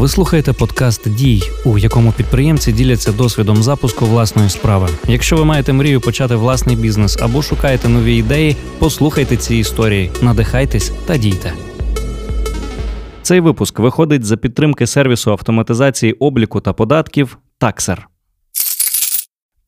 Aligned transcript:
Ви 0.00 0.08
слухаєте 0.08 0.52
подкаст 0.52 1.14
Дій, 1.14 1.42
у 1.64 1.78
якому 1.78 2.12
підприємці 2.12 2.72
діляться 2.72 3.12
досвідом 3.12 3.62
запуску 3.62 4.06
власної 4.06 4.50
справи. 4.50 4.88
Якщо 5.08 5.36
ви 5.36 5.44
маєте 5.44 5.72
мрію 5.72 6.00
почати 6.00 6.34
власний 6.34 6.76
бізнес 6.76 7.18
або 7.22 7.42
шукаєте 7.42 7.88
нові 7.88 8.16
ідеї, 8.16 8.56
послухайте 8.78 9.36
ці 9.36 9.56
історії, 9.56 10.10
надихайтесь 10.22 10.92
та 11.06 11.16
дійте. 11.16 11.52
Цей 13.22 13.40
випуск 13.40 13.78
виходить 13.78 14.24
за 14.24 14.36
підтримки 14.36 14.86
сервісу 14.86 15.30
автоматизації 15.30 16.12
обліку 16.12 16.60
та 16.60 16.72
податків 16.72 17.38
Таксер. 17.58 18.08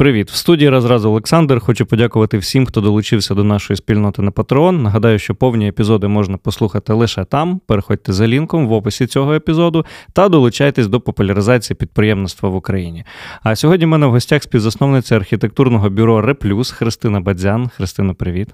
Привіт, 0.02 0.30
в 0.30 0.34
студії 0.34 0.68
розразу 0.70 1.08
Олександр. 1.08 1.60
Хочу 1.60 1.86
подякувати 1.86 2.38
всім, 2.38 2.66
хто 2.66 2.80
долучився 2.80 3.34
до 3.34 3.44
нашої 3.44 3.76
спільноти 3.76 4.22
на 4.22 4.30
Patreon. 4.30 4.82
Нагадаю, 4.82 5.18
що 5.18 5.34
повні 5.34 5.68
епізоди 5.68 6.08
можна 6.08 6.36
послухати 6.36 6.92
лише 6.92 7.24
там. 7.24 7.60
Переходьте 7.66 8.12
за 8.12 8.26
лінком 8.26 8.68
в 8.68 8.72
описі 8.72 9.06
цього 9.06 9.34
епізоду 9.34 9.86
та 10.12 10.28
долучайтесь 10.28 10.86
до 10.86 11.00
популяризації 11.00 11.76
підприємництва 11.76 12.48
в 12.48 12.54
Україні. 12.54 13.04
А 13.42 13.56
сьогодні 13.56 13.86
в 13.86 13.88
мене 13.88 14.06
в 14.06 14.10
гостях 14.10 14.42
співзасновниця 14.42 15.16
архітектурного 15.16 15.90
бюро 15.90 16.20
Реплюс 16.20 16.70
Христина 16.70 17.20
Бадзян. 17.20 17.68
Христина, 17.68 18.14
привіт. 18.14 18.48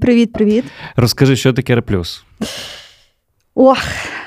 Привіт, 0.00 0.32
привіт. 0.32 0.64
Розкажи, 0.96 1.36
що 1.36 1.52
таке 1.52 1.74
Реплюс? 1.74 2.24
Ох, 3.54 3.78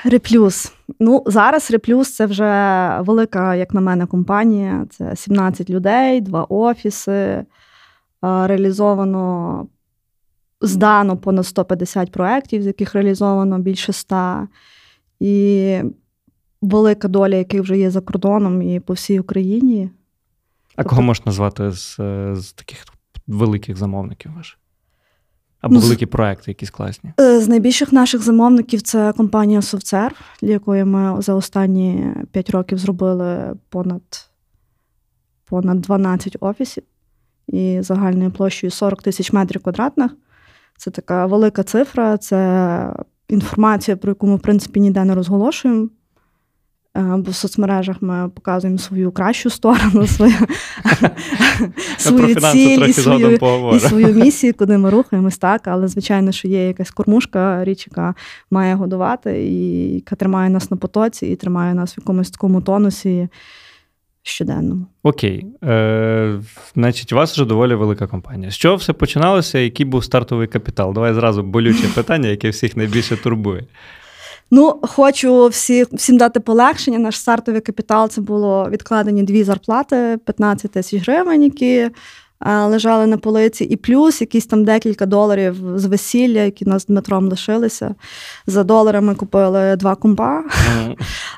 Реплюс. 0.04 0.72
Ну, 1.00 1.22
зараз 1.26 1.70
Реплюс 1.70 2.14
це 2.14 2.26
вже 2.26 3.00
велика, 3.00 3.54
як 3.54 3.74
на 3.74 3.80
мене, 3.80 4.06
компанія. 4.06 4.86
Це 4.90 5.16
17 5.16 5.70
людей, 5.70 6.20
два 6.20 6.44
офіси. 6.44 7.44
Реалізовано, 8.22 9.66
здано 10.60 11.16
понад 11.16 11.46
150 11.46 12.12
проєктів, 12.12 12.62
з 12.62 12.66
яких 12.66 12.94
реалізовано 12.94 13.58
більше 13.58 13.92
100. 13.92 14.48
І 15.20 15.80
велика 16.62 17.08
доля, 17.08 17.36
яких 17.36 17.62
вже 17.62 17.78
є 17.78 17.90
за 17.90 18.00
кордоном 18.00 18.62
і 18.62 18.80
по 18.80 18.92
всій 18.92 19.20
Україні. 19.20 19.90
А 20.68 20.76
тобто... 20.76 20.90
кого 20.90 21.02
можна 21.02 21.22
назвати 21.26 21.70
з, 21.70 21.96
з 22.34 22.52
таких 22.52 22.84
великих 23.26 23.76
замовників 23.76 24.32
ваших? 24.36 24.58
Або 25.66 25.74
ну, 25.74 25.80
великі 25.80 26.06
проекти, 26.06 26.50
якісь 26.50 26.70
класні? 26.70 27.12
Е, 27.20 27.40
з 27.40 27.48
найбільших 27.48 27.92
наших 27.92 28.22
замовників 28.22 28.82
це 28.82 29.12
компанія 29.16 29.62
Совцер, 29.62 30.14
для 30.42 30.50
якої 30.50 30.84
ми 30.84 31.22
за 31.22 31.34
останні 31.34 32.14
5 32.32 32.50
років 32.50 32.78
зробили 32.78 33.56
понад 33.68 34.02
понад 35.44 35.80
12 35.80 36.36
офісів 36.40 36.82
і 37.46 37.78
загальною 37.82 38.30
площею 38.30 38.70
40 38.70 39.02
тисяч 39.02 39.32
метрів 39.32 39.62
квадратних. 39.62 40.10
Це 40.76 40.90
така 40.90 41.26
велика 41.26 41.62
цифра, 41.62 42.18
це 42.18 42.92
інформація, 43.28 43.96
про 43.96 44.10
яку 44.10 44.26
ми, 44.26 44.36
в 44.36 44.40
принципі, 44.40 44.80
ніде 44.80 45.04
не 45.04 45.14
розголошуємо. 45.14 45.88
Е, 46.96 47.16
бо 47.16 47.30
в 47.30 47.34
соцмережах 47.34 47.96
ми 48.00 48.30
показуємо 48.34 48.78
свою 48.78 49.10
кращу 49.10 49.50
сторону, 49.50 50.06
свою 50.06 50.34
свою 51.98 52.34
ціль 52.34 52.86
і 52.88 52.92
свою, 52.92 53.38
і 53.74 53.80
свою 53.80 54.14
місію, 54.14 54.54
куди 54.58 54.78
ми 54.78 54.90
рухаємось, 54.90 55.38
так. 55.38 55.68
Але, 55.68 55.88
звичайно, 55.88 56.32
що 56.32 56.48
є 56.48 56.66
якась 56.66 56.90
кормушка, 56.90 57.64
річ, 57.64 57.86
яка 57.90 58.14
має 58.50 58.74
годувати, 58.74 59.46
і 59.46 59.94
яка 59.94 60.16
тримає 60.16 60.50
нас 60.50 60.70
на 60.70 60.76
потоці, 60.76 61.26
і 61.26 61.36
тримає 61.36 61.74
нас 61.74 61.96
в 61.96 62.00
якомусь 62.00 62.30
такому 62.30 62.60
тонусі 62.60 63.28
щоденному. 64.22 64.86
Окей. 65.02 65.46
Е, 65.64 66.40
Значить, 66.74 67.12
у 67.12 67.16
вас 67.16 67.32
вже 67.32 67.44
доволі 67.44 67.74
велика 67.74 68.06
компанія. 68.06 68.50
З 68.50 68.56
чого 68.56 68.76
все 68.76 68.92
починалося? 68.92 69.58
Який 69.58 69.86
був 69.86 70.04
стартовий 70.04 70.46
капітал? 70.46 70.92
Давай 70.92 71.14
зразу 71.14 71.42
болюче 71.42 71.88
питання, 71.94 72.28
яке 72.28 72.50
всіх 72.50 72.76
найбільше 72.76 73.16
турбує. 73.16 73.64
Ну, 74.50 74.78
хочу 74.82 75.46
всі, 75.46 75.84
всім 75.92 76.16
дати 76.16 76.40
полегшення. 76.40 76.98
Наш 76.98 77.18
стартовий 77.18 77.60
капітал 77.60 78.08
це 78.08 78.20
було 78.20 78.68
відкладені 78.70 79.22
дві 79.22 79.44
зарплати 79.44 80.18
15 80.24 80.70
тисяч 80.70 81.02
гривень, 81.02 81.42
які 81.42 81.74
е, 81.74 81.90
лежали 82.64 83.06
на 83.06 83.18
полиці, 83.18 83.64
і 83.64 83.76
плюс 83.76 84.20
якісь 84.20 84.46
там 84.46 84.64
декілька 84.64 85.06
доларів 85.06 85.56
з 85.74 85.84
весілля, 85.84 86.40
які 86.40 86.64
нас 86.64 86.82
з 86.82 86.86
Дмитром 86.86 87.28
лишилися. 87.28 87.94
За 88.46 88.64
доларами 88.64 89.14
купили 89.14 89.76
два 89.76 89.94
компа. 89.94 90.44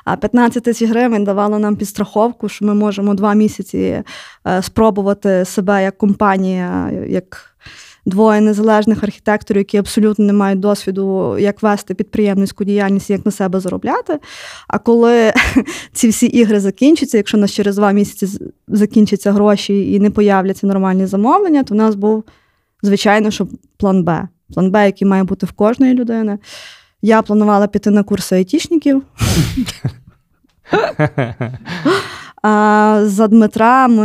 А 0.05 0.15
15 0.15 0.63
тисяч 0.63 0.89
гривень 0.89 1.23
давало 1.23 1.59
нам 1.59 1.75
підстраховку, 1.75 2.49
що 2.49 2.65
ми 2.65 2.73
можемо 2.73 3.13
два 3.13 3.33
місяці 3.33 4.03
е, 4.47 4.61
спробувати 4.61 5.45
себе 5.45 5.83
як 5.83 5.97
компанія. 5.97 6.91
як 7.07 7.48
двоє 8.05 8.41
незалежних 8.41 9.03
архітекторів, 9.03 9.59
які 9.59 9.77
абсолютно 9.77 10.25
не 10.25 10.33
мають 10.33 10.59
досвіду, 10.59 11.37
як 11.37 11.63
вести 11.63 11.93
підприємницьку 11.93 12.63
діяльність, 12.63 13.09
як 13.09 13.25
на 13.25 13.31
себе 13.31 13.59
заробляти. 13.59 14.19
А 14.67 14.79
коли 14.79 15.33
ці 15.93 16.09
всі 16.09 16.25
ігри 16.25 16.59
закінчаться, 16.59 17.17
якщо 17.17 17.37
нас 17.37 17.51
через 17.51 17.75
два 17.75 17.91
місяці 17.91 18.39
закінчаться 18.67 19.31
гроші 19.31 19.93
і 19.93 19.99
не 19.99 20.09
появляться 20.09 20.67
нормальні 20.67 21.05
замовлення, 21.05 21.63
то 21.63 21.73
в 21.73 21.77
нас 21.77 21.95
був, 21.95 22.23
звичайно, 22.81 23.31
що 23.31 23.47
план 23.77 24.03
Б. 24.03 24.27
План 24.53 24.71
Б, 24.71 24.85
який 24.85 25.07
має 25.07 25.23
бути 25.23 25.45
в 25.45 25.51
кожної 25.51 25.93
людини. 25.93 26.39
Я 27.01 27.21
планувала 27.21 27.67
піти 27.67 27.89
на 27.89 28.03
курси 28.03 28.35
айтішників. 28.35 29.03
А 32.41 33.01
за 33.05 33.27
Дмитра 33.27 33.87
ми 33.87 34.03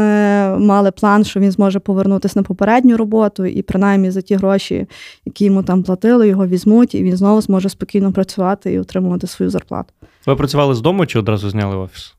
мали 0.58 0.90
план, 0.90 1.24
що 1.24 1.40
він 1.40 1.50
зможе 1.50 1.78
повернутися 1.78 2.38
на 2.38 2.42
попередню 2.42 2.96
роботу, 2.96 3.44
і 3.44 3.62
принаймні 3.62 4.10
за 4.10 4.20
ті 4.20 4.34
гроші, 4.34 4.86
які 5.24 5.44
йому 5.44 5.62
там 5.62 5.82
платили, 5.82 6.28
його 6.28 6.46
візьмуть, 6.46 6.94
і 6.94 7.02
він 7.02 7.16
знову 7.16 7.40
зможе 7.40 7.68
спокійно 7.68 8.12
працювати 8.12 8.72
і 8.72 8.78
отримувати 8.78 9.26
свою 9.26 9.50
зарплату. 9.50 9.92
Ви 10.26 10.36
працювали 10.36 10.74
з 10.74 10.80
дому 10.80 11.06
чи 11.06 11.18
одразу 11.18 11.50
зняли 11.50 11.76
офіс? 11.76 12.14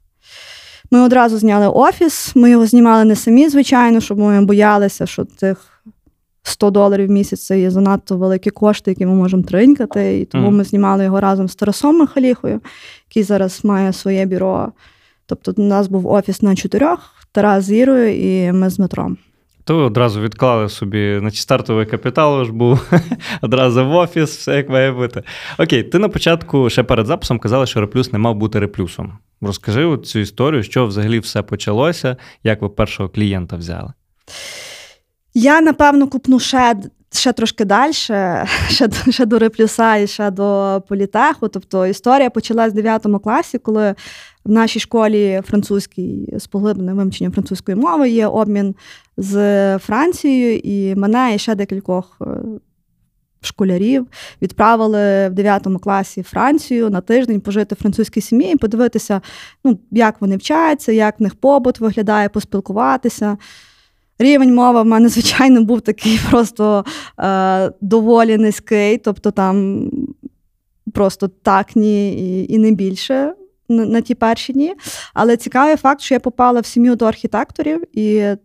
Ми 0.91 1.01
одразу 1.01 1.37
зняли 1.37 1.67
офіс. 1.67 2.35
Ми 2.35 2.49
його 2.49 2.65
знімали 2.65 3.05
не 3.05 3.15
самі, 3.15 3.49
звичайно, 3.49 3.99
щоб 3.99 4.17
ми 4.17 4.45
боялися, 4.45 5.05
що 5.05 5.25
тих 5.25 5.81
100 6.43 6.71
доларів 6.71 7.07
в 7.07 7.11
місяць 7.11 7.45
це 7.45 7.59
є 7.59 7.71
занадто 7.71 8.17
великі 8.17 8.49
кошти, 8.49 8.91
які 8.91 9.05
ми 9.05 9.13
можемо 9.13 9.43
тринькати. 9.43 10.19
І 10.19 10.25
тому 10.25 10.47
mm. 10.47 10.51
ми 10.51 10.63
знімали 10.63 11.03
його 11.03 11.19
разом 11.19 11.47
з 11.47 11.55
Тарасом 11.55 11.99
Михаліхою, 11.99 12.61
який 13.09 13.23
зараз 13.23 13.65
має 13.65 13.93
своє 13.93 14.25
бюро. 14.25 14.71
Тобто, 15.25 15.53
у 15.57 15.61
нас 15.61 15.87
був 15.87 16.07
офіс 16.07 16.41
на 16.41 16.55
чотирьох, 16.55 16.99
Тарас 17.31 17.63
з 17.63 17.71
Ірою 17.71 18.15
і 18.15 18.51
ми 18.51 18.69
з 18.69 18.77
Дмитром. 18.77 19.17
То 19.63 19.77
ви 19.77 19.83
одразу 19.83 20.21
відклали 20.21 20.69
собі, 20.69 21.17
значить, 21.19 21.39
стартовий 21.39 21.85
капітал 21.85 22.45
ж 22.45 22.51
був 22.51 22.91
одразу 23.41 23.85
в 23.85 23.95
офіс, 23.95 24.37
все 24.37 24.55
як 24.55 24.69
має 24.69 24.91
бути. 24.91 25.23
Окей, 25.57 25.83
ти 25.83 25.99
на 25.99 26.09
початку 26.09 26.69
ще 26.69 26.83
перед 26.83 27.05
записом 27.05 27.39
казала, 27.39 27.65
що 27.65 27.81
реплюс 27.81 28.13
не 28.13 28.19
мав 28.19 28.35
бути 28.35 28.59
реплюсом. 28.59 29.17
Розкажи 29.41 29.97
цю 29.97 30.19
історію, 30.19 30.63
що 30.63 30.85
взагалі 30.85 31.19
все 31.19 31.41
почалося, 31.41 32.17
як 32.43 32.61
ви 32.61 32.69
першого 32.69 33.09
клієнта 33.09 33.55
взяли. 33.55 33.93
Я, 35.33 35.61
напевно, 35.61 36.07
купну 36.07 36.39
ще 36.39 36.75
ще 37.13 37.33
трошки 37.33 37.65
далі, 37.65 37.93
ще 38.69 38.89
ще 39.09 39.25
до 39.25 39.39
реплюса 39.39 39.95
і 39.95 40.07
ще 40.07 40.31
до 40.31 40.81
політеху. 40.89 41.47
Тобто 41.47 41.87
історія 41.87 42.29
почалась 42.29 42.71
в 42.73 42.75
9 42.75 43.05
класі, 43.23 43.57
коли 43.57 43.95
в 44.45 44.51
нашій 44.51 44.79
школі 44.79 45.41
французькій 45.45 46.33
з 46.37 46.47
поглибленим 46.47 46.97
вивченням 46.97 47.33
французької 47.33 47.77
мови 47.77 48.09
є 48.09 48.27
обмін 48.27 48.75
з 49.17 49.79
Францією, 49.79 50.59
і 50.63 50.95
мене 50.95 51.35
і 51.35 51.37
ще 51.37 51.55
декількох. 51.55 52.17
Е, 52.21 52.25
школярів 53.41 54.07
відправили 54.41 55.29
в 55.29 55.33
9 55.33 55.67
класі 55.81 56.23
Францію 56.23 56.89
на 56.89 57.01
тиждень 57.01 57.41
пожити 57.41 57.75
в 57.75 57.77
французькій 57.77 58.21
сім'ї 58.21 58.53
і 58.53 58.57
подивитися, 58.57 59.21
ну, 59.63 59.79
як 59.91 60.21
вони 60.21 60.37
вчаться, 60.37 60.91
як 60.91 61.19
в 61.19 61.23
них 61.23 61.35
побут 61.35 61.79
виглядає, 61.79 62.29
поспілкуватися. 62.29 63.37
Рівень 64.19 64.55
мови 64.55 64.81
в 64.81 64.85
мене, 64.85 65.09
звичайно, 65.09 65.63
був 65.63 65.81
такий 65.81 66.19
просто 66.29 66.85
е, 67.19 67.71
доволі 67.81 68.37
низький, 68.37 68.97
тобто 68.97 69.31
там 69.31 69.89
просто 70.93 71.27
так 71.27 71.75
ні 71.75 72.13
і, 72.13 72.53
і 72.53 72.57
не 72.57 72.71
більше 72.71 73.33
на, 73.69 74.01
ті 74.01 74.15
перші 74.15 74.53
дні. 74.53 74.73
Але 75.13 75.37
цікавий 75.37 75.75
факт, 75.75 76.01
що 76.01 76.15
я 76.15 76.19
попала 76.19 76.61
в 76.61 76.65
сім'ю 76.65 76.95
до 76.95 77.05
архітекторів, 77.05 77.83
і 77.99 78.35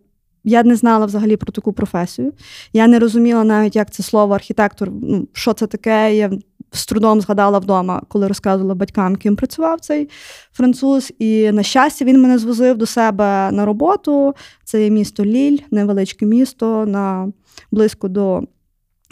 я 0.45 0.63
не 0.63 0.77
знала 0.77 1.07
взагалі 1.07 1.37
про 1.37 1.53
таку 1.53 1.73
професію. 1.73 2.33
Я 2.73 2.87
не 2.87 2.99
розуміла 2.99 3.45
навіть, 3.45 3.77
як 3.77 3.91
це 3.91 4.03
слово 4.03 4.35
архітектор, 4.35 4.91
ну, 5.03 5.29
що 5.33 5.53
це 5.53 5.67
таке. 5.67 6.17
Я 6.17 6.31
з 6.73 6.87
трудом 6.87 7.21
згадала 7.21 7.59
вдома, 7.59 8.03
коли 8.09 8.29
розказувала 8.29 8.75
батькам, 8.75 9.17
ким 9.17 9.37
працював 9.37 9.81
цей 9.81 10.09
француз. 10.53 11.13
І, 11.19 11.53
на 11.53 11.63
щастя, 11.63 12.05
він 12.05 12.23
мене 12.23 12.39
звозив 12.39 12.79
до 12.79 12.87
себе 12.87 13.51
на 13.53 13.65
роботу. 13.65 14.35
Це 14.65 14.85
є 14.85 14.91
місто 14.91 15.25
Ліль, 15.25 15.59
невеличке 15.71 16.27
місто 16.27 16.87
на 16.87 17.33
близько 17.71 18.09
до. 18.09 18.43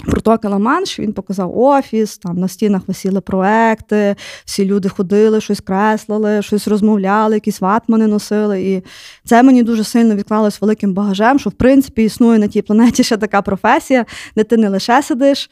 Протоки 0.06 0.48
Ла-Манш, 0.48 0.98
він 0.98 1.12
показав 1.12 1.58
офіс, 1.58 2.18
там 2.18 2.38
на 2.38 2.48
стінах 2.48 2.82
висіли 2.86 3.20
проекти, 3.20 4.16
всі 4.44 4.64
люди 4.64 4.88
ходили, 4.88 5.40
щось 5.40 5.60
креслили, 5.60 6.42
щось 6.42 6.68
розмовляли, 6.68 7.34
якісь 7.34 7.60
ватмани 7.60 8.06
носили. 8.06 8.62
І 8.62 8.82
це 9.24 9.42
мені 9.42 9.62
дуже 9.62 9.84
сильно 9.84 10.14
відклалось 10.14 10.60
великим 10.60 10.94
багажем, 10.94 11.38
що 11.38 11.50
в 11.50 11.52
принципі 11.52 12.04
існує 12.04 12.38
на 12.38 12.48
тій 12.48 12.62
планеті 12.62 13.04
ще 13.04 13.16
така 13.16 13.42
професія, 13.42 14.06
де 14.36 14.44
ти 14.44 14.56
не 14.56 14.68
лише 14.68 15.02
сидиш 15.02 15.50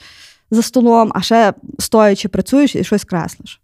за 0.51 0.63
столом, 0.63 1.13
а 1.15 1.21
ще 1.21 1.53
стоячи 1.79 2.29
працюєш 2.29 2.77
і 2.77 2.85
щось 2.85 3.05
креслиш. 3.05 3.61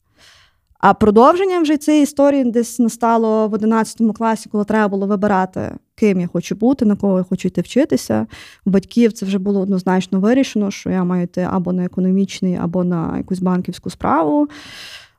А 0.82 0.94
продовження 0.94 1.60
вже 1.60 1.76
цієї 1.76 2.02
історії 2.02 2.44
десь 2.44 2.78
настало 2.78 3.48
в 3.48 3.52
11 3.54 4.16
класі, 4.16 4.48
коли 4.52 4.64
треба 4.64 4.88
було 4.88 5.06
вибирати, 5.06 5.74
ким 5.94 6.20
я 6.20 6.26
хочу 6.26 6.54
бути, 6.54 6.84
на 6.84 6.96
кого 6.96 7.18
я 7.18 7.24
хочу 7.24 7.48
йти 7.48 7.60
вчитися. 7.60 8.26
У 8.64 8.70
батьків 8.70 9.12
це 9.12 9.26
вже 9.26 9.38
було 9.38 9.60
однозначно 9.60 10.20
вирішено, 10.20 10.70
що 10.70 10.90
я 10.90 11.04
маю 11.04 11.24
йти 11.24 11.48
або 11.50 11.72
на 11.72 11.84
економічний, 11.84 12.56
або 12.56 12.84
на 12.84 13.16
якусь 13.16 13.38
банківську 13.38 13.90
справу. 13.90 14.48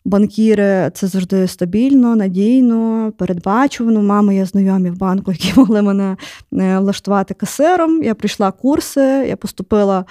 Банкіри 0.05 0.91
це 0.93 1.07
завжди 1.07 1.47
стабільно, 1.47 2.15
надійно, 2.15 3.11
передбачувано. 3.17 4.01
Мами 4.01 4.35
є 4.35 4.45
знайомі 4.45 4.89
в 4.89 4.97
банку, 4.97 5.31
які 5.31 5.53
могли 5.59 5.81
мене 5.81 6.17
е, 6.53 6.79
влаштувати 6.79 7.33
касиром. 7.33 8.03
Я 8.03 8.15
прийшла 8.15 8.51
курси, 8.51 9.25
я 9.27 9.35
поступила. 9.35 10.05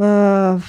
Е, 0.00 0.60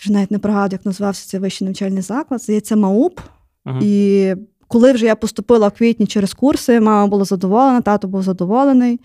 вже 0.00 0.12
навіть 0.12 0.30
не 0.30 0.38
пригадую, 0.38 0.72
як 0.72 0.86
називався 0.86 1.28
цей 1.28 1.40
вищий 1.40 1.66
навчальний 1.66 2.02
заклад. 2.02 2.42
Здається, 2.42 2.76
МАУП. 2.76 3.20
Uh-huh. 3.66 3.82
І 3.82 4.34
коли 4.68 4.92
вже 4.92 5.06
я 5.06 5.14
поступила 5.14 5.68
в 5.68 5.72
квітні 5.72 6.06
через 6.06 6.34
курси, 6.34 6.80
мама 6.80 7.06
була 7.06 7.24
задоволена, 7.24 7.80
тато 7.80 8.08
був 8.08 8.22
задоволений. 8.22 9.00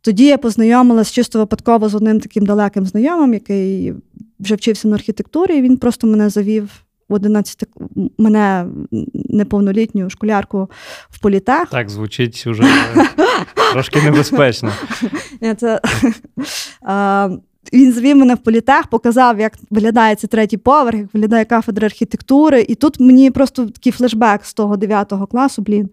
Тоді 0.00 0.26
я 0.26 0.38
познайомилася 0.38 1.12
чисто 1.12 1.38
випадково 1.38 1.88
з 1.88 1.94
одним 1.94 2.20
таким 2.20 2.46
далеким 2.46 2.86
знайомим, 2.86 3.34
який 3.34 3.94
вже 4.40 4.54
вчився 4.54 4.88
на 4.88 4.94
архітектурі, 4.94 5.56
і 5.56 5.62
він 5.62 5.76
просто 5.76 6.06
мене 6.06 6.30
завів 6.30 6.70
в 7.08 7.14
11 7.14 7.64
мене 8.18 8.66
неповнолітню 9.14 10.10
школярку 10.10 10.70
в 11.10 11.18
політех. 11.20 11.68
Так, 11.70 11.90
звучить 11.90 12.46
вже 12.46 12.62
трошки 13.72 14.02
небезпечно. 14.04 14.72
Це, 15.56 15.80
він 17.72 17.92
звів 17.92 18.16
мене 18.16 18.34
в 18.34 18.38
політех, 18.38 18.86
показав, 18.86 19.40
як 19.40 19.52
виглядає 19.70 20.14
цей 20.14 20.28
третій 20.28 20.56
поверх, 20.56 20.98
як 20.98 21.14
виглядає 21.14 21.44
кафедра 21.44 21.86
архітектури. 21.86 22.66
І 22.68 22.74
тут 22.74 23.00
мені 23.00 23.30
просто 23.30 23.66
такий 23.66 23.92
флешбек 23.92 24.44
з 24.44 24.54
того 24.54 24.76
9 24.76 25.12
класу, 25.30 25.62
блін. 25.62 25.90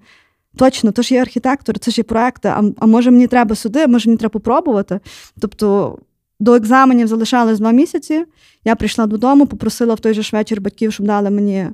Точно, 0.55 0.91
то 0.91 1.01
ж 1.01 1.13
є 1.13 1.21
архітектор, 1.21 1.79
це 1.79 1.91
ж 1.91 1.99
є 1.99 2.03
проекти. 2.03 2.47
А 2.47 2.63
а 2.77 2.85
може 2.85 3.11
мені 3.11 3.27
треба 3.27 3.55
сюди, 3.55 3.87
може 3.87 4.09
мені 4.09 4.17
треба 4.17 4.31
попробувати. 4.31 4.99
Тобто 5.39 5.97
до 6.39 6.55
екзаменів 6.55 7.07
залишалось 7.07 7.59
два 7.59 7.71
місяці. 7.71 8.25
Я 8.65 8.75
прийшла 8.75 9.05
додому, 9.05 9.45
попросила 9.45 9.93
в 9.93 9.99
той 9.99 10.13
же 10.13 10.21
ж 10.21 10.29
вечір 10.33 10.61
батьків, 10.61 10.93
щоб 10.93 11.05
дали 11.05 11.29
мені 11.29 11.67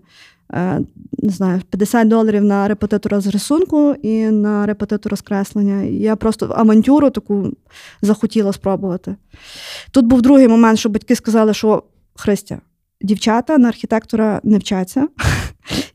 не 1.24 1.30
знаю, 1.30 1.62
50 1.70 2.08
доларів 2.08 2.44
на 2.44 2.68
репетитора 2.68 3.22
з 3.22 3.28
рисунку 3.28 3.96
і 4.02 4.26
на 4.26 4.66
репетитора 4.66 5.18
з 5.18 5.22
креслення. 5.22 5.82
Я 5.84 6.16
просто 6.16 6.54
авантюру 6.58 7.10
таку 7.10 7.52
захотіла 8.02 8.54
спробувати. 8.54 9.16
Тут 9.92 10.06
був 10.06 10.22
другий 10.22 10.48
момент, 10.48 10.80
що 10.80 10.90
батьки 10.90 11.16
сказали, 11.16 11.54
що 11.54 11.84
Христя, 12.16 12.62
дівчата 13.02 13.58
на 13.58 13.68
архітектора 13.68 14.42
не 14.44 14.58
вчаться. 14.58 15.08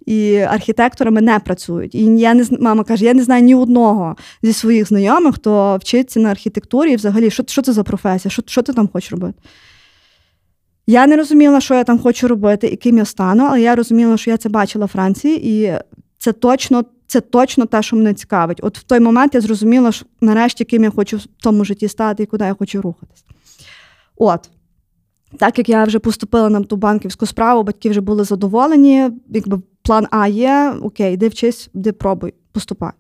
І 0.07 0.37
архітекторами 0.37 1.21
не 1.21 1.39
працюють. 1.39 1.95
І 1.95 2.05
я 2.05 2.35
не 2.35 2.47
мама 2.61 2.85
каже: 2.85 3.05
я 3.05 3.15
не 3.15 3.25
знаю 3.25 3.43
ні 3.43 3.55
одного 3.55 4.17
зі 4.43 4.53
своїх 4.53 4.89
знайомих, 4.89 5.35
хто 5.35 5.77
вчиться 5.77 6.21
на 6.21 6.31
архітектурі, 6.31 6.93
і 6.93 6.97
взагалі, 6.97 7.31
що 7.31 7.45
що 7.47 7.63
це 7.63 7.73
за 7.73 7.83
професія? 7.83 8.31
Що 8.31 8.43
що 8.47 8.63
ти 8.63 8.73
там 8.73 8.89
хочеш 8.89 9.13
робити? 9.13 9.35
Я 10.87 11.07
не 11.07 11.17
розуміла, 11.17 11.61
що 11.61 11.75
я 11.75 11.85
там 11.85 11.99
хочу 11.99 12.29
робити 12.29 12.67
і 12.67 12.77
ким 12.77 12.99
я 12.99 13.05
стану, 13.05 13.45
але 13.45 13.61
я 13.61 13.75
розуміла, 13.75 14.17
що 14.17 14.31
я 14.31 14.37
це 14.37 14.49
бачила 14.49 14.87
в 14.87 14.89
Франції, 14.89 15.49
і 15.49 15.79
це 16.19 16.33
точно 16.33 16.85
це 17.07 17.21
точно 17.21 17.67
те, 17.67 17.83
що 17.83 17.97
мене 17.97 18.15
цікавить. 18.15 18.61
От 18.63 18.79
в 18.79 18.83
той 18.83 19.01
момент 19.01 19.35
я 19.35 19.41
зрозуміла, 19.41 19.93
що 19.93 20.07
нарешті 20.21 20.65
ким 20.65 20.85
я 20.85 20.91
хочу 20.91 21.17
в 21.17 21.27
тому 21.43 21.65
житті 21.65 21.89
стати 21.89 22.23
і 22.23 22.27
куди 22.27 22.45
я 22.45 22.55
хочу 22.55 22.83
рухатись. 22.83 23.25
От. 24.17 24.51
Так 25.39 25.59
як 25.59 25.69
я 25.69 25.85
вже 25.85 25.99
поступила 25.99 26.49
на 26.49 26.61
ту 26.61 26.77
банківську 26.77 27.27
справу, 27.27 27.63
батьки 27.63 27.91
вже 27.91 28.01
були 28.01 28.25
задоволені, 28.25 29.11
якби 29.29 29.61
план 29.83 30.07
А 30.11 30.29
є, 30.29 30.75
окей, 30.83 31.15
йди 31.15 31.29
вчись, 31.29 31.71
де 31.75 31.93
пробуй, 31.93 32.35
поступай. 32.53 32.93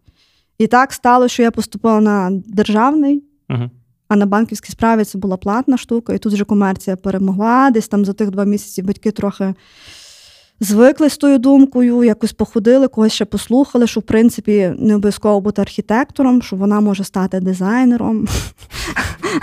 І 0.58 0.66
так 0.66 0.92
стало, 0.92 1.28
що 1.28 1.42
я 1.42 1.50
поступила 1.50 2.00
на 2.00 2.30
державний, 2.46 3.24
uh 3.50 3.70
а 4.14 4.16
на 4.16 4.26
банківській 4.26 4.72
справі 4.72 5.04
це 5.04 5.18
була 5.18 5.36
платна 5.36 5.76
штука, 5.76 6.14
і 6.14 6.18
тут 6.18 6.32
вже 6.32 6.44
комерція 6.44 6.96
перемогла. 6.96 7.70
Десь 7.70 7.88
там 7.88 8.04
за 8.04 8.12
тих 8.12 8.30
два 8.30 8.44
місяці 8.44 8.82
батьки 8.82 9.10
трохи 9.10 9.54
звикли 10.60 11.10
з 11.10 11.16
тою 11.16 11.38
думкою, 11.38 12.04
якось 12.04 12.32
походили, 12.32 12.88
когось 12.88 13.12
ще 13.12 13.24
послухали, 13.24 13.86
що 13.86 14.00
в 14.00 14.02
принципі 14.02 14.74
не 14.78 14.94
обов'язково 14.94 15.40
бути 15.40 15.62
архітектором, 15.62 16.42
що 16.42 16.56
вона 16.56 16.80
може 16.80 17.04
стати 17.04 17.40
дизайнером. 17.40 18.28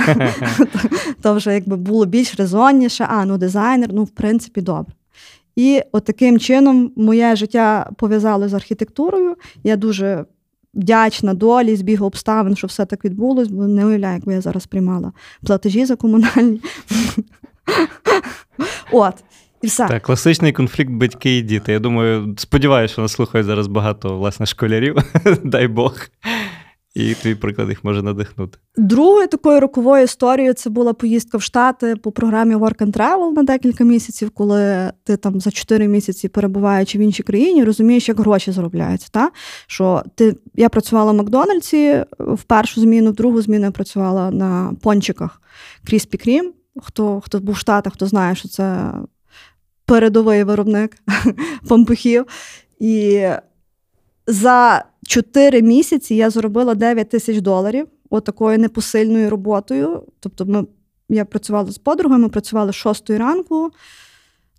То 1.21 1.33
вже 1.33 1.53
якби 1.53 1.75
було 1.75 2.05
більш 2.05 2.35
резонніше, 2.35 3.07
а 3.09 3.25
ну 3.25 3.37
дизайнер, 3.37 3.89
ну 3.93 4.03
в 4.03 4.09
принципі, 4.09 4.61
добре. 4.61 4.93
І 5.55 5.81
от 5.91 6.05
таким 6.05 6.39
чином 6.39 6.91
моє 6.95 7.35
життя 7.35 7.89
пов'язало 7.97 8.49
з 8.49 8.53
архітектурою. 8.53 9.35
Я 9.63 9.75
дуже 9.75 10.25
вдячна 10.73 11.33
долі, 11.33 11.75
збігу 11.75 12.05
обставин, 12.05 12.55
що 12.55 12.67
все 12.67 12.85
так 12.85 13.05
відбулось, 13.05 13.47
бо 13.47 13.67
не 13.67 13.85
уявляю, 13.85 14.13
якби 14.13 14.33
я 14.33 14.41
зараз 14.41 14.65
приймала 14.65 15.11
платежі 15.45 15.85
за 15.85 15.95
комунальні. 15.95 16.61
От. 18.91 19.13
І 19.61 19.67
все. 19.67 19.87
Так, 19.87 20.03
класичний 20.03 20.51
конфлікт 20.51 20.91
батьки 20.91 21.37
і 21.37 21.41
діти. 21.41 21.71
Я 21.71 21.79
думаю, 21.79 22.35
сподіваюся, 22.37 22.91
що 22.91 23.01
нас 23.01 23.11
слухають 23.11 23.47
зараз 23.47 23.67
багато 23.67 24.17
власне 24.17 24.45
школярів, 24.45 24.95
дай 25.43 25.67
Бог. 25.67 25.95
І 26.93 27.13
твій 27.13 27.35
приклад 27.35 27.69
їх 27.69 27.83
може 27.83 28.03
надихнути. 28.03 28.57
Другою 28.77 29.27
такою 29.27 29.59
роковою 29.59 30.03
історією 30.03 30.53
це 30.53 30.69
була 30.69 30.93
поїздка 30.93 31.37
в 31.37 31.41
Штати 31.41 31.95
по 31.95 32.11
програмі 32.11 32.55
Work 32.55 32.77
and 32.77 32.91
Travel 32.91 33.33
на 33.33 33.43
декілька 33.43 33.83
місяців, 33.83 34.29
коли 34.29 34.91
ти 35.03 35.17
там 35.17 35.41
за 35.41 35.51
4 35.51 35.87
місяці 35.87 36.29
перебуваючи 36.29 36.97
в 36.97 37.01
іншій 37.01 37.23
країні, 37.23 37.63
розумієш, 37.63 38.09
як 38.09 38.19
гроші 38.19 38.51
заробляються. 38.51 39.07
Та? 39.11 39.31
Що 39.67 40.03
ти 40.15 40.35
я 40.55 40.69
працювала 40.69 41.11
в 41.11 41.15
Макдональдсі 41.15 42.03
в 42.19 42.43
першу 42.43 42.81
зміну, 42.81 43.11
в 43.11 43.15
другу 43.15 43.41
зміну 43.41 43.65
я 43.65 43.71
працювала 43.71 44.31
на 44.31 44.73
пончиках 44.81 45.41
Кріспі 45.85 46.17
Крім. 46.17 46.53
Хто 46.81 47.21
хто 47.25 47.39
був 47.39 47.55
в 47.55 47.57
Штатах, 47.57 47.93
хто 47.93 48.07
знає, 48.07 48.35
що 48.35 48.47
це 48.47 48.91
передовий 49.85 50.43
виробник 50.43 50.97
пампухів. 51.67 52.25
І 52.79 53.27
за 54.27 54.85
чотири 55.11 55.61
місяці 55.61 56.15
я 56.15 56.29
заробила 56.29 56.75
9 56.75 57.09
тисяч 57.09 57.41
доларів 57.41 57.87
отакою 58.09 58.59
непосильною 58.59 59.29
роботою. 59.29 60.03
Тобто, 60.19 60.45
ми, 60.45 60.65
я 61.09 61.25
працювала 61.25 61.71
з 61.71 61.77
подругою, 61.77 62.21
ми 62.21 62.29
працювали 62.29 62.71
з 62.71 62.75
6 62.75 63.09
ранку 63.09 63.71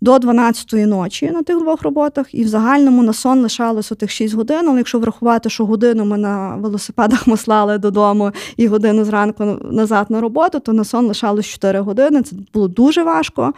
до 0.01 0.19
12 0.19 0.73
ночі 0.73 1.31
на 1.31 1.43
тих 1.43 1.59
двох 1.59 1.81
роботах, 1.81 2.35
і 2.35 2.43
в 2.43 2.47
загальному 2.47 3.03
на 3.03 3.13
сон 3.13 3.41
лишалось 3.41 3.91
отих 3.91 4.11
6 4.11 4.33
годин. 4.33 4.69
Але 4.69 4.77
якщо 4.77 4.99
врахувати, 4.99 5.49
що 5.49 5.65
годину 5.65 6.05
ми 6.05 6.17
на 6.17 6.55
велосипедах 6.55 7.27
маслали 7.27 7.77
додому 7.77 8.31
і 8.57 8.67
годину 8.67 9.05
зранку 9.05 9.45
назад 9.71 10.11
на 10.11 10.21
роботу, 10.21 10.59
то 10.59 10.73
на 10.73 10.83
сон 10.83 11.07
лишалось 11.07 11.45
4 11.45 11.79
години. 11.79 12.21
Це 12.21 12.35
було 12.53 12.67
дуже 12.67 13.03
важко. 13.03 13.53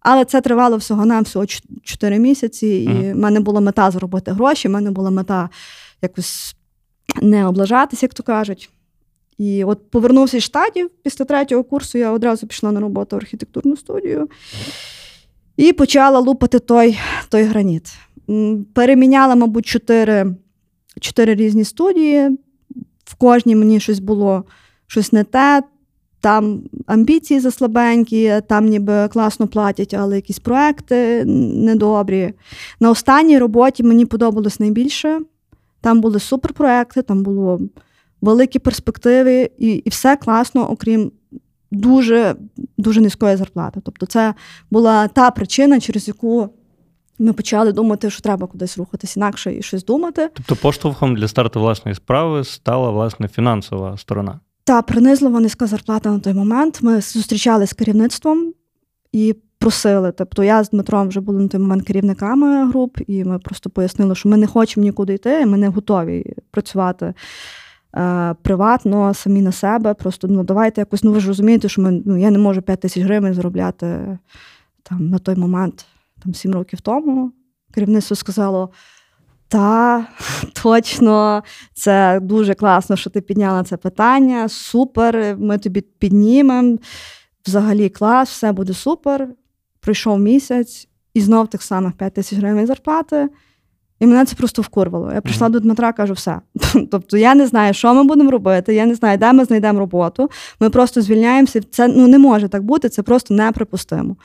Але 0.00 0.24
це 0.24 0.40
тривало 0.40 0.76
всього 0.76 1.06
на 1.06 1.20
всього 1.20 1.46
4 1.82 2.18
місяці, 2.18 2.66
і 2.66 2.88
в 2.88 2.90
mm. 2.90 3.14
мене 3.14 3.40
була 3.40 3.60
мета 3.60 3.90
заробити 3.90 4.32
гроші, 4.32 4.68
в 4.68 4.70
мене 4.70 4.90
була 4.90 5.10
мета 5.10 5.48
якось 6.04 6.56
не 7.22 7.46
облажатися, 7.46 8.06
як 8.06 8.14
то 8.14 8.22
кажуть. 8.22 8.70
І 9.38 9.64
от 9.64 9.90
повернувся 9.90 10.40
з 10.40 10.42
штатів 10.42 10.90
після 11.02 11.24
третього 11.24 11.64
курсу, 11.64 11.98
я 11.98 12.10
одразу 12.10 12.46
пішла 12.46 12.72
на 12.72 12.80
роботу 12.80 13.16
в 13.16 13.18
архітектурну 13.18 13.76
студію 13.76 14.28
і 15.56 15.72
почала 15.72 16.18
лупати 16.18 16.58
той 16.58 16.98
той 17.28 17.42
граніт. 17.42 17.92
Переміняла, 18.74 19.34
мабуть, 19.34 19.66
чотири, 19.66 20.34
чотири 21.00 21.34
різні 21.34 21.64
студії. 21.64 22.38
В 23.04 23.14
кожній 23.14 23.56
мені 23.56 23.80
щось 23.80 23.98
було 23.98 24.44
щось 24.86 25.12
не 25.12 25.24
те. 25.24 25.62
Там 26.20 26.62
амбіції 26.86 27.40
заслабенькі, 27.40 28.40
там 28.48 28.66
ніби 28.66 29.08
класно 29.08 29.48
платять, 29.48 29.94
але 29.94 30.16
якісь 30.16 30.38
проекти 30.38 31.24
недобрі. 31.24 32.32
На 32.80 32.90
останній 32.90 33.38
роботі 33.38 33.82
мені 33.82 34.06
подобалось 34.06 34.60
найбільше. 34.60 35.20
Там 35.84 36.00
були 36.00 36.20
суперпроекти, 36.20 37.02
там 37.02 37.22
було 37.22 37.60
великі 38.20 38.58
перспективи, 38.58 39.50
і 39.58 39.72
і 39.72 39.90
все 39.90 40.16
класно, 40.16 40.70
окрім 40.70 41.12
дуже 41.70 42.36
дуже 42.78 43.00
низької 43.00 43.36
зарплати. 43.36 43.80
Тобто, 43.84 44.06
це 44.06 44.34
була 44.70 45.08
та 45.08 45.30
причина, 45.30 45.80
через 45.80 46.08
яку 46.08 46.48
ми 47.18 47.32
почали 47.32 47.72
думати, 47.72 48.10
що 48.10 48.22
треба 48.22 48.46
кудись 48.46 48.78
рухатись 48.78 49.16
інакше 49.16 49.54
і 49.54 49.62
щось 49.62 49.84
думати. 49.84 50.30
Тобто, 50.34 50.56
поштовхом 50.56 51.16
для 51.16 51.28
старту 51.28 51.60
власної 51.60 51.94
справи 51.94 52.44
стала 52.44 52.90
власне 52.90 53.28
фінансова 53.28 53.96
сторона. 53.98 54.40
Та 54.64 54.82
принизливо 54.82 55.40
низька 55.40 55.66
зарплата 55.66 56.10
на 56.10 56.18
той 56.18 56.34
момент. 56.34 56.82
Ми 56.82 57.00
зустрічалися 57.00 57.70
з 57.70 57.72
керівництвом 57.72 58.54
і 59.12 59.34
просили. 59.64 60.12
Тобто 60.12 60.44
я 60.44 60.64
з 60.64 60.70
Дмитром 60.70 61.08
вже 61.08 61.20
були 61.20 61.40
на 61.40 61.48
той 61.48 61.60
момент 61.60 61.82
керівниками 61.82 62.68
груп, 62.68 62.98
і 63.06 63.24
ми 63.24 63.38
просто 63.38 63.70
пояснили, 63.70 64.14
що 64.14 64.28
ми 64.28 64.36
не 64.36 64.46
хочемо 64.46 64.84
нікуди 64.84 65.14
йти, 65.14 65.46
ми 65.46 65.58
не 65.58 65.68
готові 65.68 66.34
працювати 66.50 67.14
е, 67.96 68.34
приватно, 68.42 69.14
самі 69.14 69.42
на 69.42 69.52
себе. 69.52 69.94
Просто 69.94 70.28
ну 70.28 70.44
давайте 70.44 70.80
якось, 70.80 71.02
ну 71.02 71.12
ви 71.12 71.20
ж 71.20 71.28
розумієте, 71.28 71.68
що 71.68 71.82
ми 71.82 72.02
ну 72.04 72.16
я 72.16 72.30
не 72.30 72.38
можу 72.38 72.62
5 72.62 72.80
тисяч 72.80 73.02
гривень 73.02 73.34
заробляти 73.34 74.18
там 74.82 75.08
на 75.08 75.18
той 75.18 75.36
момент, 75.36 75.86
там 76.22 76.34
7 76.34 76.52
років 76.52 76.80
тому. 76.80 77.32
Керівництво 77.74 78.16
сказало: 78.16 78.70
та, 79.48 80.06
точно, 80.62 81.42
це 81.74 82.20
дуже 82.22 82.54
класно, 82.54 82.96
що 82.96 83.10
ти 83.10 83.20
підняла 83.20 83.64
це 83.64 83.76
питання. 83.76 84.48
Супер, 84.48 85.36
ми 85.38 85.58
тобі 85.58 85.80
піднімемо. 85.80 86.78
Взагалі 87.46 87.88
клас, 87.88 88.30
все 88.30 88.52
буде 88.52 88.74
супер. 88.74 89.28
Пройшов 89.84 90.18
місяць, 90.18 90.88
і 91.14 91.20
знов 91.20 91.48
тих 91.48 91.62
самих 91.62 91.92
5 91.92 92.14
тисяч 92.14 92.38
гривень 92.38 92.66
зарплати. 92.66 93.28
І 94.00 94.06
мене 94.06 94.24
це 94.24 94.36
просто 94.36 94.62
вкурвало. 94.62 95.12
Я 95.12 95.20
прийшла 95.20 95.48
mm-hmm. 95.48 95.50
до 95.50 95.60
Дмитра 95.60 95.92
кажу, 95.92 96.12
все. 96.12 96.40
Тобто 96.90 97.16
я 97.16 97.34
не 97.34 97.46
знаю, 97.46 97.74
що 97.74 97.94
ми 97.94 98.04
будемо 98.04 98.30
робити, 98.30 98.74
я 98.74 98.86
не 98.86 98.94
знаю, 98.94 99.18
де 99.18 99.32
ми 99.32 99.44
знайдемо 99.44 99.78
роботу. 99.78 100.30
Ми 100.60 100.70
просто 100.70 101.02
звільняємося. 101.02 101.60
Це 101.70 101.88
ну, 101.88 102.08
не 102.08 102.18
може 102.18 102.48
так 102.48 102.62
бути, 102.62 102.88
це 102.88 103.02
просто 103.02 103.34
неприпустимо. 103.34 104.16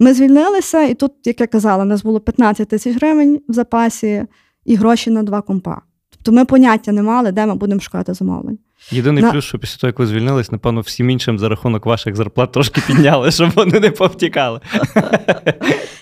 Ми 0.00 0.14
звільнилися, 0.14 0.82
і 0.82 0.94
тут, 0.94 1.12
як 1.24 1.40
я 1.40 1.46
казала, 1.46 1.84
у 1.84 1.86
нас 1.86 2.02
було 2.02 2.20
15 2.20 2.68
тисяч 2.68 2.96
гривень 2.96 3.40
в 3.48 3.52
запасі 3.52 4.26
і 4.64 4.76
гроші 4.76 5.10
на 5.10 5.22
два 5.22 5.42
компа. 5.42 5.82
Тобто 6.10 6.32
ми 6.32 6.44
поняття 6.44 6.92
не 6.92 7.02
мали, 7.02 7.32
де 7.32 7.46
ми 7.46 7.54
будемо 7.54 7.80
шукати 7.80 8.14
замовлень. 8.14 8.58
Єдиний 8.90 9.22
на... 9.22 9.32
плюс, 9.32 9.44
що 9.44 9.58
після 9.58 9.80
того, 9.80 9.88
як 9.88 9.98
ви 9.98 10.06
звільнились, 10.06 10.52
напевно, 10.52 10.80
всім 10.80 11.10
іншим 11.10 11.38
за 11.38 11.48
рахунок 11.48 11.86
ваших 11.86 12.16
зарплат 12.16 12.52
трошки 12.52 12.82
підняли, 12.86 13.30
щоб 13.30 13.50
вони 13.54 13.80
не 13.80 13.90
повтікали. 13.90 14.60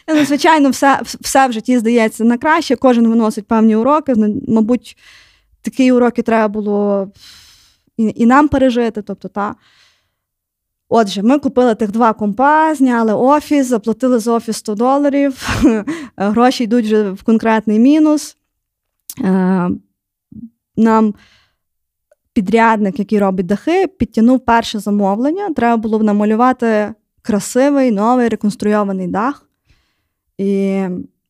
Ну, 0.09 0.25
Звичайно, 0.25 0.71
все 0.71 1.01
все 1.21 1.49
в 1.49 1.53
житті 1.53 1.79
здається 1.79 2.25
на 2.25 2.39
краще, 2.39 2.77
кожен 2.77 3.09
виносить 3.09 3.47
певні 3.47 3.77
уроки. 3.77 4.15
Мабуть, 4.49 4.97
такі 5.63 5.93
уроки 5.93 6.23
треба 6.23 6.49
було 6.49 7.09
і 7.97 8.13
і 8.17 8.27
нам 8.27 8.49
пережити. 8.49 9.03
тобто, 9.03 9.29
та. 9.29 9.55
Отже, 10.89 11.23
ми 11.23 11.39
купили 11.39 11.75
тих 11.75 11.91
два 11.91 12.13
компа, 12.13 12.75
зняли 12.75 13.15
офіс, 13.15 13.67
заплатили 13.67 14.19
за 14.19 14.33
офіс 14.33 14.57
100 14.57 14.75
доларів, 14.75 15.49
гроші 16.17 16.65
йдуть 16.65 16.85
вже 16.85 17.11
в 17.11 17.23
конкретний 17.23 17.79
мінус. 17.79 18.37
Е, 19.21 19.71
нам 20.77 21.15
підрядник, 22.33 22.99
який 22.99 23.19
робить 23.19 23.47
дахи, 23.47 23.87
підтягнув 23.87 24.41
перше 24.41 24.79
замовлення. 24.79 25.51
Треба 25.51 25.77
було 25.77 25.99
б 25.99 26.03
намалювати 26.03 26.95
красивий 27.23 27.91
новий 27.91 28.29
реконструйований 28.29 29.09
дах. 29.09 29.49
І 30.39 30.83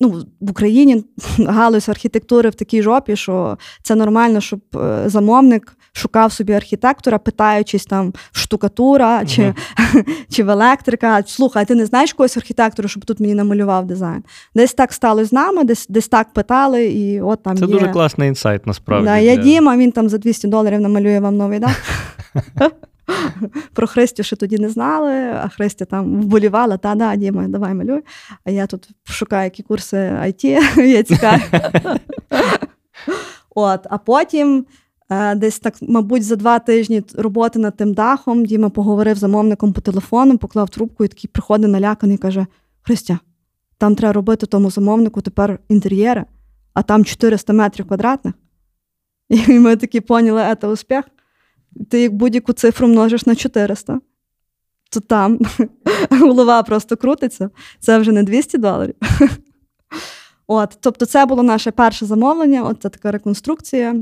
ну, 0.03 0.25
в 0.41 0.51
Україні 0.51 1.05
галузь 1.39 1.89
архітектури 1.89 2.51
в 2.51 2.55
такій 2.55 2.83
жопі, 2.83 3.17
що 3.17 3.59
це 3.83 3.95
нормально, 3.95 4.41
щоб 4.41 4.61
е, 4.77 5.03
замовник 5.07 5.77
шукав 5.93 6.33
собі 6.33 6.53
архітектора, 6.53 7.19
питаючись 7.19 7.87
там 7.87 8.13
штукатура 8.33 9.21
uh-huh. 9.21 9.27
чи 9.27 9.55
чи 10.31 10.45
в 10.45 10.51
електрика. 10.51 11.23
Слухай, 11.27 11.67
ти 11.67 11.75
не 11.75 11.87
знаєш 11.87 12.13
когось 12.13 12.37
архітектора, 12.37 12.89
щоб 12.89 13.05
тут 13.05 13.21
мені 13.21 13.35
намалював 13.35 13.87
дизайн? 13.87 14.25
Десь 14.55 14.75
так 14.75 14.93
стало 14.93 15.25
з 15.25 15.33
нами, 15.33 15.65
десь 15.65 15.87
десь 15.89 16.09
так 16.09 16.33
питали, 16.33 16.87
і 16.87 17.21
от 17.21 17.43
там 17.43 17.57
це 17.57 17.65
є. 17.65 17.73
дуже 17.73 17.89
класний 17.89 18.29
інсайт, 18.29 18.67
насправді. 18.67 19.07
Да, 19.07 19.19
Я 19.19 19.37
Діма, 19.37 19.77
він 19.77 19.93
там 19.93 20.09
за 20.09 20.19
200 20.19 20.49
доларів 20.49 20.81
намалює 20.81 21.21
вам 21.21 21.37
новий 21.37 21.59
дах. 21.59 21.83
Про 23.75 23.87
Христю 23.87 24.23
ще 24.23 24.37
тоді 24.37 24.59
не 24.59 24.69
знали, 24.69 25.13
а 25.15 25.49
Христя 25.49 25.85
там 25.85 26.21
вболівала, 26.21 26.77
та 26.77 26.95
да, 26.95 27.17
Діма, 27.17 27.49
давай 27.49 27.75
малюй. 27.75 28.01
А 28.45 28.51
я 28.51 28.67
тут 28.67 28.89
шукаю 29.05 29.45
які 29.45 29.63
курси 29.63 29.97
IT, 29.97 30.45
я 30.87 31.03
цікаві. 31.03 31.43
От, 33.55 33.87
А 33.91 33.99
потім 33.99 34.67
е, 35.11 35.35
десь 35.35 35.59
так, 35.59 35.75
мабуть, 35.83 36.25
за 36.25 36.37
два 36.37 36.59
тижні 36.59 37.03
роботи 37.15 37.59
над 37.59 37.77
тим 37.77 37.95
дахом 37.95 38.45
Діма 38.45 38.71
поговорив 38.71 39.17
з 39.17 39.21
замовником 39.21 39.73
по 39.73 39.81
телефону, 39.81 40.39
поклав 40.39 40.71
трубку 40.71 41.05
і 41.05 41.09
такий 41.09 41.31
приходить 41.33 41.71
наляканий 41.71 42.15
і 42.15 42.19
каже: 42.19 42.47
Христя, 42.83 43.19
там 43.79 43.95
треба 43.95 44.13
робити 44.13 44.47
тому 44.47 44.71
замовнику 44.71 45.21
тепер 45.21 45.59
інтер'єри, 45.69 46.25
а 46.75 46.83
там 46.83 47.05
400 47.05 47.53
метрів 47.53 47.87
квадратних. 47.87 48.35
І 49.29 49.59
ми 49.59 49.77
такі 49.77 50.01
поняли, 50.01 50.57
це 50.61 50.69
успіх 50.69 51.05
ти 51.91 52.01
як 52.01 52.13
будь-яку 52.13 52.53
цифру 52.53 52.89
множиш 52.89 53.27
на 53.27 53.35
400, 53.37 54.01
то 54.91 55.01
там 55.01 55.39
голова 56.11 56.63
просто 56.63 56.97
крутиться. 56.97 57.51
Це 57.81 57.99
вже 57.99 58.13
не 58.13 58.23
200 58.23 58.59
доларів. 58.59 58.95
От, 60.47 60.79
Тобто, 60.81 61.07
це 61.07 61.27
було 61.27 61.43
наше 61.43 61.71
перше 61.71 62.07
замовлення, 62.07 62.63
от 62.63 62.83
це 62.83 62.89
така 62.89 63.11
реконструкція. 63.11 63.95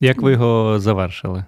Як 0.00 0.22
ви 0.22 0.32
його 0.32 0.80
завершили? 0.80 1.44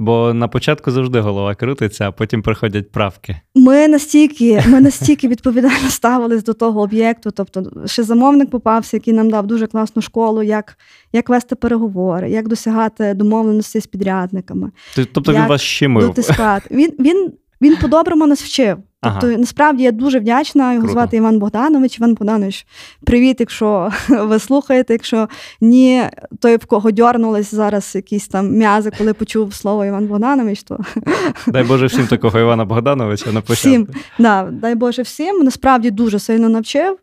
Бо 0.00 0.34
на 0.34 0.48
початку 0.48 0.90
завжди 0.90 1.20
голова 1.20 1.54
крутиться, 1.54 2.08
а 2.08 2.12
потім 2.12 2.42
приходять 2.42 2.92
правки. 2.92 3.40
Ми 3.54 3.88
настільки 3.88 4.62
ми 4.66 4.80
настільки 4.80 5.28
відповідально 5.28 5.90
ставились 5.90 6.44
до 6.44 6.54
того 6.54 6.80
об'єкту. 6.80 7.30
Тобто, 7.30 7.64
ще 7.86 8.02
замовник 8.02 8.50
попався, 8.50 8.96
який 8.96 9.14
нам 9.14 9.30
дав 9.30 9.46
дуже 9.46 9.66
класну 9.66 10.02
школу, 10.02 10.42
як 10.42 10.78
як 11.12 11.28
вести 11.28 11.56
переговори, 11.56 12.30
як 12.30 12.48
досягати 12.48 13.14
домовленості 13.14 13.80
з 13.80 13.86
підрядниками. 13.86 14.70
Тобто 15.12 15.32
як 15.32 15.42
він 15.42 15.48
вас 15.48 15.60
щемив? 15.60 16.06
Дотискати. 16.06 16.74
Він 16.74 16.92
він, 17.00 17.32
він 17.60 17.76
по-доброму 17.76 18.26
нас 18.26 18.42
вчив. 18.42 18.78
Тобто, 19.02 19.26
ага. 19.26 19.36
насправді 19.36 19.82
я 19.82 19.92
дуже 19.92 20.18
вдячна 20.18 20.72
його 20.72 20.80
Круто. 20.80 20.92
звати 20.92 21.16
Іван 21.16 21.38
Богданович. 21.38 21.98
Іван 21.98 22.14
Богданович, 22.14 22.66
привіт, 23.04 23.36
якщо 23.40 23.90
ви 24.08 24.38
слухаєте. 24.38 24.92
Якщо 24.92 25.28
ні, 25.60 26.02
той, 26.40 26.56
в 26.56 26.66
кого 26.66 26.90
дьорнулись 26.90 27.54
зараз 27.54 27.94
якісь 27.94 28.28
там 28.28 28.50
м'язи, 28.50 28.90
коли 28.98 29.14
почув 29.14 29.54
слово 29.54 29.84
Іван 29.84 30.06
Богданович, 30.06 30.62
то 30.62 30.78
дай 31.46 31.64
Боже 31.64 31.86
всім 31.86 32.06
такого 32.06 32.38
Івана 32.38 32.64
Богдановича 32.64 33.32
на 33.32 33.40
початку. 33.40 33.68
Всім, 33.68 33.88
да, 34.18 34.48
дай 34.52 34.74
Боже 34.74 35.02
всім. 35.02 35.44
Насправді 35.44 35.90
дуже 35.90 36.18
сильно 36.18 36.48
навчив 36.48 36.98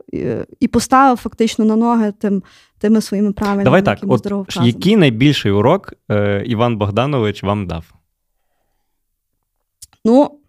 і, 0.60 0.68
поставив 0.68 1.18
фактично 1.18 1.66
на 1.66 1.76
ноги 1.76 2.14
тим. 2.20 2.44
Тими 2.80 3.02
своїми 3.02 3.32
правильними 3.32 3.64
Давай 3.64 3.84
так, 3.84 4.00
от 4.08 4.58
який 4.62 4.96
найбільший 4.96 5.52
урок 5.52 5.94
е, 6.12 6.44
Іван 6.46 6.78
Богданович 6.78 7.44
вам 7.44 7.68
дав? 7.68 7.84
Ну, 10.06 10.40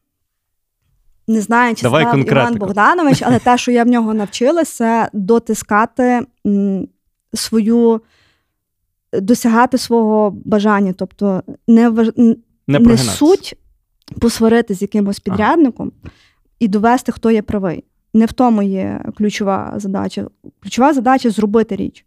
не 1.28 1.40
знаю, 1.40 1.75
чи 1.75 1.82
Давай 1.82 2.02
сказав 2.02 2.28
Іван 2.28 2.54
Богданович, 2.54 3.23
але 3.23 3.38
те, 3.38 3.58
що 3.58 3.73
я 3.73 3.85
в 3.85 3.87
нього 3.87 4.14
навчилася, 4.14 5.08
дотискати 5.12 6.26
свою, 7.35 8.00
досягати 9.12 9.78
свого 9.78 10.30
бажання. 10.44 10.92
Тобто 10.92 11.42
не 11.68 11.90
не, 12.68 12.78
не 12.78 12.99
суть 12.99 13.56
посварити 14.20 14.75
з 14.75 14.82
якимось 14.82 15.20
підрядником 15.20 15.92
ага. 16.02 16.12
і 16.58 16.68
довести, 16.68 17.12
хто 17.12 17.30
є 17.30 17.42
правий. 17.42 17.85
Не 18.14 18.26
в 18.26 18.32
тому 18.32 18.62
є 18.62 19.04
ключова 19.16 19.75
задача. 19.76 20.26
Ключова 20.62 20.92
задача 20.92 21.30
зробити 21.30 21.76
річ. 21.76 22.04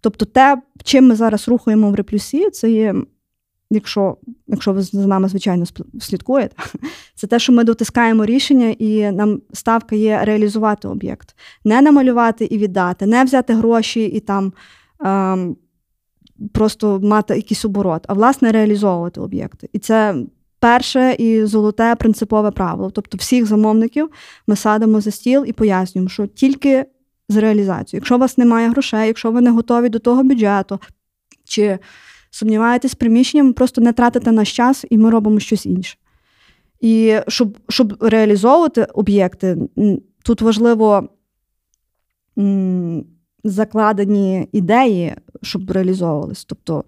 Тобто, 0.00 0.24
те, 0.24 0.62
чим 0.84 1.08
ми 1.08 1.14
зараз 1.14 1.48
рухаємо 1.48 1.90
в 1.90 1.94
реплюсі, 1.94 2.50
це 2.50 2.70
є 2.70 2.94
якщо 3.70 4.16
якщо 4.46 4.72
ви 4.72 4.82
за 4.82 5.06
нами, 5.06 5.28
звичайно, 5.28 5.64
слідкуєте, 6.00 6.56
це 7.14 7.26
те, 7.26 7.38
що 7.38 7.52
ми 7.52 7.64
дотискаємо 7.64 8.26
рішення, 8.26 8.74
і 8.78 9.10
нам 9.12 9.40
ставка 9.52 9.96
є 9.96 10.20
реалізувати 10.24 10.88
об'єкт, 10.88 11.36
не 11.64 11.82
намалювати 11.82 12.44
і 12.44 12.58
віддати, 12.58 13.06
не 13.06 13.24
взяти 13.24 13.54
гроші 13.54 14.04
і 14.04 14.20
там 14.20 14.52
ем, 15.04 15.56
просто 16.52 17.00
мати 17.02 17.36
якийсь 17.36 17.64
оборот, 17.64 18.04
а 18.08 18.14
власне 18.14 18.52
реалізовувати 18.52 19.20
об'єкти. 19.20 19.68
І 19.72 19.78
це 19.78 20.14
перше 20.60 21.16
і 21.18 21.44
золоте 21.44 21.94
принципове 21.94 22.50
правило. 22.50 22.90
Тобто, 22.90 23.16
всіх 23.16 23.46
замовників 23.46 24.10
ми 24.46 24.56
садимо 24.56 25.00
за 25.00 25.10
стіл 25.10 25.44
і 25.46 25.52
пояснюємо, 25.52 26.08
що 26.08 26.26
тільки 26.26 26.84
з 27.28 27.36
реалізацією. 27.36 28.00
Якщо 28.00 28.16
у 28.16 28.18
вас 28.18 28.38
немає 28.38 28.68
грошей, 28.68 29.06
якщо 29.06 29.30
ви 29.30 29.40
не 29.40 29.50
готові 29.50 29.88
до 29.88 29.98
того 29.98 30.22
бюджету, 30.22 30.80
чи 31.44 31.78
сумніваєтесь 32.30 32.94
приміщенням, 32.94 33.52
просто 33.52 33.80
не 33.80 33.92
тратите 33.92 34.32
наш 34.32 34.56
час, 34.56 34.84
і 34.90 34.98
ми 34.98 35.10
робимо 35.10 35.40
щось 35.40 35.66
інше. 35.66 35.96
І 36.80 37.16
щоб 37.28 37.58
щоб 37.68 38.02
реалізовувати 38.02 38.84
об'єкти, 38.84 39.56
тут 40.24 40.40
важливо 40.40 41.08
м, 42.38 43.04
закладені 43.44 44.48
ідеї, 44.52 45.14
щоб 45.42 45.70
реалізовувались. 45.70 46.44
Тобто 46.44 46.84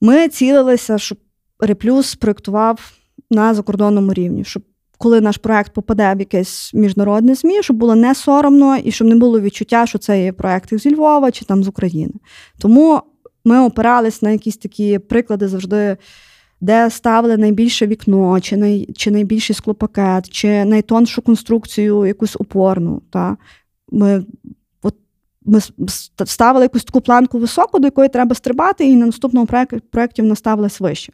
ми 0.00 0.28
цілилися, 0.28 0.98
щоб 0.98 1.18
Реплюс 1.60 2.14
проєктував 2.14 2.92
на 3.30 3.54
закордонному 3.54 4.14
рівні, 4.14 4.44
щоб 4.44 4.62
коли 4.98 5.20
наш 5.20 5.36
проект 5.36 5.72
попаде 5.72 6.14
в 6.14 6.18
якесь 6.18 6.74
міжнародне 6.74 7.34
ЗМІ, 7.34 7.62
щоб 7.62 7.76
було 7.76 7.94
не 7.94 8.14
соромно 8.14 8.76
і 8.76 8.92
щоб 8.92 9.08
не 9.08 9.14
було 9.14 9.40
відчуття, 9.40 9.86
що 9.86 9.98
це 9.98 10.24
є 10.24 10.32
проект 10.32 10.74
зі 10.74 10.94
Львова 10.94 11.30
чи 11.30 11.44
там 11.44 11.64
з 11.64 11.68
України. 11.68 12.12
Тому 12.58 13.02
ми 13.44 13.60
опирались 13.60 14.22
на 14.22 14.30
якісь 14.30 14.56
такі 14.56 14.98
приклади 14.98 15.48
завжди, 15.48 15.96
де 16.60 16.90
ставили 16.90 17.36
найбільше 17.36 17.86
вікно, 17.86 18.40
чи 18.40 18.56
най, 18.56 18.88
чи 18.96 19.10
найбільший 19.10 19.56
склопакет, 19.56 20.30
чи 20.30 20.64
найтоншу 20.64 21.22
конструкцію, 21.22 22.06
якусь 22.06 22.36
опорну. 22.36 23.02
Та? 23.10 23.36
Ми 23.90 24.24
от, 24.82 24.94
ми 25.44 25.60
ставили 26.24 26.64
якусь 26.64 26.84
таку 26.84 27.00
планку 27.00 27.38
високу, 27.38 27.78
до 27.78 27.86
якої 27.86 28.08
треба 28.08 28.34
стрибати, 28.34 28.84
і 28.88 28.96
на 28.96 29.06
наступному 29.06 29.46
проєкті 29.90 30.22
вона 30.22 30.34
ставилась 30.34 30.80
вище. 30.80 31.12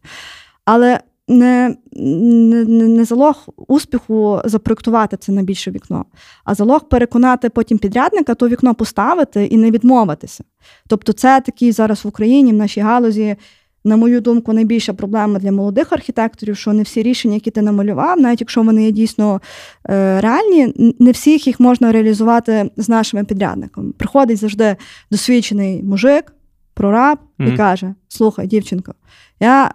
Але 0.64 1.00
не 1.28 1.76
не, 1.92 2.64
не 2.64 3.04
залог 3.04 3.48
успіху 3.56 4.40
запроектувати 4.44 5.16
це 5.16 5.32
на 5.32 5.42
більше 5.42 5.70
вікно, 5.70 6.04
а 6.44 6.54
залог 6.54 6.88
переконати 6.88 7.48
потім 7.48 7.78
підрядника 7.78 8.34
то 8.34 8.48
вікно 8.48 8.74
поставити 8.74 9.44
і 9.44 9.56
не 9.56 9.70
відмовитися. 9.70 10.44
Тобто, 10.88 11.12
це 11.12 11.40
такий 11.40 11.72
зараз 11.72 12.04
в 12.04 12.08
Україні, 12.08 12.52
в 12.52 12.56
нашій 12.56 12.80
галузі, 12.80 13.36
на 13.84 13.96
мою 13.96 14.20
думку, 14.20 14.52
найбільша 14.52 14.92
проблема 14.92 15.38
для 15.38 15.52
молодих 15.52 15.92
архітекторів, 15.92 16.56
що 16.56 16.72
не 16.72 16.82
всі 16.82 17.02
рішення, 17.02 17.34
які 17.34 17.50
ти 17.50 17.62
намалював, 17.62 18.20
навіть 18.20 18.40
якщо 18.40 18.62
вони 18.62 18.84
є 18.84 18.90
дійсно 18.90 19.40
е, 19.88 20.20
реальні, 20.20 20.94
не 20.98 21.10
всіх 21.10 21.46
їх 21.46 21.60
можна 21.60 21.92
реалізувати 21.92 22.70
з 22.76 22.88
нашими 22.88 23.24
підрядниками. 23.24 23.92
Приходить 23.92 24.38
завжди 24.38 24.76
досвідчений 25.10 25.82
мужик, 25.82 26.32
прораб 26.74 27.18
mm-hmm. 27.18 27.54
і 27.54 27.56
каже: 27.56 27.94
Слухай, 28.08 28.46
дівчинко, 28.46 28.94
я 29.40 29.70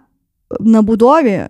на 0.60 0.82
будові 0.82 1.46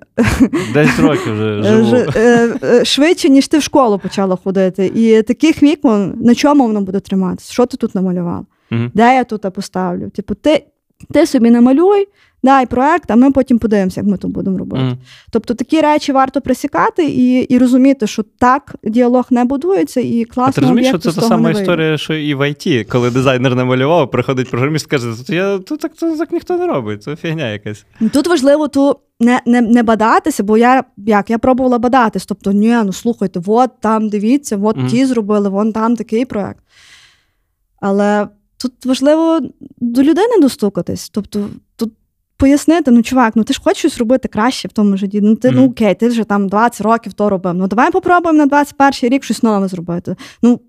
10 0.75 0.99
років 0.99 1.33
вже 1.33 1.63
живу. 1.63 1.97
Е, 2.17 2.55
е, 2.63 2.85
швидше, 2.85 3.29
ніж 3.29 3.49
ти 3.49 3.59
в 3.59 3.63
школу 3.63 3.99
почала 3.99 4.37
ходити. 4.37 4.93
І 4.95 5.23
таких 5.23 5.63
вікон 5.63 6.15
на 6.17 6.35
чому 6.35 6.67
воно 6.67 6.81
буде 6.81 7.01
триматися? 7.01 7.53
Що 7.53 7.67
ти 7.67 7.77
тут 7.77 7.95
намалювала? 7.95 8.45
Mm-hmm. 8.71 8.91
Де 8.95 9.15
я 9.15 9.25
тут 9.25 9.55
поставлю? 9.55 10.11
Типу, 10.11 10.35
ти 10.35 10.65
ти 11.13 11.27
собі 11.27 11.51
намалюй, 11.51 12.09
дай 12.45 12.67
проект, 12.67 13.11
а 13.11 13.17
ми 13.17 13.31
потім 13.31 13.59
подивимося, 13.59 14.01
як 14.01 14.11
ми 14.11 14.17
тут 14.17 14.31
будемо 14.31 14.59
робити. 14.59 14.83
Mm. 14.83 14.97
Тобто 15.31 15.55
такі 15.55 15.81
речі 15.81 16.13
варто 16.13 16.41
присікати 16.41 17.05
і 17.05 17.41
і 17.41 17.59
розуміти, 17.59 18.07
що 18.07 18.23
так 18.39 18.77
діалог 18.85 19.27
не 19.31 19.45
будується, 19.45 20.01
і 20.01 20.25
класно. 20.25 20.51
А 20.51 20.53
ти 20.53 20.61
розумієш, 20.61 20.89
що 20.89 20.99
це 20.99 21.13
та 21.13 21.27
сама 21.27 21.51
історія, 21.51 21.99
що 21.99 22.15
і 22.15 22.35
в 22.35 22.51
ІТ, 22.51 22.89
коли 22.89 23.11
дизайнер 23.11 23.57
намалював, 23.57 24.11
приходить 24.11 24.51
програміст 24.51 24.87
і 24.87 24.91
каже, 24.91 25.15
я 25.29 25.59
тут 25.59 25.81
так 25.81 25.93
то 25.95 26.17
так 26.17 26.33
ніхто 26.33 26.57
не 26.57 26.67
робить, 26.67 27.03
це 27.03 27.17
фігня 27.17 27.53
якась. 27.53 27.87
Тут 28.13 28.27
важливо 28.27 28.69
ту. 28.69 28.97
Не 29.21 29.41
не, 29.47 29.61
не 29.61 29.83
бадатися, 29.83 30.43
бо 30.43 30.59
я 30.59 30.85
як 30.97 31.31
я 31.31 31.39
пробувала 31.39 31.79
бадатись. 31.79 32.27
Тобто, 32.27 32.53
ні, 32.53 32.77
ну 32.85 32.93
слухайте, 32.93 33.41
от 33.47 33.71
там 33.81 34.09
дивіться, 34.09 34.59
от 34.63 34.77
mm. 34.77 34.91
ті 34.91 35.07
зробили, 35.07 35.49
вон 35.49 35.73
там 35.73 35.97
такий 35.97 36.25
проект. 36.25 36.65
Але 37.81 38.29
тут 38.65 38.87
важливо 38.87 39.41
до 39.81 40.03
людини 40.03 40.41
достукатись. 40.41 41.09
Тобто, 41.09 41.41
тут 41.41 41.51
пояснити, 42.45 42.91
ну, 42.91 43.03
чувак, 43.03 43.37
ну 43.37 43.45
ти 43.45 43.53
ж 43.53 43.61
хочеш 43.65 43.79
щось 43.79 43.99
робити 43.99 44.29
краще 44.29 44.69
в 44.69 44.73
тому 44.73 44.97
житті. 44.97 45.21
Ну 45.23 45.37
ти 45.37 45.49
mm-hmm. 45.49 45.55
ну 45.55 45.67
окей, 45.67 45.95
ти 45.95 46.09
вже 46.09 46.25
там 46.25 46.49
20 46.49 46.81
років 46.81 47.13
то 47.13 47.31
робив. 47.31 47.55
Ну 47.55 47.67
давай 47.67 47.91
попробуємо 47.91 48.39
на 48.39 48.47
21 48.47 49.11
рік 49.11 49.25
щось 49.25 49.43
нове 49.43 49.69
зробити. 49.69 50.17
Ну 50.43 50.61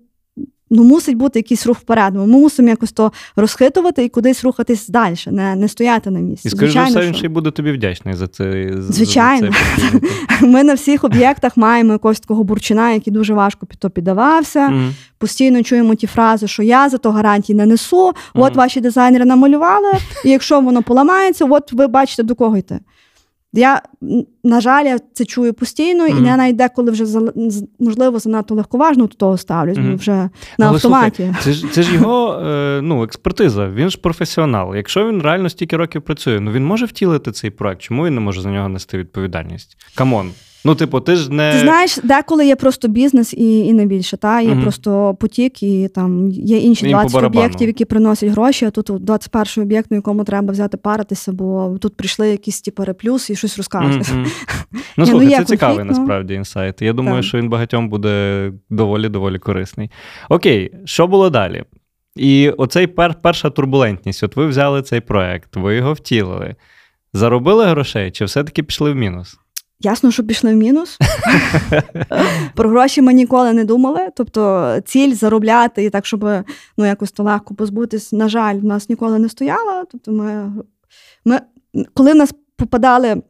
ну, 0.70 0.84
мусить 0.84 1.16
бути 1.16 1.38
якийсь 1.38 1.66
рух 1.66 1.78
вперед. 1.78 2.14
Ми 2.14 2.26
мусимо 2.26 2.68
якось 2.68 2.92
то 2.92 3.12
розхитувати 3.36 4.04
і 4.04 4.08
кудись 4.08 4.44
рухатись 4.44 4.88
далі, 4.88 5.14
не 5.26 5.56
не 5.56 5.68
стояти 5.68 6.10
на 6.10 6.20
місці. 6.20 6.48
І 6.48 6.50
Звичайно, 6.50 6.90
все, 6.90 7.06
він 7.06 7.14
ще 7.14 7.26
й 7.26 7.28
буде 7.28 7.50
тобі 7.50 7.72
вдячний 7.72 8.14
за 8.14 8.28
це. 8.28 8.72
Звичайно. 8.78 9.52
За 9.52 9.98
це 10.00 10.00
Ми 10.46 10.64
на 10.64 10.74
всіх 10.74 11.04
об'єктах 11.04 11.56
маємо 11.56 11.92
якогось 11.92 12.20
такого 12.20 12.44
бурчина, 12.44 12.90
який 12.90 13.12
дуже 13.12 13.34
важко 13.34 13.66
під 13.66 13.78
то 13.78 13.90
піддавався. 13.90 14.68
Mm. 14.68 14.90
Постійно 15.18 15.62
чуємо 15.62 15.94
ті 15.94 16.06
фрази, 16.06 16.48
що 16.48 16.62
я 16.62 16.88
за 16.88 16.98
то 16.98 17.10
гарантії 17.10 17.56
не 17.56 17.66
несу. 17.66 18.12
От 18.34 18.52
mm. 18.52 18.56
ваші 18.56 18.80
дизайнери 18.80 19.24
намалювали, 19.24 19.92
і 20.24 20.30
якщо 20.30 20.60
воно 20.60 20.82
поламається, 20.82 21.44
от 21.44 21.72
ви 21.72 21.86
бачите, 21.86 22.22
до 22.22 22.34
кого 22.34 22.56
йти. 22.56 22.80
Я, 23.56 23.82
на 24.44 24.60
жаль, 24.60 24.84
я 24.84 24.98
це 25.12 25.24
чую 25.24 25.54
постійно, 25.54 26.06
mm-hmm. 26.06 26.22
і 26.22 26.26
я 26.26 26.36
навіть 26.36 26.56
деколи 26.56 26.90
вже 26.90 27.04
можливо 27.78 28.18
занадто 28.18 28.54
легковажно 28.54 29.06
до 29.06 29.14
того 29.14 29.38
ставлюсь, 29.38 29.78
mm-hmm. 29.78 29.96
вже 29.96 30.12
на 30.12 30.30
Але, 30.58 30.68
автоматі. 30.68 31.22
Слухай, 31.22 31.42
це 31.42 31.52
ж 31.52 31.66
це 31.72 31.82
ж 31.82 31.94
його 31.94 32.42
е, 32.46 32.80
ну, 32.82 33.04
експертиза, 33.04 33.68
він 33.68 33.90
ж 33.90 33.98
професіонал. 33.98 34.76
Якщо 34.76 35.08
він 35.08 35.22
реально 35.22 35.48
стільки 35.48 35.76
років 35.76 36.02
працює, 36.02 36.40
ну 36.40 36.52
він 36.52 36.64
може 36.64 36.86
втілити 36.86 37.32
цей 37.32 37.50
проект. 37.50 37.80
Чому 37.80 38.06
він 38.06 38.14
не 38.14 38.20
може 38.20 38.40
за 38.40 38.50
нього 38.50 38.68
нести 38.68 38.98
відповідальність? 38.98 39.76
Come 39.94 40.15
on. 40.15 40.30
Ну, 40.66 40.74
типу, 40.74 41.00
ти 41.00 41.16
ж 41.16 41.32
не. 41.32 41.52
Ти 41.52 41.58
знаєш, 41.58 41.98
деколи 42.02 42.46
є 42.46 42.56
просто 42.56 42.88
бізнес 42.88 43.34
і 43.34 43.58
і 43.58 43.72
не 43.72 43.86
більше. 43.86 44.16
Та? 44.16 44.40
Є 44.40 44.52
угу. 44.52 44.62
просто 44.62 45.16
потік, 45.20 45.62
і 45.62 45.88
там 45.88 46.30
є 46.30 46.58
інші 46.58 46.88
20 46.88 47.22
об'єктів, 47.22 47.66
які 47.68 47.84
приносять 47.84 48.30
гроші, 48.30 48.64
а 48.64 48.70
тут 48.70 49.04
21 49.04 49.64
об'єкт, 49.64 49.90
на 49.90 49.96
якому 49.96 50.24
треба 50.24 50.52
взяти 50.52 50.76
паритися, 50.76 51.32
бо 51.32 51.78
тут 51.80 51.96
прийшли 51.96 52.28
якісь 52.28 52.60
ті 52.60 52.70
переплюс 52.70 53.30
і 53.30 53.36
щось 53.36 53.56
розказують. 53.56 54.10
Угу. 54.10 54.24
Ну, 54.98 55.06
слухай, 55.06 55.28
це 55.28 55.44
цікавий 55.44 55.84
насправді 55.84 56.34
інсайт. 56.34 56.82
Я 56.82 56.92
думаю, 56.92 57.16
так. 57.16 57.24
що 57.24 57.38
він 57.38 57.48
багатьом 57.48 57.88
буде 57.88 58.52
доволі 58.70 59.08
доволі 59.08 59.38
корисний. 59.38 59.90
Окей, 60.28 60.72
що 60.84 61.06
було 61.06 61.30
далі? 61.30 61.64
І 62.16 62.50
оцей 62.50 62.86
пер, 62.86 63.14
перша 63.22 63.50
турбулентність. 63.50 64.22
От 64.22 64.36
ви 64.36 64.46
взяли 64.46 64.82
цей 64.82 65.00
проект, 65.00 65.56
ви 65.56 65.76
його 65.76 65.92
втілили. 65.92 66.54
Заробили 67.12 67.66
грошей, 67.66 68.10
чи 68.10 68.24
все-таки 68.24 68.62
пішли 68.62 68.92
в 68.92 68.96
мінус? 68.96 69.38
Ясно, 69.80 70.10
що 70.10 70.24
пішли 70.24 70.52
в 70.52 70.56
мінус. 70.56 70.98
Про 72.54 72.70
гроші 72.70 73.02
ми 73.02 73.12
ніколи 73.12 73.52
не 73.52 73.64
думали. 73.64 74.08
Тобто 74.16 74.72
ціль 74.84 75.14
заробляти 75.14 75.84
і 75.84 75.90
так, 75.90 76.06
щоб 76.06 76.24
ну, 76.76 76.86
якось 76.86 77.12
то 77.12 77.22
легко 77.22 77.54
позбутись, 77.54 78.12
на 78.12 78.28
жаль, 78.28 78.54
в 78.54 78.64
нас 78.64 78.88
ніколи 78.88 79.18
не 79.18 79.28
стояла. 79.28 79.84
Тобто, 79.92 80.12
ми, 80.12 80.52
ми, 81.24 81.40
коли 81.94 82.12
в 82.12 82.16
нас 82.16 82.34
попадали 82.56 83.22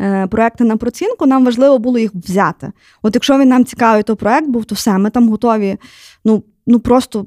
е, 0.00 0.26
проекти 0.26 0.64
на 0.64 0.76
процінку, 0.76 1.26
нам 1.26 1.44
важливо 1.44 1.78
було 1.78 1.98
їх 1.98 2.14
взяти. 2.14 2.72
От 3.02 3.14
якщо 3.14 3.38
він 3.38 3.48
нам 3.48 3.64
цікавий, 3.64 4.02
то 4.02 4.16
проект 4.16 4.48
був, 4.48 4.64
то 4.64 4.74
все, 4.74 4.98
ми 4.98 5.10
там 5.10 5.28
готові. 5.28 5.76
Ну, 6.24 6.44
ну 6.66 6.80
просто 6.80 7.26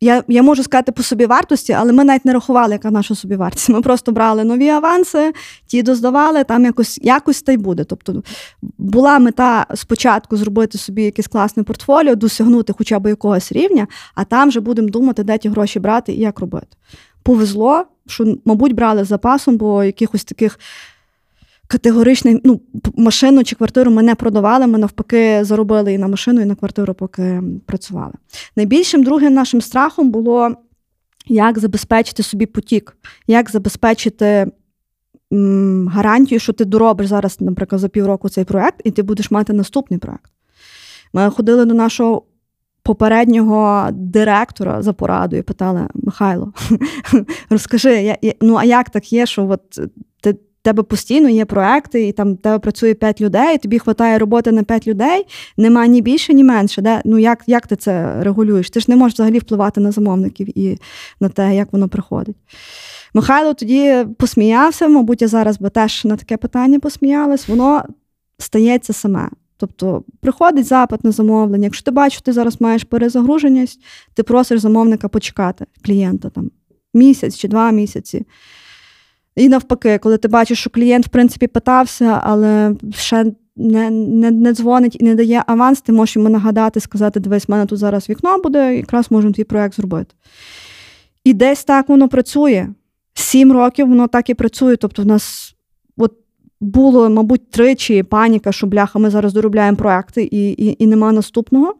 я 0.00 0.24
я 0.28 0.42
можу 0.42 0.62
сказати 0.62 0.92
по 0.92 1.02
собі 1.02 1.26
вартості, 1.26 1.72
але 1.72 1.92
ми 1.92 2.04
навіть 2.04 2.24
не 2.24 2.32
рахували, 2.32 2.72
яка 2.72 2.90
наша 2.90 3.14
собівартість. 3.14 3.68
Ми 3.68 3.82
просто 3.82 4.12
брали 4.12 4.44
нові 4.44 4.68
аванси, 4.68 5.32
ті 5.66 5.82
доздавали, 5.82 6.44
там 6.44 6.64
якось 6.64 6.98
якось 7.02 7.42
та 7.42 7.52
й 7.52 7.56
буде. 7.56 7.84
Тобто 7.84 8.22
була 8.78 9.18
мета 9.18 9.66
спочатку 9.74 10.36
зробити 10.36 10.78
собі 10.78 11.02
якесь 11.02 11.26
класне 11.26 11.62
портфоліо, 11.62 12.14
досягнути 12.14 12.72
хоча 12.78 12.98
б 12.98 13.06
якогось 13.06 13.52
рівня, 13.52 13.86
а 14.14 14.24
там 14.24 14.48
вже 14.48 14.60
будемо 14.60 14.88
думати, 14.88 15.24
де 15.24 15.38
ті 15.38 15.48
гроші 15.48 15.80
брати 15.80 16.12
і 16.12 16.20
як 16.20 16.40
робити. 16.40 16.66
Повезло, 17.22 17.84
що, 18.06 18.36
мабуть, 18.44 18.72
брали 18.72 19.04
з 19.04 19.08
запасом, 19.08 19.56
бо 19.56 19.84
якихось 19.84 20.24
таких 20.24 20.58
категоричний, 21.66 22.40
ну, 22.44 22.60
машину 22.96 23.44
чи 23.44 23.56
квартиру 23.56 23.90
ми 23.90 24.02
не 24.02 24.14
продавали, 24.14 24.66
ми 24.66 24.78
навпаки 24.78 25.44
заробили 25.44 25.92
і 25.92 25.98
на 25.98 26.08
машину, 26.08 26.40
і 26.40 26.44
на 26.44 26.54
квартиру, 26.54 26.94
поки 26.94 27.42
працювали. 27.66 28.12
Найбільшим 28.56 29.02
другим 29.02 29.34
нашим 29.34 29.60
страхом 29.60 30.10
було, 30.10 30.50
як 31.26 31.58
забезпечити 31.58 32.22
собі 32.22 32.46
потік, 32.46 32.96
як 33.26 33.50
забезпечити 33.50 34.46
гарантію, 35.88 36.38
що 36.38 36.52
ти 36.52 36.64
доробиш 36.64 37.06
зараз, 37.06 37.36
наприклад, 37.40 37.80
за 37.80 37.88
півроку 37.88 38.28
цей 38.28 38.44
проект, 38.44 38.80
і 38.84 38.90
ти 38.90 39.02
будеш 39.02 39.30
мати 39.30 39.52
наступний 39.52 39.98
проект. 39.98 40.32
Ми 41.12 41.30
ходили 41.30 41.64
до 41.64 41.74
нашого. 41.74 42.22
Попереднього 42.82 43.88
директора 43.92 44.82
за 44.82 44.92
порадою 44.92 45.42
питали 45.42 45.88
Михайло, 45.94 46.52
розкажи, 47.50 48.02
я, 48.02 48.16
я, 48.22 48.32
ну 48.40 48.54
а 48.56 48.64
як 48.64 48.90
так 48.90 49.12
є, 49.12 49.26
що 49.26 49.48
от 49.48 49.80
тебе 50.66 50.82
постійно 50.82 51.28
є 51.28 51.44
проекти, 51.44 52.08
і 52.08 52.12
там 52.12 52.36
тебе 52.36 52.58
працює 52.58 52.94
5 52.94 53.20
людей, 53.20 53.58
тобі 53.58 53.76
вистачає 53.76 54.18
роботи 54.18 54.52
на 54.52 54.62
5 54.62 54.86
людей, 54.86 55.26
нема 55.56 55.86
ні 55.86 56.02
більше, 56.02 56.34
ні 56.34 56.44
менше. 56.44 56.82
Де? 56.82 57.02
Ну 57.04 57.18
як 57.18 57.44
як 57.46 57.66
ти 57.66 57.76
це 57.76 58.22
регулюєш? 58.22 58.70
Ти 58.70 58.80
ж 58.80 58.86
не 58.88 58.96
можеш 58.96 59.14
взагалі 59.14 59.38
впливати 59.38 59.80
на 59.80 59.90
замовників 59.90 60.58
і 60.58 60.78
на 61.20 61.28
те, 61.28 61.56
як 61.56 61.72
воно 61.72 61.88
приходить. 61.88 62.36
Михайло 63.14 63.54
тоді 63.54 64.06
посміявся, 64.18 64.88
мабуть, 64.88 65.22
я 65.22 65.28
зараз 65.28 65.60
би 65.60 65.70
теж 65.70 66.04
на 66.04 66.16
таке 66.16 66.36
питання 66.36 66.80
посміялась, 66.80 67.48
воно 67.48 67.84
стається 68.38 68.92
саме. 68.92 69.28
Тобто 69.56 70.04
приходить 70.20 70.66
запит 70.66 71.04
на 71.04 71.10
замовлення. 71.10 71.64
Якщо 71.64 71.84
ти 71.84 71.90
бачиш, 71.90 72.20
ти 72.20 72.32
зараз 72.32 72.60
маєш 72.60 72.84
перезагруженість, 72.84 73.80
ти 74.14 74.22
просиш 74.22 74.60
замовника 74.60 75.08
почекати 75.08 75.66
клієнта 75.84 76.30
там 76.30 76.50
місяць 76.94 77.36
чи 77.36 77.48
два 77.48 77.70
місяці. 77.70 78.26
І 79.36 79.48
навпаки, 79.48 79.98
коли 79.98 80.18
ти 80.18 80.28
бачиш, 80.28 80.58
що 80.58 80.70
клієнт, 80.70 81.06
в 81.06 81.08
принципі, 81.08 81.46
питався, 81.46 82.20
але 82.22 82.74
ще 82.94 83.32
не 83.56 83.90
не, 83.90 84.30
не 84.30 84.52
дзвонить 84.52 84.96
і 85.00 85.04
не 85.04 85.14
дає 85.14 85.44
аванс, 85.46 85.80
ти 85.80 85.92
можеш 85.92 86.16
йому 86.16 86.28
нагадати, 86.28 86.80
сказати: 86.80 87.20
дивись, 87.20 87.48
в 87.48 87.50
мене 87.50 87.66
тут 87.66 87.78
зараз 87.78 88.08
вікно 88.08 88.38
буде, 88.38 88.76
якраз 88.76 89.10
можемо 89.10 89.32
твій 89.32 89.44
проєкт 89.44 89.76
зробити. 89.76 90.14
І 91.24 91.34
десь 91.34 91.64
так 91.64 91.88
воно 91.88 92.08
працює. 92.08 92.68
Сім 93.14 93.52
років 93.52 93.88
воно 93.88 94.08
так 94.08 94.30
і 94.30 94.34
працює. 94.34 94.76
Тобто, 94.76 95.02
в 95.02 95.06
нас 95.06 95.54
от 95.96 96.12
було, 96.60 97.10
мабуть, 97.10 97.50
тричі 97.50 98.02
паніка, 98.02 98.52
що 98.52 98.66
бляха, 98.66 98.98
ми 98.98 99.10
зараз 99.10 99.32
доробляємо 99.32 99.76
проекти 99.76 100.24
і, 100.24 100.50
і, 100.50 100.84
і 100.84 100.86
нема 100.86 101.12
наступного. 101.12 101.74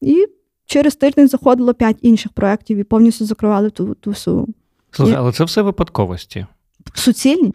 І 0.00 0.26
через 0.66 0.96
тиждень 0.96 1.28
заходило 1.28 1.74
п'ять 1.74 1.96
інших 2.02 2.32
проєктів 2.32 2.78
і 2.78 2.84
повністю 2.84 3.24
закривали 3.24 3.70
ту 3.70 3.94
ту 3.94 4.10
всю. 4.10 4.48
Слухай, 4.90 5.14
але 5.14 5.32
це 5.32 5.44
все 5.44 5.62
випадковості 5.62 6.46
суцільні. 6.94 7.52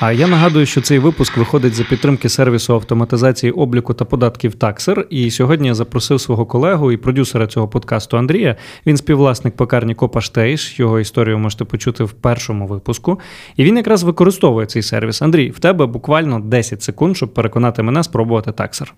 А 0.00 0.12
я 0.12 0.26
нагадую, 0.26 0.66
що 0.66 0.80
цей 0.80 0.98
випуск 0.98 1.36
виходить 1.36 1.74
за 1.74 1.84
підтримки 1.84 2.28
сервісу 2.28 2.74
автоматизації 2.74 3.52
обліку 3.52 3.94
та 3.94 4.04
податків 4.04 4.54
Таксер. 4.54 5.06
І 5.10 5.30
сьогодні 5.30 5.68
я 5.68 5.74
запросив 5.74 6.20
свого 6.20 6.46
колегу 6.46 6.92
і 6.92 6.96
продюсера 6.96 7.46
цього 7.46 7.68
подкасту 7.68 8.18
Андрія. 8.18 8.56
Він 8.86 8.96
співвласник 8.96 9.56
пекарні 9.56 9.94
Копа 9.94 10.20
Штейш. 10.20 10.80
Його 10.80 11.00
історію 11.00 11.38
можете 11.38 11.64
почути 11.64 12.04
в 12.04 12.12
першому 12.12 12.66
випуску. 12.66 13.20
І 13.56 13.64
він 13.64 13.76
якраз 13.76 14.02
використовує 14.02 14.66
цей 14.66 14.82
сервіс. 14.82 15.22
Андрій, 15.22 15.50
в 15.50 15.58
тебе 15.58 15.86
буквально 15.86 16.40
10 16.40 16.82
секунд, 16.82 17.16
щоб 17.16 17.34
переконати 17.34 17.82
мене 17.82 18.02
спробувати 18.02 18.52
таксер. 18.52 18.94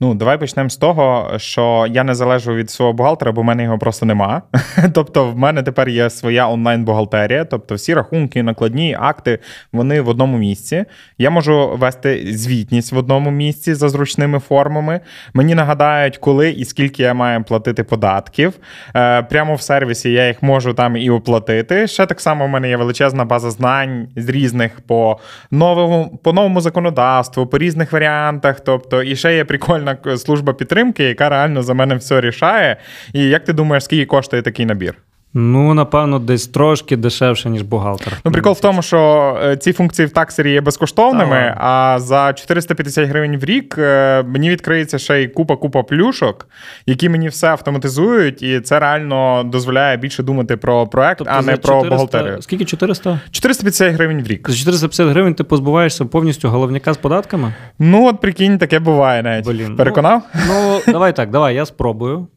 Ну, 0.00 0.14
давай 0.14 0.38
почнемо 0.38 0.70
з 0.70 0.76
того, 0.76 1.32
що 1.36 1.86
я 1.90 2.04
не 2.04 2.14
залежу 2.14 2.54
від 2.54 2.70
свого 2.70 2.92
бухгалтера, 2.92 3.32
бо 3.32 3.40
в 3.40 3.44
мене 3.44 3.62
його 3.62 3.78
просто 3.78 4.06
нема. 4.06 4.42
Тобто, 4.94 5.30
в 5.30 5.38
мене 5.38 5.62
тепер 5.62 5.88
є 5.88 6.10
своя 6.10 6.48
онлайн-бухгалтерія, 6.48 7.44
тобто 7.44 7.74
всі 7.74 7.94
рахунки, 7.94 8.42
накладні 8.42 8.96
акти, 9.00 9.38
вони 9.72 10.00
в 10.00 10.08
одному 10.08 10.38
місці. 10.38 10.84
Я 11.18 11.30
можу 11.30 11.76
вести 11.76 12.32
звітність 12.32 12.92
в 12.92 12.98
одному 12.98 13.30
місці 13.30 13.74
за 13.74 13.88
зручними 13.88 14.38
формами. 14.38 15.00
Мені 15.34 15.54
нагадають, 15.54 16.18
коли 16.18 16.50
і 16.50 16.64
скільки 16.64 17.02
я 17.02 17.14
маю 17.14 17.44
платити 17.44 17.84
податків. 17.84 18.52
Е, 18.96 19.22
прямо 19.22 19.54
в 19.54 19.62
сервісі 19.62 20.12
я 20.12 20.28
їх 20.28 20.42
можу 20.42 20.74
там 20.74 20.96
і 20.96 21.10
оплатити. 21.10 21.86
Ще 21.86 22.06
так 22.06 22.20
само 22.20 22.46
в 22.46 22.48
мене 22.48 22.68
є 22.68 22.76
величезна 22.76 23.24
база 23.24 23.50
знань 23.50 24.08
з 24.16 24.28
різних 24.28 24.80
по 24.80 25.18
новому 25.50 26.20
по 26.22 26.32
новому 26.32 26.60
законодавству, 26.60 27.46
по 27.46 27.58
різних 27.58 27.92
варіантах. 27.92 28.60
Тобто, 28.60 29.02
і 29.02 29.16
ще 29.16 29.36
є 29.36 29.44
прикольно 29.44 29.87
державна 29.94 30.18
служба 30.18 30.52
підтримки, 30.52 31.04
яка 31.04 31.28
реально 31.28 31.62
за 31.62 31.74
мене 31.74 31.94
все 31.94 32.20
рішає. 32.20 32.76
І 33.12 33.24
як 33.24 33.44
ти 33.44 33.52
думаєш, 33.52 33.84
скільки 33.84 34.06
коштує 34.06 34.42
такий 34.42 34.66
набір? 34.66 34.94
Ну, 35.34 35.74
напевно, 35.74 36.18
десь 36.18 36.46
трошки 36.46 36.96
дешевше, 36.96 37.50
ніж 37.50 37.62
бухгалтер. 37.62 38.12
Ну, 38.24 38.32
прикол 38.32 38.52
в 38.52 38.60
тому, 38.60 38.82
що 38.82 39.38
е, 39.44 39.56
ці 39.56 39.72
функції 39.72 40.06
в 40.06 40.10
таксері 40.10 40.52
є 40.52 40.60
безкоштовними, 40.60 41.54
а 41.56 41.96
за 42.00 42.32
450 42.32 43.08
гривень 43.08 43.36
в 43.36 43.44
рік 43.44 43.74
е, 43.78 44.22
мені 44.22 44.50
відкриється 44.50 44.98
ще 44.98 45.22
й 45.22 45.28
купа-купа 45.28 45.82
плюшок, 45.82 46.48
які 46.86 47.08
мені 47.08 47.28
все 47.28 47.48
автоматизують, 47.48 48.42
і 48.42 48.60
це 48.60 48.80
реально 48.80 49.42
дозволяє 49.46 49.96
більше 49.96 50.22
думати 50.22 50.56
про 50.56 50.86
проект, 50.86 51.18
тобто 51.18 51.32
а 51.36 51.42
не 51.42 51.52
400... 51.52 51.68
про 51.68 51.90
бухгалтерію. 51.90 52.42
Скільки 52.42 52.64
400? 52.64 53.20
450 53.30 53.94
гривень 53.94 54.22
в 54.22 54.26
рік. 54.26 54.50
За 54.50 54.56
450 54.56 55.08
гривень 55.08 55.34
ти 55.34 55.44
позбуваєшся 55.44 56.04
повністю 56.04 56.48
головняка 56.48 56.94
з 56.94 56.96
податками? 56.96 57.54
Ну, 57.78 58.08
от 58.08 58.20
прикинь, 58.20 58.58
таке 58.58 58.78
буває 58.78 59.22
навіть. 59.22 59.46
Блін, 59.46 59.76
Переконав? 59.76 60.22
Ну, 60.48 60.80
ну, 60.86 60.92
давай 60.92 61.16
так, 61.16 61.30
давай, 61.30 61.54
я 61.54 61.66
спробую. 61.66 62.28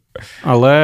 Але 0.44 0.76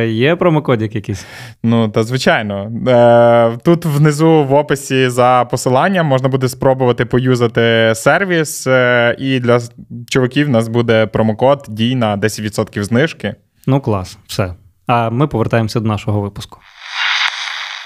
е, 0.00 0.08
є 0.08 0.36
промокодик 0.36 0.94
якийсь? 0.94 1.26
Ну, 1.62 1.88
та 1.88 2.02
звичайно. 2.02 2.72
Е, 2.88 3.58
Тут 3.64 3.84
внизу 3.84 4.44
в 4.44 4.54
описі 4.54 5.08
за 5.08 5.46
посиланням 5.50 6.06
можна 6.06 6.28
буде 6.28 6.48
спробувати 6.48 7.04
поюзати 7.04 7.92
сервіс, 7.94 8.66
е, 8.66 9.16
і 9.18 9.40
для 9.40 9.60
чуваків 10.10 10.48
у 10.48 10.50
нас 10.50 10.68
буде 10.68 11.06
промокод 11.06 11.64
дій 11.68 11.94
на 11.94 12.16
10% 12.16 12.82
знижки. 12.82 13.34
Ну, 13.66 13.80
клас, 13.80 14.18
все. 14.26 14.54
А 14.86 15.10
ми 15.10 15.26
повертаємося 15.26 15.80
до 15.80 15.88
нашого 15.88 16.20
випуску. 16.20 16.60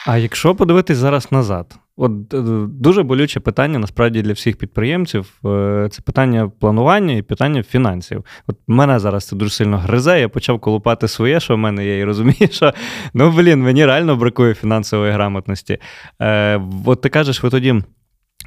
А 0.06 0.16
якщо 0.16 0.54
подивитись 0.54 0.98
зараз 0.98 1.32
назад, 1.32 1.78
От 1.96 2.34
е, 2.34 2.42
дуже 2.68 3.02
болюче 3.02 3.40
питання 3.40 3.78
насправді 3.78 4.22
для 4.22 4.32
всіх 4.32 4.56
підприємців. 4.56 5.32
Е, 5.44 5.88
це 5.90 6.02
питання 6.02 6.50
планування 6.60 7.14
і 7.14 7.22
питання 7.22 7.62
фінансів. 7.62 8.24
От 8.46 8.56
мене 8.66 8.98
зараз 8.98 9.26
це 9.26 9.36
дуже 9.36 9.50
сильно 9.50 9.78
гризе. 9.78 10.20
Я 10.20 10.28
почав 10.28 10.60
колупати 10.60 11.08
своє, 11.08 11.40
що 11.40 11.54
в 11.54 11.58
мене 11.58 11.86
є, 11.86 11.98
і 11.98 12.04
розумію, 12.04 12.48
що 12.50 12.72
ну 13.14 13.30
блін, 13.30 13.62
мені 13.62 13.86
реально 13.86 14.16
бракує 14.16 14.54
фінансової 14.54 15.12
грамотності. 15.12 15.78
Е, 16.20 16.60
От 16.86 17.00
ти 17.00 17.08
кажеш, 17.08 17.42
ви 17.42 17.50
тоді 17.50 17.82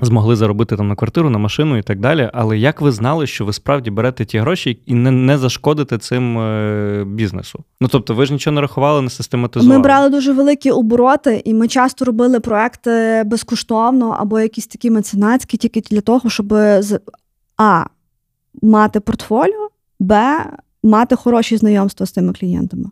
змогли 0.01 0.36
заробити 0.36 0.77
там 0.77 0.88
на 0.88 0.95
квартиру, 0.95 1.29
на 1.29 1.38
машину 1.38 1.77
і 1.77 1.81
так 1.81 1.99
далі. 1.99 2.29
Але 2.34 2.58
як 2.58 2.81
ви 2.81 2.91
знали, 2.91 3.27
що 3.27 3.45
ви 3.45 3.53
справді 3.53 3.91
берете 3.91 4.25
ті 4.25 4.39
гроші 4.39 4.79
і 4.86 4.93
не 4.93 5.12
не 5.12 5.38
зашкодите 5.38 5.97
цим 5.97 6.39
е, 6.39 7.03
бізнесу? 7.08 7.63
Ну 7.81 7.88
тобто, 7.88 8.13
ви 8.13 8.25
ж 8.25 8.34
нічого 8.34 8.55
не 8.55 8.62
рахували, 8.62 9.01
не 9.01 9.10
систематизували? 9.10 9.77
Ми 9.77 9.84
брали 9.84 10.10
дуже 10.10 10.34
великі 10.34 10.71
обороти, 10.71 11.41
і 11.45 11.53
ми 11.53 11.67
часто 11.67 12.05
робили 12.05 12.39
проекти 12.39 13.23
безкоштовно 13.25 14.15
або 14.19 14.39
якісь 14.39 14.67
такі 14.67 14.91
меценатські, 14.91 15.58
тільки 15.58 15.81
для 15.81 16.01
того, 16.01 16.29
щоб 16.29 16.53
а 17.58 17.86
мати 18.62 18.99
портфоліо, 18.99 19.69
б 19.99 20.38
мати 20.86 21.15
хороші 21.15 21.58
знайомства 21.58 22.06
з 22.06 22.12
тими 22.12 22.34
клієнтами. 22.34 22.89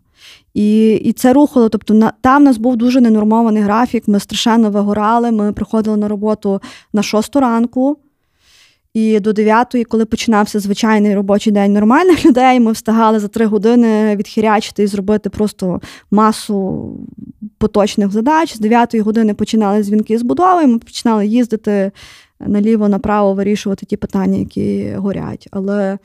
І 0.54 0.94
і 0.94 1.12
це 1.12 1.32
рухало. 1.32 1.68
Тобто, 1.68 1.94
на, 1.94 2.12
там 2.20 2.42
в 2.42 2.44
нас 2.44 2.56
був 2.56 2.76
дуже 2.76 3.00
ненормований 3.00 3.62
графік, 3.62 4.08
ми 4.08 4.20
страшенно 4.20 4.70
вигорали, 4.70 5.30
ми 5.30 5.52
приходили 5.52 5.96
на 5.96 6.08
роботу 6.08 6.60
на 6.92 7.02
6 7.02 7.36
ранку. 7.36 7.98
І 8.94 9.20
до 9.20 9.32
9, 9.32 9.76
коли 9.88 10.04
починався 10.04 10.60
звичайний 10.60 11.14
робочий 11.14 11.52
день 11.52 11.72
нормальних 11.72 12.24
людей, 12.26 12.60
ми 12.60 12.72
встигали 12.72 13.20
за 13.20 13.28
три 13.28 13.46
години 13.46 14.16
відхірячити 14.16 14.82
і 14.82 14.86
зробити 14.86 15.30
просто 15.30 15.80
масу 16.10 16.88
поточних 17.58 18.10
задач. 18.10 18.56
З 18.56 18.60
9 18.60 18.94
години 18.94 19.34
починали 19.34 19.82
дзвінки 19.82 20.18
з 20.18 20.22
будови, 20.22 20.66
ми 20.66 20.78
починали 20.78 21.26
їздити 21.26 21.90
наліво-направо, 22.40 23.34
вирішувати 23.34 23.86
ті 23.86 23.96
питання, 23.96 24.38
які 24.38 24.94
горять. 24.96 25.48
Але 25.50 25.98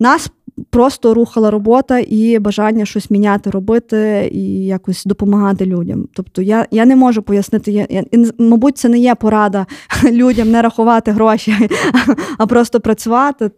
нас 0.00 0.30
просто 0.70 1.14
рухала 1.14 1.50
робота 1.50 1.98
і 1.98 2.38
бажання 2.38 2.84
щось 2.84 3.10
міняти, 3.10 3.50
робити 3.50 4.30
і 4.32 4.66
якось 4.66 5.04
допомагати 5.04 5.66
людям. 5.66 6.08
Тобто 6.14 6.42
я 6.42 6.66
я 6.70 6.84
не 6.84 6.96
можу 6.96 7.22
пояснити, 7.22 7.72
я, 7.72 7.86
я, 7.90 8.04
мабуть, 8.38 8.78
це 8.78 8.88
не 8.88 8.98
є 8.98 9.14
порада 9.14 9.66
людям 10.04 10.50
не 10.50 10.62
рахувати 10.62 11.12
гроші, 11.12 11.54
а 12.38 12.46
просто 12.46 12.80
працювати. 12.80 13.50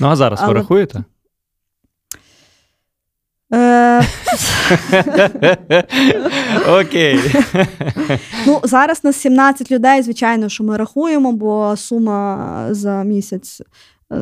Ну 0.00 0.06
а 0.06 0.16
зараз 0.16 0.38
Але... 0.42 0.52
ви 0.52 0.58
рахуєте? 0.58 1.04
Е, 3.54 4.02
Окей. 6.80 7.20
Ну, 8.46 8.60
Зараз 8.64 9.04
нас 9.04 9.16
17 9.16 9.70
людей, 9.70 10.02
звичайно, 10.02 10.48
що 10.48 10.64
ми 10.64 10.76
рахуємо, 10.76 11.32
бо 11.32 11.76
сума 11.76 12.66
за 12.70 13.02
місяць 13.02 13.62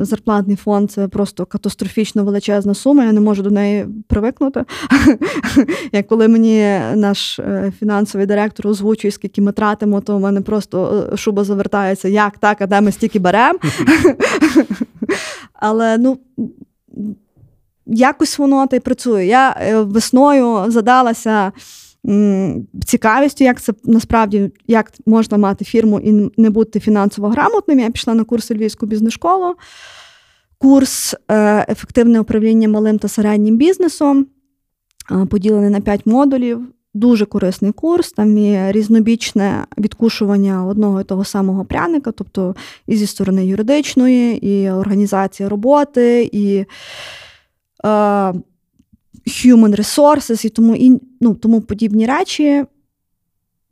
зарплатний 0.01 0.57
фонд 0.57 0.91
це 0.91 1.09
просто 1.09 1.47
катастрофічно 1.47 2.25
величезна 2.25 2.75
сума, 2.75 3.05
я 3.05 3.13
не 3.13 3.21
можу 3.21 3.43
до 3.43 3.51
неї 3.51 3.87
привикнути. 4.07 4.65
Як 5.93 6.07
коли 6.07 6.29
мені 6.29 6.81
наш 6.95 7.39
е, 7.39 7.73
фінансовий 7.79 8.27
директор 8.27 8.67
озвучує, 8.67 9.13
скільки 9.13 9.41
ми 9.41 9.53
тратимо, 9.53 10.01
то 10.01 10.17
в 10.17 10.21
мене 10.21 10.41
просто 10.41 11.09
е, 11.13 11.17
шуба 11.17 11.45
завертається, 11.45 12.09
як 12.09 12.39
так, 12.39 12.61
а 12.61 12.67
де 12.67 12.81
ми 12.81 12.93
стільки 12.93 13.19
беремо. 13.19 13.59
Але 15.53 15.99
ну. 15.99 16.19
Якось 17.93 18.39
воно 18.39 18.67
та 18.67 18.77
й 18.77 18.81
працює. 18.81 19.27
Я 19.27 19.57
весною 19.83 20.71
задалася 20.71 21.53
цікавістю, 22.85 23.45
як 23.45 23.61
це 23.61 23.73
насправді 23.85 24.51
як 24.67 24.93
можна 25.07 25.39
мати 25.39 25.65
фірму 25.65 26.01
і 26.01 26.31
не 26.37 26.51
бути 26.51 26.81
фінансово 26.81 27.29
грамотним. 27.29 27.81
Я 27.81 27.91
пішла 27.91 28.15
на 28.15 28.25
курс 28.25 28.51
Львівську 28.51 28.87
бізнес-школу, 28.87 29.55
курс 30.59 31.17
е, 31.29 31.67
ефективне 31.69 32.21
управління 32.21 32.69
малим 32.69 32.99
та 32.99 33.09
середнім 33.09 33.57
бізнесом, 33.57 34.27
е, 35.11 35.27
поділений 35.27 35.71
на 35.71 35.81
5 35.81 36.07
модулів. 36.07 36.61
Дуже 36.95 37.27
корисний 37.27 37.73
курс, 37.73 38.13
там 38.13 38.39
є 38.39 38.73
різнобічне 38.73 39.67
відкушування 39.79 40.67
одного 40.67 41.01
і 41.01 41.05
того 41.05 41.25
самого 41.25 41.65
пряника, 41.65 42.13
тобто 42.13 42.57
і 42.87 42.97
зі 42.97 43.07
сторони 43.07 43.47
юридичної, 43.47 44.47
і 44.47 44.71
організація 44.71 45.49
роботи, 45.49 46.31
і 46.33 46.65
е, 47.87 48.33
human 49.27 49.77
resources 49.77 50.47
і 50.47 50.49
тому 50.49 50.77
і, 50.77 51.01
ну, 51.21 51.35
тому 51.35 51.61
подібні 51.61 52.07
речі, 52.07 52.65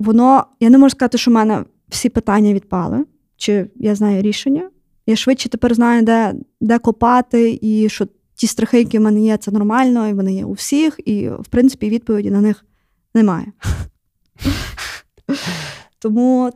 воно, 0.00 0.44
я 0.60 0.70
не 0.70 0.78
можу 0.78 0.90
сказати, 0.90 1.18
що 1.18 1.30
в 1.30 1.34
мене 1.34 1.64
всі 1.88 2.08
питання 2.08 2.54
відпали, 2.54 3.04
чи 3.36 3.70
я 3.76 3.94
знаю 3.94 4.22
рішення. 4.22 4.70
Я 5.06 5.16
швидше 5.16 5.48
тепер 5.48 5.74
знаю, 5.74 6.02
де 6.02 6.34
де 6.60 6.78
копати, 6.78 7.58
і 7.62 7.88
що 7.88 8.06
ті 8.34 8.46
страхи, 8.46 8.78
які 8.78 8.98
в 8.98 9.02
мене 9.02 9.20
є, 9.20 9.36
це 9.36 9.50
нормально, 9.50 10.08
і 10.08 10.12
вони 10.12 10.34
є 10.34 10.44
у 10.44 10.52
всіх, 10.52 11.00
і, 11.04 11.28
в 11.28 11.46
принципі, 11.50 11.90
відповіді 11.90 12.30
на 12.30 12.40
них 12.40 12.64
немає. 13.14 13.46
Тому 15.98 16.52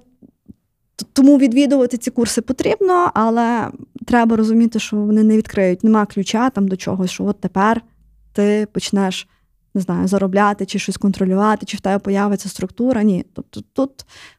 тому 1.13 1.39
відвідувати 1.39 1.97
ці 1.97 2.11
курси 2.11 2.43
потрібно, 2.43 3.11
але 3.15 3.69
треба 4.07 4.37
розуміти, 4.37 4.79
що 4.79 4.97
вони 4.97 5.23
не 5.23 5.37
відкриють. 5.37 5.85
Нема 5.85 6.07
ключа 6.07 6.51
там 6.51 6.69
до 6.69 6.77
чогось, 6.77 7.11
що 7.11 7.25
от 7.25 7.41
тепер 7.41 7.83
ти 8.33 8.67
почнеш 8.73 9.29
не 9.75 9.81
знаю, 9.81 10.09
заробляти 10.09 10.67
чи 10.67 10.79
щось 10.79 10.97
контролювати, 10.97 11.67
чи 11.67 11.77
в 11.77 11.81
тебе 11.81 11.99
появиться 11.99 12.49
структура. 12.49 13.03
Ні. 13.03 13.25
Тобто 13.35 13.61
тут 13.73 13.91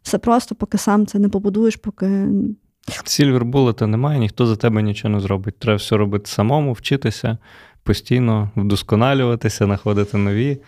все 0.02 0.18
просто, 0.18 0.56
поки 0.56 0.78
сам 0.78 1.06
це 1.06 1.20
не 1.20 1.30
побудуєш, 1.30 1.76
поки. 1.76 2.28
Сільвер 3.06 3.46
булета 3.46 3.88
немає, 3.88 4.20
ніхто 4.20 4.46
за 4.46 4.56
тебе 4.56 4.82
нічого 4.82 5.14
не 5.14 5.20
зробить. 5.20 5.60
Треба 5.60 5.78
все 5.78 5.98
робити 5.98 6.30
самому, 6.30 6.74
вчитися, 6.74 7.38
постійно 7.84 8.52
вдосконалюватися, 8.56 9.66
знаходити 9.66 10.18
нові 10.18 10.62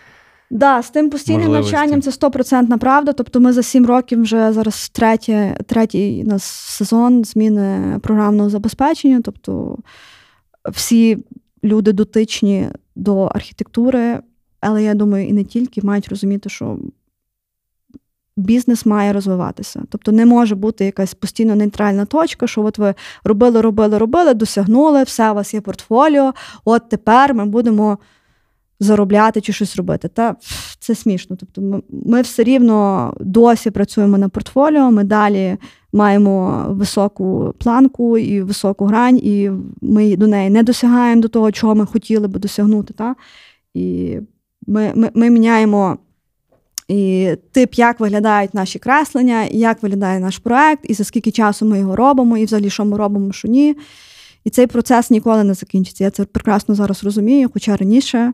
Да, 0.51 0.81
з 0.81 0.89
тим 0.89 1.09
постійним 1.09 1.51
навчанням 1.51 2.01
це 2.01 2.11
стопроцентна 2.11 2.77
правда. 2.77 3.13
Тобто, 3.13 3.39
ми 3.39 3.53
за 3.53 3.63
сім 3.63 3.85
років 3.85 4.21
вже 4.21 4.53
зараз 4.53 4.89
третє, 4.89 5.57
третій 5.65 6.21
у 6.25 6.27
нас 6.27 6.43
сезон 6.43 7.23
зміни 7.23 7.99
програмного 7.99 8.49
забезпечення. 8.49 9.21
Тобто 9.23 9.77
всі 10.71 11.17
люди 11.63 11.91
дотичні 11.91 12.69
до 12.95 13.21
архітектури, 13.21 14.19
але 14.59 14.83
я 14.83 14.93
думаю, 14.93 15.27
і 15.27 15.33
не 15.33 15.43
тільки 15.43 15.81
мають 15.81 16.07
розуміти, 16.07 16.49
що 16.49 16.77
бізнес 18.37 18.85
має 18.85 19.13
розвиватися. 19.13 19.83
Тобто 19.89 20.11
не 20.11 20.25
може 20.25 20.55
бути 20.55 20.85
якась 20.85 21.13
постійно 21.13 21.55
нейтральна 21.55 22.05
точка, 22.05 22.47
що 22.47 22.63
от 22.63 22.77
ви 22.77 22.93
робили, 23.23 23.61
робили, 23.61 23.97
робили, 23.97 24.33
досягнули, 24.33 25.03
все, 25.03 25.31
у 25.31 25.33
вас 25.33 25.53
є 25.53 25.61
портфоліо, 25.61 26.33
от 26.65 26.89
тепер 26.89 27.33
ми 27.33 27.45
будемо 27.45 27.97
заробляти 28.79 29.41
чи 29.41 29.53
щось 29.53 29.75
робити. 29.75 30.07
Та 30.07 30.35
це 30.79 30.95
смішно. 30.95 31.35
Тобто, 31.35 31.61
ми, 31.61 31.81
ми 31.89 32.21
все 32.21 32.43
рівно 32.43 33.13
досі 33.19 33.71
працюємо 33.71 34.17
на 34.17 34.29
портфоліо, 34.29 34.91
ми 34.91 35.03
далі 35.03 35.57
маємо 35.95 36.65
високу 36.69 37.53
планку 37.57 38.17
і 38.17 38.41
високу 38.41 38.85
грань, 38.85 39.17
і 39.23 39.51
ми 39.81 40.15
до 40.15 40.27
неї 40.27 40.49
не 40.49 40.63
досягаємо 40.63 41.21
до 41.21 41.27
того, 41.27 41.51
чого 41.51 41.75
ми 41.75 41.85
хотіли 41.85 42.27
би 42.27 42.39
досягнути. 42.39 42.93
Та? 42.93 43.15
І 43.73 44.17
ми, 44.67 44.91
ми, 44.95 45.09
ми 45.13 45.29
міняємо. 45.29 45.97
І 46.87 47.31
тип, 47.51 47.73
як 47.73 47.99
виглядають 47.99 48.53
наші 48.53 48.79
креслення, 48.79 49.43
як 49.43 49.83
виглядає 49.83 50.19
наш 50.19 50.37
проект, 50.37 50.89
і 50.89 50.93
за 50.93 51.03
скільки 51.03 51.31
часу 51.31 51.65
ми 51.65 51.79
його 51.79 51.95
робимо, 51.95 52.37
і 52.37 52.45
взагалі, 52.45 52.69
що 52.69 52.85
ми 52.85 52.97
робимо, 52.97 53.31
що 53.31 53.47
ні. 53.47 53.75
І 54.43 54.49
цей 54.49 54.67
процес 54.67 55.11
ніколи 55.11 55.43
не 55.43 55.53
закінчиться. 55.53 56.03
Я 56.03 56.09
це 56.09 56.25
прекрасно 56.25 56.75
зараз 56.75 57.03
розумію, 57.03 57.49
хоча 57.53 57.77
раніше 57.77 58.33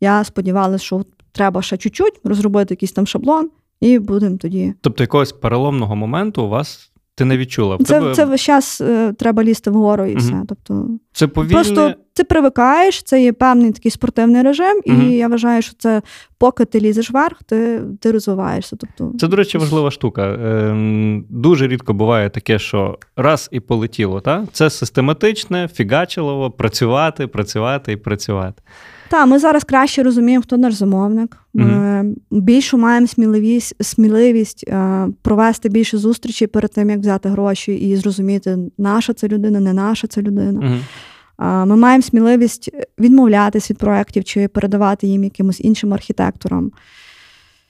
я 0.00 0.24
сподівалася, 0.24 0.84
що 0.84 1.04
треба 1.32 1.62
ще 1.62 1.76
чуть-чуть 1.76 2.20
розробити 2.24 2.74
якийсь 2.74 2.92
там 2.92 3.06
шаблон, 3.06 3.50
і 3.80 3.98
будемо 3.98 4.36
тоді. 4.36 4.74
Тобто, 4.80 5.02
якогось 5.02 5.32
переломного 5.32 5.96
моменту 5.96 6.42
у 6.42 6.48
вас 6.48 6.92
ти 7.18 7.24
не 7.24 7.36
відчула? 7.36 7.76
В 7.76 7.84
це 7.84 7.94
тебе... 7.94 8.14
це 8.14 8.24
весь 8.24 8.40
час 8.40 8.80
е, 8.80 9.12
треба 9.12 9.44
лізти 9.44 9.70
вгору 9.70 10.06
і 10.06 10.10
угу. 10.10 10.18
все. 10.18 10.42
Тобто, 10.48 10.88
це 11.12 11.26
повільне... 11.26 11.54
Просто 11.54 11.94
ти 12.12 12.24
привикаєш, 12.24 13.02
це 13.02 13.22
є 13.22 13.32
певний 13.32 13.72
такий 13.72 13.90
спортивний 13.90 14.42
режим, 14.42 14.80
угу. 14.86 15.02
і 15.02 15.12
я 15.12 15.28
вважаю, 15.28 15.62
що 15.62 15.74
це 15.78 16.02
поки 16.38 16.64
ти 16.64 16.80
лізеш 16.80 17.10
вверх, 17.10 17.42
ти 17.42 17.80
ти 18.00 18.12
розвиваєшся. 18.12 18.76
Тобто... 18.76 19.18
Це, 19.18 19.28
до 19.28 19.36
речі, 19.36 19.58
важлива 19.58 19.90
штука. 19.90 20.26
Е, 20.26 21.22
Дуже 21.30 21.68
рідко 21.68 21.92
буває 21.92 22.30
таке, 22.30 22.58
що 22.58 22.98
раз 23.16 23.48
і 23.52 23.60
полетіло. 23.60 24.20
Та? 24.20 24.46
Це 24.52 24.70
систематичне, 24.70 25.68
фігачилово, 25.68 26.50
працювати, 26.50 27.26
працювати 27.26 27.92
і 27.92 27.96
працювати. 27.96 28.62
Так, 29.08 29.26
ми 29.26 29.38
зараз 29.38 29.64
краще 29.64 30.02
розуміємо, 30.02 30.42
хто 30.42 30.56
наш 30.56 30.74
замовник. 30.74 31.36
Ми 31.54 31.64
mm-hmm. 31.64 32.14
більшу 32.30 32.78
маємо 32.78 33.06
сміливість 33.06 33.84
сміливість 33.84 34.64
е, 34.68 35.06
провести 35.22 35.68
більше 35.68 35.98
зустрічей 35.98 36.48
перед 36.48 36.70
тим, 36.70 36.90
як 36.90 36.98
взяти 36.98 37.28
гроші 37.28 37.74
і 37.74 37.96
зрозуміти, 37.96 38.58
наша 38.78 39.12
це 39.12 39.28
людина, 39.28 39.60
не 39.60 39.72
наша 39.72 40.06
це 40.06 40.22
людина. 40.22 40.60
Mm-hmm. 40.60 41.66
Ми 41.66 41.76
маємо 41.76 42.02
сміливість 42.02 42.70
відмовлятись 42.98 43.70
від 43.70 43.78
проєктів 43.78 44.24
чи 44.24 44.48
передавати 44.48 45.06
їм 45.06 45.24
якимось 45.24 45.60
іншим 45.60 45.94
архітекторам. 45.94 46.72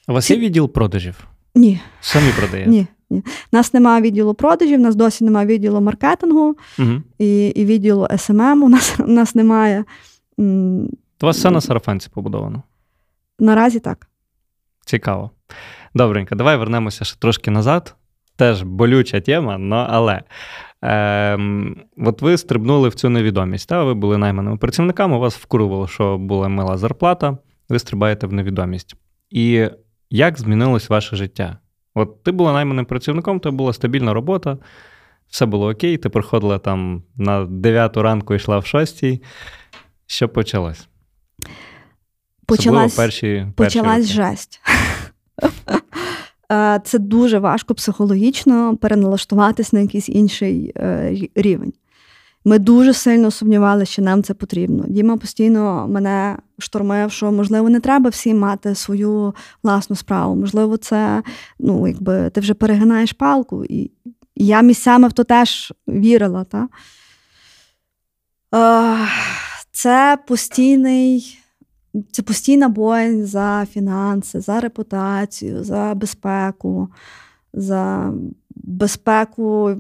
У 0.09 0.13
вас 0.13 0.31
є 0.31 0.37
відділ 0.37 0.73
продажів? 0.73 1.15
Ні. 1.55 1.81
Самі 2.01 2.27
продаєте? 2.39 2.71
Ні. 2.71 2.87
Ні. 3.11 3.19
У 3.53 3.57
нас 3.57 3.75
немає 3.75 4.03
відділу 4.03 4.35
продажів, 4.35 4.81
у 4.81 4.83
нас 4.83 4.95
досі 4.95 5.25
немає 5.25 5.47
відділу 5.47 5.81
маркетингу 5.81 6.57
uh 6.79 7.01
і 7.19 7.47
і 7.47 7.65
відділу 7.65 8.03
SMM 8.11 8.65
у 8.65 8.69
нас 8.69 8.95
у 8.99 9.07
нас 9.07 9.35
немає. 9.35 9.85
У 11.23 11.27
вас 11.27 11.37
все 11.37 11.51
на 11.51 11.61
сарафанці 11.61 12.11
побудовано? 12.15 12.63
Наразі 13.39 13.81
так. 13.81 14.09
Цікаво. 14.85 15.31
Добренько, 15.95 16.35
давай 16.35 16.57
вернемося 16.57 17.05
ще 17.05 17.19
трошки 17.19 17.51
назад. 17.51 17.95
Теж 18.37 18.63
болюча 18.63 19.21
тема, 19.21 19.59
но, 19.59 19.87
але 19.91 20.23
е, 20.85 21.39
от 21.97 22.23
ви 22.23 22.37
стрибнули 22.37 22.89
в 22.89 22.95
цю 22.95 23.09
невідомість. 23.09 23.69
Та? 23.69 23.85
Ви 23.85 23.95
були 23.95 24.19
найманими 24.19 24.57
працівниками, 24.57 25.17
у 25.17 25.21
вас 25.21 25.37
вкурувало, 25.37 25.89
що 25.89 26.19
була 26.19 26.49
мила 26.49 26.77
зарплата, 26.77 27.39
ви 27.69 27.79
стрибаєте 27.79 28.27
в 28.27 28.33
невідомість. 28.33 28.97
І 29.31 29.69
як 30.11 30.39
змінилось 30.39 30.89
ваше 30.89 31.17
життя? 31.17 31.59
От 31.95 32.23
ти 32.23 32.33
була 32.33 32.53
найманим 32.53 32.85
працівником, 32.85 33.41
то 33.41 33.53
була 33.53 33.73
стабільна 33.73 34.15
робота, 34.15 34.59
все 35.29 35.47
було 35.47 35.71
окей, 35.71 35.97
ти 35.97 36.09
приходила 36.09 36.59
там 36.59 37.03
на 37.17 37.45
9 37.45 37.97
ранку 37.97 38.35
йшла 38.35 38.59
в 38.59 38.67
6. 38.67 39.05
Що 40.07 40.29
почалось? 40.29 40.89
Почалась 42.49 42.95
перші, 42.95 43.47
почалась 43.57 44.07
жесть. 44.07 44.61
Е, 46.53 46.81
це 46.85 46.99
дуже 46.99 47.39
важко 47.39 47.75
психологічно 47.75 48.77
переналаштуватись 48.77 49.73
на 49.73 49.81
якийсь 49.81 50.09
інший 50.09 50.73
е, 50.77 51.17
рівень. 51.35 51.73
Ми 52.45 52.59
дуже 52.59 52.93
сильно 52.93 53.31
сумнівалися, 53.31 53.93
що 53.93 54.03
нам 54.03 54.23
це 54.23 54.35
потрібно. 54.35 54.85
Діма 54.89 55.17
постійно 55.17 55.89
мене 55.89 56.37
штормив, 56.59 57.13
що 57.13 57.33
можливо 57.33 57.71
не 57.71 57.81
треба 57.81 58.11
всім 58.11 58.39
мати 58.39 58.75
свою 58.75 59.35
власну 59.63 59.97
справу. 59.97 60.37
Можливо, 60.37 60.77
це 60.77 61.23
ну, 61.59 61.89
якби 61.89 62.31
ти 62.31 62.41
вже 62.41 62.55
перегинаєш 62.55 63.13
палку. 63.13 63.65
І 63.65 63.91
я 64.37 64.63
місцями 64.63 65.09
в 65.09 65.13
то 65.13 65.25
теж 65.25 65.73
вірила. 65.89 66.45
Та? 66.45 66.69
Е, 68.55 69.09
це 69.73 70.19
постійний 70.27 71.39
це 72.13 72.23
постійна 72.23 72.69
боїнь 72.69 73.27
за 73.27 73.67
фінанси, 73.71 74.41
за 74.41 74.61
репутацію, 74.61 75.65
за 75.65 75.95
безпеку, 75.95 76.89
за 77.53 78.13
безпеку 78.51 79.77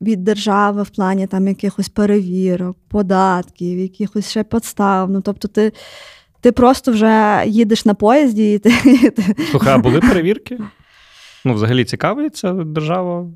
від 0.00 0.24
держави 0.24 0.82
в 0.82 0.90
плані 0.90 1.26
там 1.26 1.48
якихось 1.48 1.88
перевірок, 1.88 2.76
податків, 2.88 3.78
якихось 3.78 4.30
ще 4.30 4.44
підстав. 4.44 5.10
Ну, 5.10 5.20
тобто 5.20 5.48
ти 5.48 5.72
ти 6.40 6.52
просто 6.52 6.92
вже 6.92 7.42
їдеш 7.46 7.84
на 7.84 7.94
поїзді 7.94 8.52
і 8.52 8.58
ти. 8.58 8.72
Слухай, 9.50 9.74
а 9.74 9.78
були 9.78 10.00
перевірки? 10.00 10.58
Ну, 11.44 11.54
взагалі 11.54 11.84
цікавиться 11.84 12.52
держава 12.52 13.26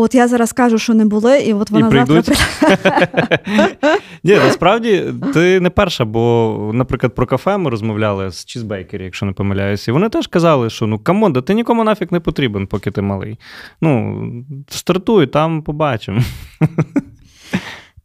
От 0.00 0.14
я 0.14 0.28
зараз 0.28 0.52
кажу, 0.52 0.78
що 0.78 0.94
не 0.94 1.04
були, 1.04 1.38
і 1.38 1.54
от 1.54 1.70
вона 1.70 2.02
і 2.02 2.06
завтра. 2.06 2.36
Ні, 4.24 4.34
насправді 4.34 5.04
ти 5.34 5.60
не 5.60 5.70
перша, 5.70 6.04
бо, 6.04 6.70
наприклад, 6.74 7.14
про 7.14 7.26
кафе 7.26 7.58
ми 7.58 7.70
розмовляли 7.70 8.30
з 8.30 8.44
Cheesebakery, 8.44 9.04
якщо 9.04 9.26
не 9.26 9.32
помиляюся, 9.32 9.90
і 9.90 9.94
вони 9.94 10.08
теж 10.08 10.26
казали, 10.26 10.70
що 10.70 10.86
ну 10.86 10.98
come 10.98 11.17
on, 11.17 11.32
да 11.32 11.42
ти 11.42 11.54
нікому 11.54 11.84
нафік 11.84 12.12
не 12.12 12.20
потрібен, 12.20 12.66
поки 12.66 12.90
ти 12.90 13.02
малий. 13.02 13.38
Ну, 13.80 14.22
стартуй, 14.68 15.26
там 15.26 15.62
побачимо. 15.62 16.20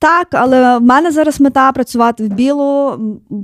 Так, 0.03 0.27
але 0.31 0.77
в 0.77 0.81
мене 0.81 1.11
зараз 1.11 1.41
мета 1.41 1.71
працювати 1.71 2.23
в 2.23 2.27
білу, 2.27 2.99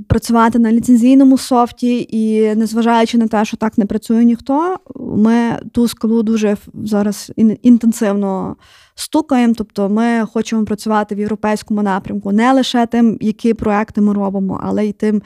працювати 0.08 0.58
на 0.58 0.72
ліцензійному 0.72 1.38
софті, 1.38 2.06
і 2.10 2.54
незважаючи 2.54 3.18
на 3.18 3.28
те, 3.28 3.44
що 3.44 3.56
так 3.56 3.78
не 3.78 3.86
працює 3.86 4.24
ніхто, 4.24 4.76
ми 4.96 5.58
ту 5.72 5.88
скалу 5.88 6.22
дуже 6.22 6.56
зараз 6.84 7.32
інтенсивно 7.62 8.56
стукаємо. 8.94 9.54
Тобто 9.56 9.88
ми 9.88 10.26
хочемо 10.32 10.64
працювати 10.64 11.14
в 11.14 11.18
європейському 11.18 11.82
напрямку 11.82 12.32
не 12.32 12.52
лише 12.52 12.86
тим, 12.86 13.18
які 13.20 13.54
проекти 13.54 14.00
ми 14.00 14.12
робимо, 14.12 14.60
але 14.64 14.86
й 14.86 14.92
тим, 14.92 15.22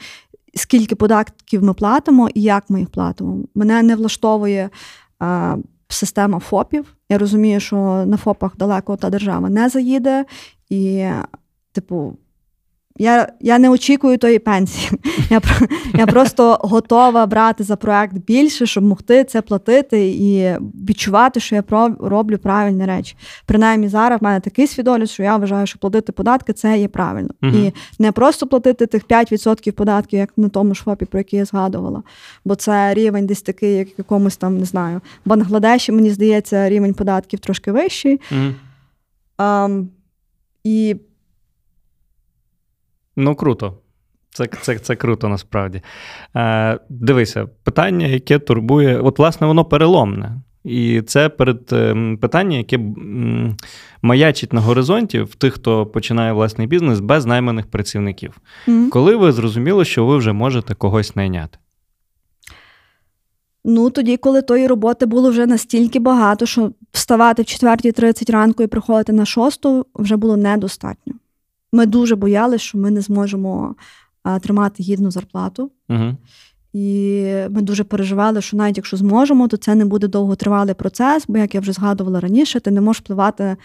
скільки 0.53 0.95
податків 0.95 1.63
ми 1.63 1.73
платимо 1.73 2.29
і 2.33 2.41
як 2.41 2.63
ми 2.69 2.79
їх 2.79 2.89
платимо. 2.89 3.37
Мене 3.55 3.83
не 3.83 3.95
влаштовує. 3.95 4.69
Система 5.87 6.39
ФОПів. 6.39 6.85
Я 7.09 7.17
розумію, 7.17 7.59
що 7.59 8.03
на 8.07 8.17
ФОПах 8.17 8.57
далеко 8.57 8.95
та 8.95 9.09
держава 9.09 9.49
не 9.49 9.69
заїде, 9.69 10.25
і, 10.69 11.05
типу, 11.71 12.17
я 12.97 13.27
я 13.41 13.59
не 13.59 13.69
очікую 13.69 14.17
тої 14.17 14.39
пенсії. 14.39 14.91
Я 15.29 15.41
я 15.93 16.05
просто 16.05 16.57
готова 16.61 17.25
брати 17.25 17.63
за 17.63 17.75
проект 17.75 18.13
більше, 18.17 18.65
щоб 18.65 18.83
могти 18.83 19.23
це 19.23 19.41
платити 19.41 20.07
і 20.07 20.55
відчувати, 20.89 21.39
що 21.39 21.55
я 21.55 21.63
роблю 21.99 22.37
правильні 22.37 22.85
речі. 22.85 23.15
Принаймні, 23.45 23.87
зараз 23.87 24.21
в 24.21 24.23
мене 24.23 24.39
такий 24.39 24.67
свідомість, 24.67 25.13
що 25.13 25.23
я 25.23 25.37
вважаю, 25.37 25.67
що 25.67 25.79
платити 25.79 26.11
податки 26.11 26.53
це 26.53 26.79
є 26.79 26.87
правильно. 26.87 27.29
uh 27.41 27.67
І 27.67 27.73
не 27.99 28.11
просто 28.11 28.47
платити 28.47 28.85
тих 28.85 29.05
5% 29.05 29.71
податків, 29.71 30.19
як 30.19 30.33
на 30.37 30.49
тому 30.49 30.75
ж 30.75 30.83
ФОПі, 30.83 31.05
про 31.05 31.19
який 31.19 31.39
я 31.39 31.45
згадувала. 31.45 32.03
Бо 32.45 32.55
це 32.55 32.93
рівень 32.93 33.25
десь 33.25 33.41
такий, 33.41 33.75
як 33.75 33.87
в 33.87 33.97
якомусь 33.97 34.37
там, 34.37 34.57
не 34.57 34.65
знаю, 34.65 35.01
в 35.25 35.29
Бангладеші, 35.29 35.91
мені 35.91 36.09
здається, 36.09 36.69
рівень 36.69 36.93
податків 36.93 37.39
трошки 37.39 37.71
вищий. 37.71 38.21
Um, 39.37 39.85
і... 40.65 40.95
Ну, 43.15 43.35
круто. 43.35 43.77
Це 44.29 44.47
це, 44.61 44.79
це 44.79 44.95
круто 44.95 45.27
насправді. 45.29 45.81
Е, 46.35 46.79
Дивися, 46.89 47.45
питання, 47.63 48.07
яке 48.07 48.39
турбує, 48.39 48.99
от, 48.99 49.19
власне, 49.19 49.47
воно 49.47 49.65
переломне. 49.65 50.41
І 50.63 51.01
це 51.01 51.29
перед 51.29 51.69
ем, 51.71 52.17
питання, 52.17 52.57
яке 52.57 52.79
маячить 54.01 54.53
на 54.53 54.61
горизонті 54.61 55.19
в 55.19 55.35
тих, 55.35 55.53
хто 55.53 55.85
починає 55.85 56.33
власний 56.33 56.67
бізнес 56.67 56.99
без 56.99 57.25
найманих 57.25 57.67
працівників. 57.67 58.37
Mm-hmm. 58.67 58.89
Коли 58.89 59.15
ви 59.15 59.31
зрозуміли, 59.31 59.85
що 59.85 60.05
ви 60.05 60.17
вже 60.17 60.33
можете 60.33 60.75
когось 60.75 61.15
найняти? 61.15 61.57
Ну, 63.67 63.89
тоді, 63.89 64.17
коли 64.17 64.41
тої 64.41 64.67
роботи 64.67 65.05
було 65.05 65.29
вже 65.29 65.45
настільки 65.45 65.99
багато, 65.99 66.45
що 66.45 66.71
вставати 66.91 67.41
в 67.41 67.45
4.30 67.45 68.31
ранку 68.31 68.63
і 68.63 68.67
приходити 68.67 69.13
на 69.13 69.25
6 69.25 69.65
вже 69.95 70.15
було 70.17 70.37
недостатньо. 70.37 71.13
Ми 71.73 71.85
дуже 71.85 72.15
боялися, 72.15 72.63
що 72.63 72.77
ми 72.77 72.91
не 72.91 73.01
зможемо 73.01 73.75
а, 74.23 74.39
тримати 74.39 74.83
гідну 74.83 75.11
зарплату. 75.11 75.71
Угу. 75.89 76.15
І 76.73 77.21
ми 77.49 77.61
дуже 77.61 77.83
переживали, 77.83 78.41
що 78.41 78.57
навіть 78.57 78.77
якщо 78.77 78.97
зможемо, 78.97 79.47
то 79.47 79.57
це 79.57 79.75
не 79.75 79.85
буде 79.85 80.07
довготривалий 80.07 80.73
процес, 80.73 81.23
бо, 81.27 81.37
як 81.37 81.55
я 81.55 81.61
вже 81.61 81.71
згадувала 81.71 82.19
раніше, 82.19 82.59
ти 82.59 82.71
не 82.71 82.81
можеш 82.81 83.01
впливати 83.01 83.57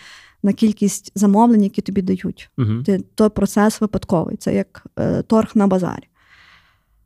на 0.42 0.52
кількість 0.52 1.12
замовлень, 1.14 1.62
які 1.62 1.82
тобі 1.82 2.02
дають. 2.02 2.50
Угу. 2.58 2.82
Ти, 2.86 3.04
той 3.14 3.28
процес 3.28 3.80
випадковий, 3.80 4.36
це 4.36 4.54
як 4.54 4.86
е, 4.98 5.22
торг 5.22 5.50
на 5.54 5.66
базарі. 5.66 6.08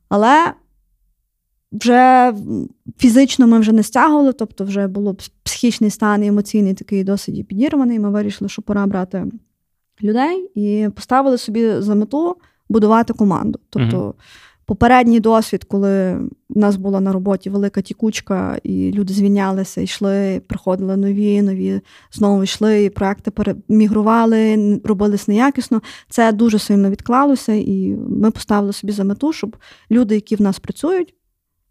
Але 0.09 0.53
вже 1.81 2.33
фізично 2.97 3.47
ми 3.47 3.59
вже 3.59 3.71
не 3.71 3.83
стягували, 3.83 4.33
тобто 4.33 4.63
вже 4.63 4.87
було 4.87 5.15
психічний 5.43 5.89
стан 5.89 6.23
і 6.23 6.27
емоційний 6.27 6.73
такий 6.73 7.03
досить 7.03 7.47
підірваний. 7.47 7.99
Ми 7.99 8.09
вирішили, 8.09 8.49
що 8.49 8.61
пора 8.61 8.85
брати 8.85 9.25
людей 10.03 10.51
і 10.55 10.89
поставили 10.95 11.37
собі 11.37 11.71
за 11.79 11.95
мету 11.95 12.35
будувати 12.69 13.13
команду. 13.13 13.59
Тобто, 13.69 13.97
Мгм. 13.97 14.13
попередній 14.65 15.19
досвід, 15.19 15.63
коли 15.63 16.15
в 16.49 16.57
нас 16.57 16.75
була 16.75 16.99
на 17.01 17.11
роботі 17.13 17.49
велика 17.49 17.81
тікучка, 17.81 18.59
і 18.63 18.91
люди 18.91 19.13
звільнялися, 19.13 19.81
йшли, 19.81 20.41
приходили 20.47 20.97
нові, 20.97 21.41
нові 21.41 21.81
знову 22.11 22.43
йшли, 22.43 22.83
і 22.83 22.89
проекти 22.89 23.31
перемігрували, 23.31 24.81
робились 24.83 25.27
неякісно. 25.27 25.81
Це 26.09 26.31
дуже 26.31 26.59
сильно 26.59 26.89
відклалося, 26.89 27.53
і 27.53 27.95
ми 28.09 28.31
поставили 28.31 28.73
собі 28.73 28.93
за 28.93 29.03
мету, 29.03 29.33
щоб 29.33 29.55
люди, 29.91 30.15
які 30.15 30.35
в 30.35 30.41
нас 30.41 30.59
працюють, 30.59 31.13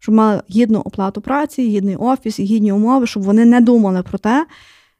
щоб 0.05 0.15
мали 0.15 0.41
гідну 0.51 0.79
оплату 0.79 1.21
праці, 1.21 1.69
гідний 1.69 1.95
офіс, 1.95 2.39
гідні 2.39 2.71
умови, 2.71 3.07
щоб 3.07 3.23
вони 3.23 3.45
не 3.45 3.61
думали 3.61 4.03
про 4.03 4.17
те, 4.17 4.45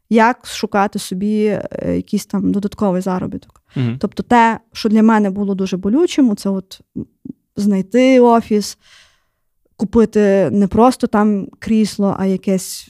як 0.10 0.48
шукати 0.48 1.00
собі 1.00 1.46
е, 1.46 1.96
якийсь 1.96 2.26
там 2.26 2.52
додатковий 2.52 3.02
заробіток. 3.02 3.62
Угу. 3.78 3.86
Тобто, 4.00 4.24
те, 4.24 4.60
що 4.74 4.90
для 4.90 5.04
мене 5.04 5.30
було 5.30 5.56
дуже 5.56 5.78
болючим, 5.78 6.36
це 6.36 6.50
от 6.50 6.82
знайти 7.56 8.20
офіс, 8.20 8.78
купити 9.78 10.50
не 10.52 10.68
просто 10.68 11.08
там 11.08 11.48
крісло, 11.60 12.16
а 12.20 12.26
якесь 12.26 12.90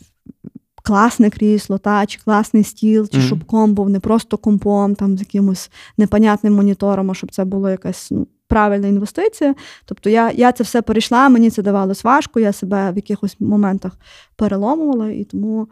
класне 0.85 1.29
крісло, 1.29 1.77
та, 1.77 2.05
чи 2.05 2.19
класний 2.19 2.63
стіл, 2.63 3.09
чи 3.09 3.17
Мгм. 3.17 3.25
щоб 3.27 3.43
комп 3.45 3.75
був 3.75 3.89
не 3.89 3.99
просто 3.99 4.37
компом, 4.37 4.95
там 4.95 5.17
з 5.17 5.19
якимось 5.19 5.71
непонятним 5.97 6.53
монітором, 6.53 7.11
а 7.11 7.13
щоб 7.13 7.31
це 7.31 7.45
було 7.45 7.69
якась 7.69 8.11
ну, 8.11 8.27
правильна 8.47 8.87
інвестиція. 8.87 9.55
Тобто 9.85 10.09
я, 10.09 10.31
я 10.31 10.51
це 10.51 10.63
все 10.63 10.81
перейшла, 10.81 11.29
мені 11.29 11.49
це 11.49 11.61
давалось 11.61 12.03
важко, 12.03 12.39
я 12.39 12.53
себе 12.53 12.91
в 12.91 12.95
якихось 12.95 13.39
моментах 13.39 13.97
переломувала, 14.35 15.09
і 15.09 15.23
тому 15.23 15.67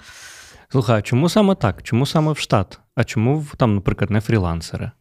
Слухай, 0.70 1.00
а 1.00 1.02
чому 1.02 1.30
саме 1.30 1.56
так? 1.56 1.84
Чому 1.84 2.06
саме 2.06 2.32
в 2.32 2.38
штат? 2.38 2.80
А 2.96 3.04
чому 3.04 3.40
в- 3.40 3.56
там, 3.58 3.76
наприклад, 3.76 4.10
не 4.12 4.22
фрілансери? 4.22 4.92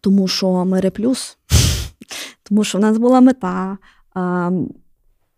тому 0.00 0.28
що 0.28 0.64
ми 0.64 0.80
реплюс, 0.80 1.38
тому 2.42 2.64
що 2.64 2.78
в 2.78 2.80
нас 2.80 2.98
була 2.98 3.20
мета. 3.20 3.78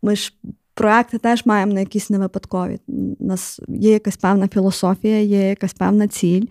Ми 0.02 0.16
ж 0.16 0.32
проекти 0.76 1.18
теж 1.18 1.46
маємо 1.46 1.72
на 1.72 1.80
якісь 1.80 2.10
невипадкові. 2.10 2.78
У 3.18 3.26
нас 3.26 3.60
є 3.68 3.92
якась 3.92 4.16
певна 4.16 4.48
філософія, 4.48 5.20
є 5.20 5.48
якась 5.48 5.74
певна 5.74 6.08
ціль, 6.08 6.44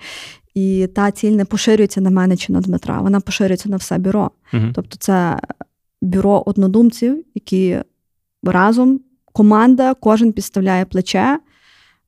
і 0.53 0.87
та 0.95 1.11
ціль 1.11 1.31
не 1.31 1.45
поширюється 1.45 2.01
на 2.01 2.09
мене 2.09 2.37
чи 2.37 2.53
на 2.53 2.61
Дмитра, 2.61 3.01
вона 3.01 3.19
поширюється 3.19 3.69
на 3.69 3.77
все 3.77 3.97
бюро. 3.97 4.31
Угу. 4.53 4.63
Тобто, 4.73 4.97
це 4.99 5.39
бюро 6.01 6.43
однодумців, 6.45 7.25
які 7.35 7.79
разом, 8.43 8.99
команда, 9.33 9.93
кожен 9.93 10.33
підставляє 10.33 10.85
плече. 10.85 11.39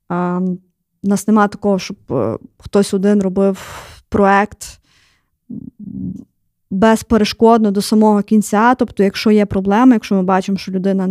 А, 0.08 0.40
У 1.02 1.08
нас 1.08 1.28
немає 1.28 1.48
такого, 1.48 1.78
щоб 1.78 1.96
е, 2.10 2.38
хтось 2.58 2.94
один 2.94 3.22
робив 3.22 3.58
проект 4.08 4.80
безперешкодно 6.70 7.70
до 7.70 7.82
самого 7.82 8.22
кінця. 8.22 8.74
Тобто, 8.74 9.02
якщо 9.02 9.30
є 9.30 9.46
проблема, 9.46 9.92
якщо 9.92 10.14
ми 10.14 10.22
бачимо, 10.22 10.58
що 10.58 10.72
людина 10.72 11.08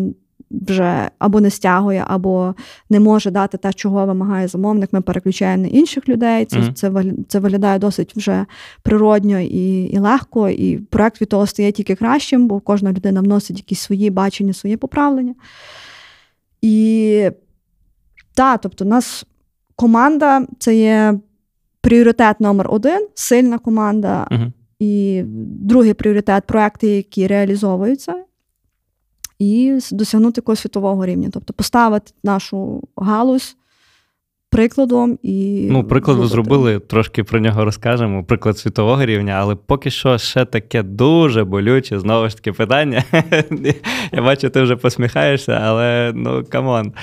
вже 0.51 1.09
або 1.19 1.41
не 1.41 1.49
стягує, 1.49 2.03
або 2.07 2.55
не 2.89 2.99
може 2.99 3.31
дати 3.31 3.57
те, 3.57 3.73
чого 3.73 4.05
вимагає 4.05 4.47
замовник, 4.47 4.93
ми 4.93 5.01
переключаємо 5.01 5.63
на 5.63 5.69
інших 5.69 6.09
людей. 6.09 6.45
Це, 6.45 6.59
Мгм. 6.59 6.73
це, 6.73 6.91
це 7.27 7.39
виглядає 7.39 7.79
досить 7.79 8.17
вже 8.17 8.45
природньо 8.83 9.39
і, 9.39 9.83
і 9.83 9.99
легко, 9.99 10.49
і 10.49 10.77
проект 10.77 11.21
від 11.21 11.29
того 11.29 11.47
стає 11.47 11.71
тільки 11.71 11.95
кращим, 11.95 12.47
бо 12.47 12.59
кожна 12.59 12.91
людина 12.91 13.21
вносить 13.21 13.57
якісь 13.57 13.79
свої 13.79 14.09
бачення, 14.09 14.53
свої 14.53 14.77
поправлення. 14.77 15.35
І 16.61 17.29
так, 18.33 18.61
тобто, 18.61 18.85
у 18.85 18.87
нас 18.87 19.25
команда 19.75 20.47
це 20.59 20.75
є 20.75 21.19
пріоритет 21.81 22.39
номер 22.39 22.67
один, 22.69 23.07
сильна 23.13 23.57
команда. 23.57 24.27
Угу. 24.31 24.51
І 24.79 25.23
другий 25.61 25.93
пріоритет 25.93 26.43
проекти, 26.43 26.87
які 26.87 27.27
реалізовуються, 27.27 28.15
і 29.39 29.79
досягнути 29.91 30.39
якогось 30.39 30.59
світового 30.59 31.05
рівня. 31.05 31.29
Тобто 31.33 31.53
поставити 31.53 32.11
нашу 32.23 32.83
галузь 32.95 33.57
прикладом 34.49 35.17
і. 35.23 35.67
Ну, 35.71 35.83
приклад 35.83 36.17
зробити. 36.17 36.33
зробили, 36.33 36.79
трошки 36.79 37.23
про 37.23 37.39
нього 37.39 37.65
розкажемо. 37.65 38.23
Приклад 38.23 38.57
світового 38.57 39.05
рівня, 39.05 39.33
але 39.39 39.55
поки 39.55 39.89
що 39.91 40.17
ще 40.17 40.45
таке 40.45 40.83
дуже 40.83 41.43
болюче, 41.43 41.99
знову 41.99 42.29
ж 42.29 42.35
таки, 42.35 42.51
питання. 42.51 43.03
Я 44.11 44.21
бачу, 44.21 44.49
ти 44.49 44.61
вже 44.61 44.75
посміхаєшся, 44.75 45.61
але 45.63 46.11
ну 46.15 46.43
come 46.49 46.74
on. 46.74 46.93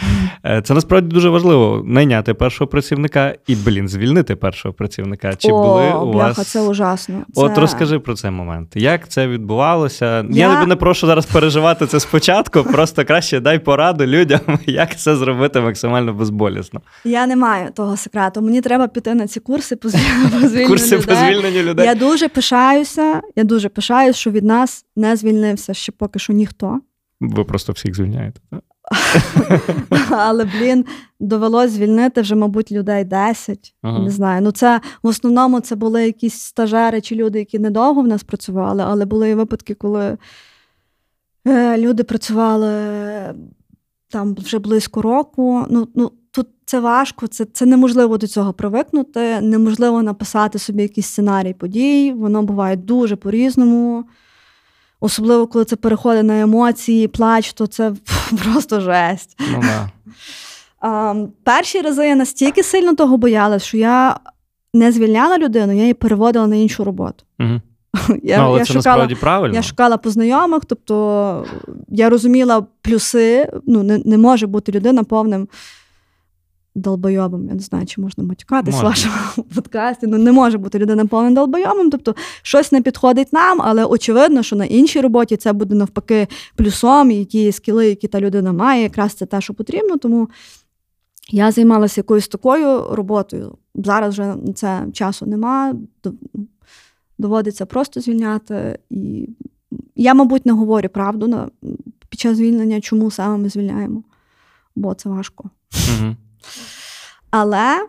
Е, 0.44 0.62
Це 0.62 0.74
насправді 0.74 1.08
дуже 1.14 1.28
важливо 1.28 1.82
найняти 1.86 2.34
першого 2.34 2.68
працівника 2.68 3.34
і, 3.46 3.54
блін, 3.56 3.88
звільнити 3.88 4.36
першого 4.36 4.72
працівника. 4.74 5.34
Чи 5.34 5.48
О, 5.52 5.62
були 5.62 5.92
у 6.08 6.12
бляха, 6.12 6.28
вас. 6.28 6.48
це 6.50 6.60
ужасно. 6.60 7.22
От 7.34 7.58
розкажи 7.58 7.98
про 7.98 8.14
цей 8.14 8.30
момент. 8.30 8.72
Як 8.76 9.08
це 9.08 9.28
відбувалося? 9.28 10.16
Я, 10.16 10.24
Я- 10.30 10.54
тебе 10.54 10.66
не 10.66 10.76
прошу 10.76 11.06
зараз 11.06 11.26
переживати 11.26 11.86
це 11.86 12.00
спочатку, 12.00 12.62
просто 12.62 13.04
краще 13.04 13.40
дай 13.40 13.58
пораду 13.58 14.06
людям, 14.06 14.40
як 14.66 14.96
це 14.98 15.16
зробити 15.16 15.60
максимально 15.60 16.12
безболісно. 16.12 16.80
Я 17.04 17.26
не 17.26 17.36
маю 17.44 17.70
того 17.70 17.96
секрету. 17.96 18.42
Мені 18.42 18.60
треба 18.60 18.88
піти 18.88 19.14
на 19.14 19.26
ці 19.26 19.40
курси 19.40 19.76
по 19.76 19.88
звіль- 19.88 20.48
звільненню 20.48 20.68
Курси 20.68 20.96
по 20.98 21.02
людей. 21.02 21.16
звільненню 21.16 21.62
людей. 21.62 21.86
Я 21.86 21.94
дуже 21.94 22.28
пишаюся. 22.28 23.20
Я 23.36 23.44
дуже 23.44 23.68
пишаюся, 23.68 24.18
що 24.18 24.30
від 24.30 24.44
нас 24.44 24.84
не 24.96 25.16
звільнився 25.16 25.74
ще 25.74 25.92
поки 25.92 26.18
що 26.18 26.32
ніхто. 26.32 26.80
Ви 27.20 27.44
просто 27.44 27.72
всіх 27.72 27.94
звільняєте. 27.94 28.40
так? 28.50 28.60
Але, 30.10 30.44
блін, 30.44 30.84
довелось 31.20 31.70
звільнити 31.70 32.20
вже, 32.20 32.34
мабуть, 32.34 32.72
людей 32.72 33.04
10. 33.04 33.74
Ага. 33.82 33.98
Не 33.98 34.10
знаю. 34.10 34.42
Ну, 34.42 34.50
це 34.52 34.80
в 35.02 35.06
основному 35.06 35.60
це 35.60 35.76
були 35.76 36.04
якісь 36.06 36.40
стажери 36.40 37.00
чи 37.00 37.14
люди, 37.14 37.38
які 37.38 37.58
недовго 37.58 38.02
в 38.02 38.06
нас 38.06 38.24
працювали, 38.24 38.82
але 38.86 39.04
були 39.04 39.30
і 39.30 39.34
випадки, 39.34 39.74
коли 39.74 40.18
е, 41.46 41.78
люди 41.78 42.04
працювали 42.04 42.68
е, 42.72 43.34
там 44.08 44.34
вже 44.34 44.58
близько 44.58 45.02
року. 45.02 45.66
Ну, 45.70 45.88
ну, 45.94 46.12
тут 46.34 46.46
це 46.64 46.80
важко, 46.80 47.26
це, 47.26 47.44
це 47.44 47.66
неможливо 47.66 48.18
до 48.18 48.26
цього 48.26 48.52
привикнути, 48.52 49.40
неможливо 49.40 50.02
написати 50.02 50.58
собі 50.58 50.82
якийсь 50.82 51.06
сценарій 51.06 51.54
подій. 51.54 52.12
Воно 52.16 52.42
буває 52.42 52.76
дуже 52.76 53.16
по-різному. 53.16 54.04
Особливо, 55.00 55.46
коли 55.46 55.64
це 55.64 55.76
переходить 55.76 56.24
на 56.24 56.40
емоції, 56.40 57.08
плач, 57.08 57.52
то 57.52 57.66
це 57.66 57.92
просто 58.44 58.80
жесть. 58.80 59.36
Ну, 59.52 59.60
да. 59.60 59.90
А, 60.86 61.14
перші 61.44 61.80
рази 61.80 62.08
я 62.08 62.14
настільки 62.14 62.62
сильно 62.62 62.94
того 62.94 63.16
боялась, 63.16 63.64
що 63.64 63.76
я 63.76 64.20
не 64.74 64.92
звільняла 64.92 65.38
людину, 65.38 65.72
я 65.72 65.80
її 65.80 65.94
переводила 65.94 66.46
на 66.46 66.56
іншу 66.56 66.84
роботу. 66.84 67.24
Угу. 67.40 67.60
Я, 68.22 68.38
ну, 68.38 68.44
але 68.44 68.58
я, 68.58 68.64
це 68.64 68.72
шукала, 68.72 68.96
насправді 68.96 69.14
правильно. 69.14 69.54
я 69.54 69.62
шукала 69.62 69.96
по 69.96 70.10
знайомих, 70.10 70.64
тобто 70.64 71.46
я 71.88 72.10
розуміла 72.10 72.66
плюси. 72.82 73.52
Ну, 73.66 73.82
не, 73.82 74.02
не 74.04 74.18
може 74.18 74.46
бути 74.46 74.72
людина 74.72 75.04
повним 75.04 75.48
долбойобом. 76.74 77.48
Я 77.48 77.54
не 77.54 77.60
знаю, 77.60 77.86
чи 77.86 78.00
можна 78.00 78.24
матюкатись 78.24 78.74
в 78.74 78.82
вашому 78.82 79.14
подкасті. 79.54 80.06
Ну, 80.06 80.18
не 80.18 80.32
може 80.32 80.58
бути 80.58 80.78
людина 80.78 81.06
повним 81.06 81.34
долбойобом. 81.34 81.90
Тобто 81.90 82.14
щось 82.42 82.72
не 82.72 82.82
підходить 82.82 83.32
нам, 83.32 83.62
але 83.62 83.84
очевидно, 83.84 84.42
що 84.42 84.56
на 84.56 84.64
іншій 84.64 85.00
роботі 85.00 85.36
це 85.36 85.52
буде 85.52 85.74
навпаки 85.74 86.28
плюсом, 86.56 87.10
і 87.10 87.24
ті 87.24 87.52
скіли, 87.52 87.88
які 87.88 88.08
та 88.08 88.20
людина 88.20 88.52
має, 88.52 88.82
якраз 88.82 89.12
це 89.12 89.26
те, 89.26 89.40
що 89.40 89.54
потрібно. 89.54 89.96
Тому 89.96 90.28
я 91.30 91.50
займалася 91.50 92.00
якоюсь 92.00 92.28
такою 92.28 92.94
роботою. 92.94 93.58
Зараз 93.74 94.14
вже 94.14 94.34
це 94.54 94.86
часу 94.92 95.26
нема. 95.26 95.74
Доводиться 97.18 97.66
просто 97.66 98.00
звільняти. 98.00 98.78
І 98.90 99.28
я, 99.96 100.14
мабуть, 100.14 100.46
не 100.46 100.52
говорю 100.52 100.88
правду 100.88 101.50
під 102.08 102.20
час 102.20 102.36
звільнення, 102.36 102.80
чому 102.80 103.10
саме 103.10 103.38
ми 103.38 103.48
звільняємо, 103.48 104.02
бо 104.76 104.94
це 104.94 105.08
важко. 105.08 105.50
Угу. 105.72 106.16
Але 107.36 107.86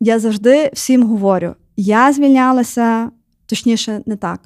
я 0.00 0.18
завжди 0.18 0.70
всім 0.72 1.02
говорю: 1.02 1.54
я 1.76 2.12
звільнялася, 2.12 3.10
точніше, 3.46 4.02
не 4.06 4.16
так. 4.16 4.40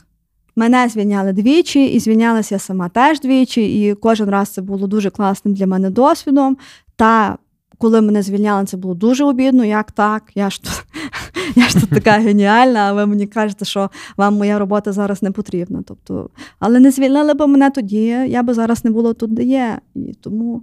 Мене 0.56 0.88
звільняли 0.88 1.32
двічі, 1.32 1.86
і 1.86 1.98
звільнялася 1.98 2.54
я 2.54 2.58
сама 2.58 2.88
теж 2.88 3.20
двічі, 3.20 3.82
і 3.82 3.94
кожен 3.94 4.28
раз 4.30 4.48
це 4.48 4.62
було 4.62 4.86
дуже 4.86 5.10
класним 5.10 5.54
для 5.54 5.66
мене 5.66 5.90
досвідом. 5.90 6.56
Та 6.96 7.38
коли 7.78 8.00
мене 8.00 8.22
звільняли, 8.22 8.66
це 8.66 8.76
було 8.76 8.94
дуже 8.94 9.24
обідно. 9.24 9.64
Як 9.64 9.92
так? 9.92 10.22
Я 10.34 10.50
ж 10.50 10.62
тут 10.62 10.84
я 11.56 11.68
ж 11.68 11.80
тут 11.80 11.90
така 11.90 12.10
геніальна, 12.18 12.80
а 12.80 12.92
ви 12.92 13.06
мені 13.06 13.26
кажете, 13.26 13.64
що 13.64 13.90
вам 14.16 14.34
моя 14.34 14.58
робота 14.58 14.92
зараз 14.92 15.22
не 15.22 15.30
потрібна. 15.30 15.82
Тобто, 15.86 16.30
Але 16.58 16.80
не 16.80 16.90
звільнили 16.90 17.34
б 17.34 17.46
мене 17.46 17.70
тоді, 17.70 18.06
я 18.28 18.42
би 18.42 18.54
зараз 18.54 18.84
не 18.84 18.90
було 18.90 19.14
тут, 19.14 19.34
де 19.34 19.42
є. 19.42 19.78
І 19.94 20.14
тому 20.20 20.62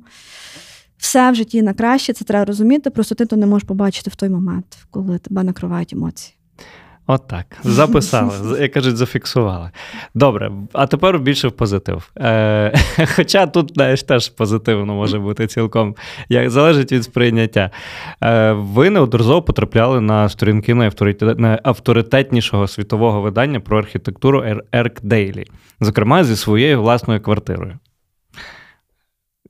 все 0.99 1.31
в 1.31 1.35
житті 1.35 1.61
на 1.61 1.73
краще, 1.73 2.13
це 2.13 2.25
треба 2.25 2.45
розуміти. 2.45 2.89
Просто 2.89 3.15
ти 3.15 3.25
то 3.25 3.35
не 3.35 3.45
можеш 3.45 3.67
побачити 3.67 4.09
в 4.09 4.15
той 4.15 4.29
момент, 4.29 4.77
коли 4.91 5.17
тебе 5.19 5.43
накривають 5.43 5.93
емоції. 5.93 6.35
От 7.11 7.27
так. 7.27 7.45
Записали, 7.63 8.61
як 8.61 8.71
кажуть, 8.71 8.97
зафіксували. 8.97 9.71
Добре, 10.13 10.51
а 10.73 10.87
тепер 10.87 11.19
більше 11.19 11.47
в 11.47 11.51
позитив. 11.51 12.11
Е, 12.17 12.73
Хоча 13.15 13.47
тут 13.47 13.71
знаєш, 13.73 14.03
теж 14.03 14.29
позитивно 14.29 14.95
може 14.95 15.19
бути 15.19 15.47
цілком, 15.47 15.95
як 16.29 16.49
залежить 16.49 16.91
від 16.91 17.03
сприйняття. 17.03 17.71
Е, 18.23 18.51
Ви 18.51 18.89
неодноразово 18.89 19.41
потрапляли 19.41 20.01
на 20.01 20.29
сторінки 20.29 20.73
найавторитетнішого 21.37 22.67
світового 22.67 23.21
видання 23.21 23.59
про 23.59 23.77
архітектуру 23.77 24.43
Ерк 24.71 25.01
Дейлі, 25.01 25.45
зокрема 25.81 26.23
зі 26.23 26.35
своєю 26.35 26.81
власною 26.81 27.21
квартирою. 27.21 27.79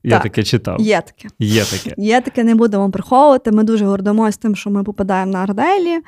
Я 0.03 0.11
так, 0.11 0.23
таке 0.23 0.43
читав. 0.43 0.81
Є 0.81 1.01
таке. 1.01 1.29
Є 1.39 1.63
таке. 1.65 1.95
Є 1.97 2.21
таке, 2.21 2.43
не 2.43 2.55
будемо 2.55 2.91
приховувати. 2.91 3.51
Ми 3.51 3.63
дуже 3.63 3.85
гордимося 3.85 4.39
тим, 4.41 4.55
що 4.55 4.69
ми 4.69 4.83
попадаємо 4.83 5.31
на 5.31 5.39
Арделі. 5.39 5.99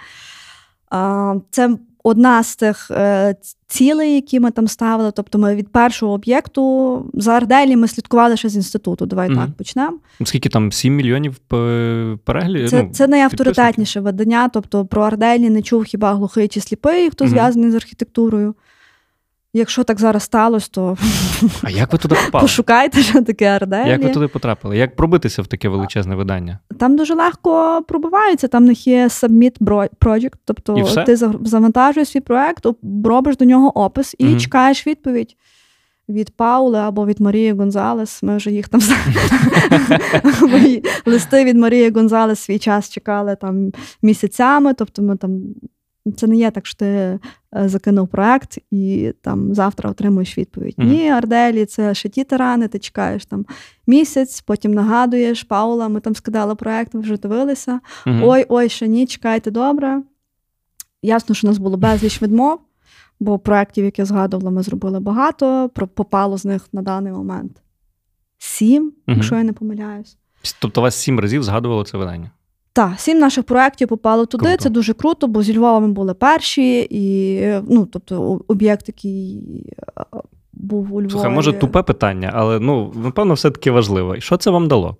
Це 1.52 1.78
одна 2.04 2.44
з 2.44 2.56
тих 2.56 2.92
е, 2.92 3.36
цілей, 3.68 4.16
які 4.16 4.40
ми 4.40 4.52
там 4.52 4.68
ставили. 4.68 5.12
Тобто, 5.12 5.40
ми 5.40 5.56
від 5.56 5.68
першого 5.68 6.14
об'єкту 6.14 7.06
за 7.14 7.32
Арделі 7.32 7.76
ми 7.76 7.88
слідкували 7.88 8.38
ще 8.38 8.50
з 8.50 8.56
інституту. 8.56 9.06
Давай 9.06 9.30
mm 9.30 9.36
так 9.36 9.52
почнемо. 9.58 9.98
Скільки 10.24 10.50
там 10.50 10.72
7 10.72 10.96
мільйонів 10.96 11.38
переглядів? 12.24 12.70
Це, 12.70 12.84
ну, 12.84 12.90
це 12.94 13.08
найавторитетніше 13.08 14.00
видання. 14.00 14.50
Тобто 14.50 14.86
про 14.86 15.02
Арделі 15.02 15.50
не 15.50 15.62
чув 15.62 15.84
хіба 15.84 16.14
глухий 16.14 16.48
чи 16.48 16.62
сліпий, 16.62 17.10
хто 17.10 17.26
mm 17.26 17.28
зв'язаний 17.28 17.72
з 17.72 17.76
архітектурою. 17.76 18.56
Якщо 19.54 19.84
так 19.84 20.00
зараз 20.00 20.24
сталося, 20.24 20.68
то 20.72 20.98
а 21.64 21.70
як 21.70 21.92
ви 21.92 21.98
туди 21.98 22.16
попали? 22.26 22.42
Пошукайте, 22.42 23.02
що 23.02 23.22
таке 23.22 23.46
Арделі. 23.46 23.90
Як 23.90 24.04
ви 24.04 24.10
туди 24.10 24.28
потрапили? 24.28 24.78
Як 24.78 24.96
пробитися 24.96 25.42
в 25.42 25.48
таке 25.48 25.70
величезне 25.70 26.16
видання? 26.16 26.60
Там 26.80 26.96
дуже 26.96 27.14
легко 27.14 27.82
пробиваються. 27.88 28.48
Там 28.48 28.64
в 28.64 28.66
них 28.66 28.88
є 28.88 29.08
Submit 29.08 29.58
Project, 30.02 30.34
тобто 30.46 31.04
ти 31.06 31.16
завантажуєш 31.42 32.10
свій 32.10 32.20
проект, 32.20 32.66
робиш 33.06 33.38
до 33.38 33.46
нього 33.46 33.80
опис 33.80 34.16
і 34.18 34.26
mm 34.26 34.40
чекаєш 34.40 34.88
відповідь. 34.88 35.36
Від 36.10 36.30
Паули 36.30 36.80
або 36.80 37.06
від 37.06 37.22
Марії 37.22 37.54
Гонзалес. 37.54 38.24
Ми 38.24 38.38
вже 38.38 38.52
їх 38.52 38.70
там 38.70 38.82
листи 41.06 41.46
від 41.46 41.58
Марії 41.58 41.92
Гонзалес 41.92 42.40
свій 42.40 42.60
час 42.60 42.90
чекали 42.90 43.36
там 43.36 43.72
місяцями. 44.02 44.74
Тобто 44.74 45.02
ми 45.02 45.18
там 45.18 45.42
це 46.18 46.28
не 46.28 46.36
є 46.36 46.52
так, 46.52 46.66
що 46.66 46.78
ти 46.78 46.86
е, 46.86 47.20
закинув 47.54 48.08
проект 48.08 48.58
і 48.72 49.14
там 49.22 49.56
завтра 49.56 49.90
отримуєш 49.90 50.38
відповідь. 50.38 50.76
Mm-hmm. 50.78 50.86
Ні, 50.86 51.10
Арделі, 51.10 51.66
це 51.66 51.94
ще 51.94 52.10
ті 52.10 52.24
тарани, 52.24 52.68
ти 52.68 52.80
чекаєш 52.80 53.26
там 53.26 53.46
місяць, 53.88 54.42
потім 54.42 54.74
нагадуєш, 54.74 55.44
Паула, 55.44 55.88
ми 55.88 56.00
там 56.00 56.16
скидали 56.16 56.56
проект, 56.56 56.94
ви 56.94 57.00
вже 57.00 57.18
дивилися. 57.18 57.80
Mm-hmm. 58.06 58.22
Ой, 58.24 58.46
ой, 58.50 58.70
ще 58.70 58.88
ні, 58.88 59.06
чекайте 59.06 59.52
добре. 59.52 60.02
Ясно, 61.02 61.36
що 61.36 61.48
у 61.48 61.50
нас 61.50 61.58
було 61.58 61.78
безліч 61.78 62.22
відмов, 62.22 62.60
бо 63.20 63.40
проєктів, 63.40 63.86
які 63.86 64.02
я 64.02 64.06
згадувала, 64.06 64.52
ми 64.52 64.64
зробили 64.64 65.00
багато, 65.00 65.70
попало 65.70 66.38
з 66.38 66.46
них 66.46 66.68
на 66.74 66.82
даний 66.82 67.14
момент 67.14 67.62
сім, 68.38 68.90
mm-hmm. 68.92 69.16
якщо 69.16 69.36
я 69.36 69.44
не 69.44 69.54
помиляюсь. 69.54 70.18
Тобто 70.60 70.82
вас 70.82 70.96
сім 70.96 71.20
разів 71.20 71.44
згадувало 71.44 71.84
це 71.84 71.98
видання? 71.98 72.32
Так, 72.74 72.94
сім 72.98 73.20
наших 73.20 73.44
проєктів 73.44 73.88
попало 73.88 74.26
туди. 74.26 74.46
Круто. 74.46 74.64
Це 74.64 74.70
дуже 74.70 74.94
круто, 74.94 75.28
бо 75.28 75.44
зі 75.44 75.58
Львова 75.58 75.80
ми 75.80 75.88
були 75.88 76.14
перші, 76.14 76.88
і 76.90 77.46
ну, 77.70 77.86
тобто, 77.86 78.42
об'єкт, 78.48 78.88
який 78.88 79.44
е, 79.98 80.04
був 80.54 80.94
у 80.94 81.02
Львові. 81.02 81.12
Слухай, 81.12 81.32
може, 81.32 81.54
тупе 81.54 81.84
питання, 81.84 82.32
але 82.34 82.60
ну, 82.60 82.94
напевно, 82.96 83.34
все-таки 83.34 83.72
важливо. 83.72 84.16
І 84.16 84.22
що 84.22 84.38
це 84.38 84.50
вам 84.52 84.68
дало? 84.68 84.98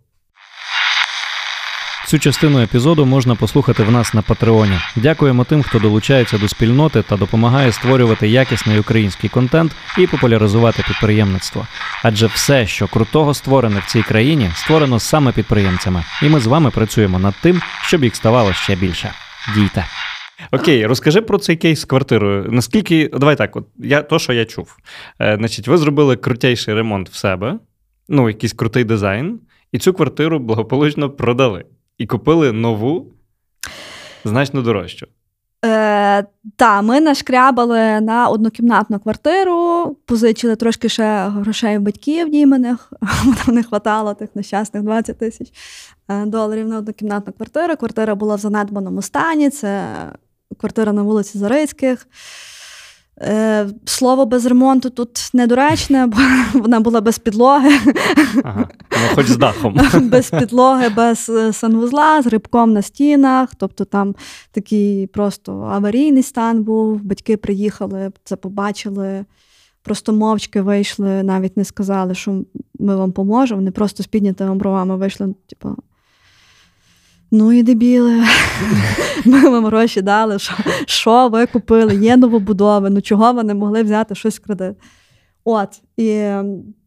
Цю 2.12 2.20
частину 2.20 2.62
епізоду 2.62 3.06
можна 3.06 3.36
послухати 3.36 3.84
в 3.84 3.92
нас 3.92 4.14
на 4.14 4.22
Патреоні. 4.22 4.74
Дякуємо 4.96 5.44
тим, 5.44 5.64
хто 5.64 5.80
долучається 5.80 6.38
до 6.38 6.48
спільноти 6.48 7.02
та 7.02 7.18
допомагає 7.18 7.72
створювати 7.72 8.28
якісний 8.28 8.80
український 8.80 9.30
контент 9.30 9.72
і 9.98 10.08
популяризувати 10.08 10.84
підприємництво. 10.88 11.68
Адже 12.04 12.28
все, 12.28 12.68
що 12.68 12.88
крутого 12.88 13.34
створене 13.34 13.80
в 13.80 13.92
цій 13.92 14.04
країні, 14.04 14.52
створено 14.56 15.00
саме 15.00 15.32
підприємцями, 15.32 16.04
і 16.24 16.30
ми 16.30 16.40
з 16.40 16.48
вами 16.48 16.72
працюємо 16.72 17.20
над 17.20 17.34
тим, 17.42 17.62
щоб 17.84 18.04
їх 18.04 18.16
ставало 18.16 18.54
ще 18.54 18.76
більше. 18.76 19.12
Дійте. 19.56 19.86
Окей, 20.52 20.86
розкажи 20.86 21.22
про 21.22 21.38
цей 21.38 21.56
кейс 21.56 21.82
з 21.82 21.86
квартирою. 21.86 22.48
Наскільки, 22.50 23.10
давай 23.14 23.36
так, 23.36 23.56
от 23.56 23.68
я 23.78 24.02
то, 24.02 24.20
що 24.20 24.34
я 24.34 24.46
чув. 24.46 24.78
Е, 25.22 25.36
Значить, 25.38 25.68
ви 25.68 25.78
зробили 25.78 26.16
крутейший 26.16 26.74
ремонт 26.74 27.10
в 27.10 27.16
себе, 27.16 27.60
ну, 28.10 28.30
якийсь 28.30 28.54
крутий 28.54 28.84
дизайн, 28.84 29.40
і 29.72 29.78
цю 29.80 29.94
квартиру 29.94 30.40
благополучно 30.40 31.10
продали 31.10 31.66
і 31.98 32.08
купили 32.08 32.52
нову 32.52 33.06
значно 34.26 34.62
дорожчу. 34.62 35.08
Е, 35.66 36.26
Так, 36.56 36.84
ми 36.84 37.02
нашкрябали 37.02 38.02
на 38.02 38.28
однокімнатну 38.28 39.00
квартиру, 39.00 39.86
позичили 40.06 40.56
трошки 40.56 40.90
ще 40.90 41.28
грошей 41.28 41.78
в 41.78 41.82
батьків 41.82 42.28
німаних, 42.28 42.94
нам 43.02 43.36
не 43.56 43.62
вистачало 43.62 44.14
тих 44.14 44.30
нещасних 44.36 44.84
20 44.84 45.18
тисяч 45.18 45.52
е, 46.10 46.26
доларів 46.26 46.68
на 46.68 46.78
однокімнатну 46.78 47.34
квартиру. 47.34 47.76
Квартира 47.76 48.16
була 48.16 48.36
в 48.36 48.40
занедбаному 48.40 49.02
стані, 49.02 49.50
це 49.50 49.86
квартира 50.58 50.94
на 50.94 51.04
вулиці 51.04 51.38
Зарицьких. 51.38 52.08
Е, 53.20 53.68
слово 53.86 54.26
без 54.26 54.46
ремонту 54.46 54.90
тут 54.90 55.30
недоречне, 55.34 56.08
бо 56.08 56.18
вона 56.60 56.80
була 56.80 57.02
без 57.02 57.18
підлоги. 57.18 57.72
Ага, 58.44 58.68
ну, 58.92 59.16
Хоч 59.16 59.28
з 59.28 59.38
дахом. 59.38 59.80
Без 60.12 60.30
підлоги, 60.30 60.90
без 60.90 61.30
е, 61.30 61.54
санвузла, 61.54 62.22
з 62.22 62.28
рибком 62.28 62.74
на 62.74 62.82
стінах. 62.82 63.56
Тобто 63.56 63.86
там 63.86 64.16
такий 64.52 65.08
просто 65.08 65.62
аварійний 65.62 66.24
стан 66.24 66.64
був. 66.64 67.04
Батьки 67.04 67.38
приїхали, 67.38 68.12
це 68.24 68.36
побачили, 68.36 69.26
просто 69.84 70.14
мовчки 70.14 70.62
вийшли, 70.62 71.24
навіть 71.24 71.58
не 71.58 71.66
сказали, 71.66 72.16
що 72.16 72.44
ми 72.80 72.96
вам 72.96 73.12
поможемо. 73.12 73.60
Вони 73.60 73.72
просто 73.72 74.04
з 74.04 74.08
піднятими 74.08 74.56
бровами 74.56 74.98
вийшли, 74.98 75.36
типу, 75.48 75.76
Ну 77.32 77.52
і 77.52 77.64
дебіли. 77.64 78.24
Ми 79.26 79.50
вам 79.50 79.66
гроші 79.66 80.02
дали. 80.02 80.40
Що 80.40 80.54
що 80.86 81.30
ви 81.30 81.46
купили? 81.46 81.96
Є 81.96 82.18
новобудови, 82.18 82.90
ну 82.90 83.02
чого 83.02 83.34
ви 83.34 83.44
не 83.44 83.54
могли 83.54 83.84
взяти 83.84 84.16
щось 84.16 84.40
в 84.40 84.44
кредит? 84.44 84.76
От. 85.44 85.82
І 85.98 86.32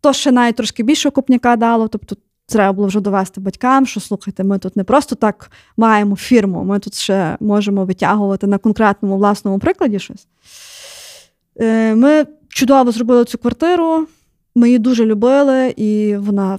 то 0.01 0.13
ще 0.13 0.33
навіть 0.33 0.57
трошки 0.57 0.83
більше 0.83 1.11
купняка 1.11 1.57
дало. 1.57 1.89
Тобто 1.89 2.17
треба 2.47 2.73
було 2.73 2.89
вже 2.89 3.01
довести 3.01 3.41
батькам, 3.41 3.87
що 3.87 4.01
слухайте, 4.01 4.45
ми 4.45 4.59
тут 4.59 4.77
не 4.77 4.85
просто 4.85 5.15
так 5.15 5.51
маємо 5.77 6.17
фірму, 6.17 6.65
ми 6.65 6.79
тут 6.79 6.95
ще 6.95 7.37
можемо 7.41 7.85
витягувати 7.85 8.47
на 8.47 8.59
конкретному 8.59 9.17
власному 9.17 9.59
прикладі 9.59 9.99
щось. 9.99 10.27
Е, 11.61 11.95
ми 11.95 12.27
чудово 12.49 12.91
зробили 12.91 13.25
цю 13.25 13.39
квартиру, 13.39 14.07
ми 14.55 14.69
її 14.69 14.79
дуже 14.79 15.07
любили, 15.07 15.75
і 15.77 16.17
вона 16.17 16.59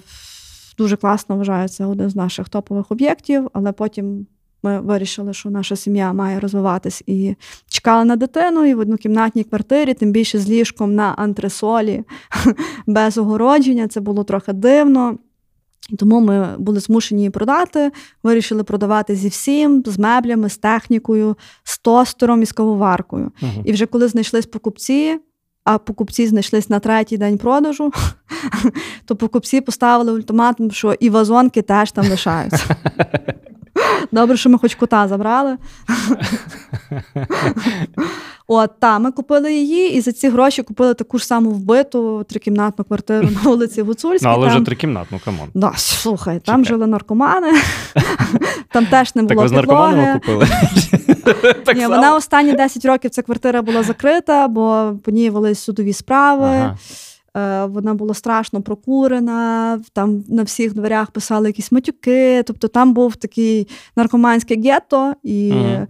дуже 0.77 0.97
класно 0.97 1.37
вважається 1.37 1.87
один 1.87 2.09
з 2.09 2.15
наших 2.15 2.49
топових 2.49 2.91
об'єктів, 2.91 3.49
але 3.53 3.71
потім 3.71 4.27
ми 4.63 4.79
вирішили, 4.79 5.33
що 5.33 5.49
наша 5.49 5.75
сім'я 5.75 6.13
має 6.13 6.39
розвиватись 6.39 7.03
і 7.07 7.35
чекали 7.67 8.05
на 8.05 8.15
дитину, 8.15 8.65
і 8.65 8.73
в 8.73 8.79
однокімнатній 8.79 9.43
квартирі, 9.43 9.93
тим 9.93 10.11
більше 10.11 10.39
з 10.39 10.49
ліжком 10.49 10.95
на 10.95 11.03
антресолі 11.03 12.03
без 12.87 13.17
огородження. 13.17 13.87
Це 13.87 13.99
було 13.99 14.23
трохи 14.23 14.53
дивно. 14.53 15.17
І 15.89 15.95
тому 15.95 16.19
ми 16.19 16.57
були 16.57 16.79
змушені 16.79 17.21
її 17.21 17.29
продати, 17.29 17.91
вирішили 18.23 18.63
продавати 18.63 19.15
зі 19.15 19.27
всім, 19.27 19.83
з 19.85 19.99
меблями, 19.99 20.49
з 20.49 20.57
технікою, 20.57 21.37
з 21.63 21.77
тостером 21.77 22.41
і 22.41 22.45
з 22.45 22.51
кавоваркою. 22.51 23.31
uh 23.41 23.61
І 23.63 23.71
вже 23.71 23.85
коли 23.85 24.07
знайшлись 24.07 24.45
покупці, 24.45 25.19
а 25.65 25.77
покупці 25.77 26.27
знайшлись 26.27 26.69
на 26.69 26.79
третій 26.79 27.17
день 27.17 27.37
продажу, 27.37 27.91
то 29.05 29.15
покупці 29.15 29.61
поставили 29.61 30.11
ультиматум, 30.11 30.71
що 30.71 30.93
і 30.99 31.09
вазонки 31.09 31.61
теж 31.61 31.91
там 31.91 32.09
лишаються. 32.09 32.75
Добре, 34.11 34.37
що 34.37 34.49
ми 34.49 34.57
хоч 34.57 34.75
кота 34.75 35.07
забрали. 35.07 35.57
От, 38.47 38.71
та, 38.79 38.99
ми 38.99 39.11
купили 39.11 39.53
її, 39.53 39.93
і 39.93 40.01
за 40.01 40.11
ці 40.11 40.29
гроші 40.29 40.63
купили 40.63 40.93
таку 40.93 41.17
ж 41.17 41.25
саму 41.25 41.49
вбиту 41.49 42.25
трикімнатну 42.29 42.85
квартиру 42.85 43.29
на 43.31 43.49
вулиці 43.49 43.81
Гуцульській. 43.81 44.27
Ну, 44.27 44.33
але 44.33 44.47
вже 44.47 44.61
трикімнатну, 44.61 45.19
come 45.25 45.39
on. 45.39 45.49
Да, 45.53 45.73
слухай, 45.75 46.39
там 46.39 46.65
жили 46.65 46.87
наркомани, 46.87 47.53
там 48.71 48.85
теж 48.85 49.15
не 49.15 49.21
було 49.21 49.29
Так 49.29 49.39
ви 49.39 49.47
з 49.47 49.51
наркоманами 49.51 50.13
купили? 50.13 50.47
Ні, 51.75 51.87
вона 51.87 52.15
останні 52.15 52.53
10 52.53 52.85
років 52.85 53.11
ця 53.11 53.21
квартира 53.21 53.61
була 53.61 53.83
закрита, 53.83 54.47
бо 54.47 54.93
по 55.03 55.11
ній 55.11 55.29
велись 55.29 55.59
судові 55.59 55.93
справи. 55.93 56.75
Е, 57.37 57.65
Вона 57.65 57.93
була 57.93 58.13
страшно 58.13 58.61
прокурена, 58.61 59.79
там 59.93 60.23
на 60.29 60.43
всіх 60.43 60.73
дверях 60.73 61.11
писали 61.11 61.47
якісь 61.47 61.71
матюки. 61.71 62.43
Тобто 62.43 62.67
там 62.67 62.93
був 62.93 63.15
такий 63.15 63.67
наркоманське 63.95 64.55
гетто, 64.55 65.13
і 65.23 65.51
Мгм. 65.53 65.87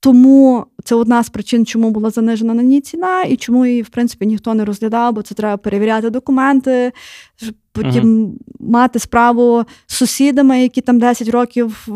Тому 0.00 0.66
це 0.84 0.94
одна 0.94 1.22
з 1.22 1.28
причин, 1.28 1.66
чому 1.66 1.90
була 1.90 2.10
занижена 2.10 2.54
на 2.54 2.62
ній 2.62 2.80
ціна, 2.80 3.22
і 3.22 3.36
чому 3.36 3.66
її, 3.66 3.82
в 3.82 3.88
принципі, 3.88 4.26
ніхто 4.26 4.54
не 4.54 4.64
розглядав, 4.64 5.14
бо 5.14 5.22
це 5.22 5.34
треба 5.34 5.56
перевіряти 5.56 6.10
документи, 6.10 6.92
потім 7.72 8.38
мати 8.60 8.98
справу 8.98 9.64
з 9.86 9.94
сусідами, 9.94 10.62
які 10.62 10.80
там 10.80 10.98
10 10.98 11.28
років 11.28 11.88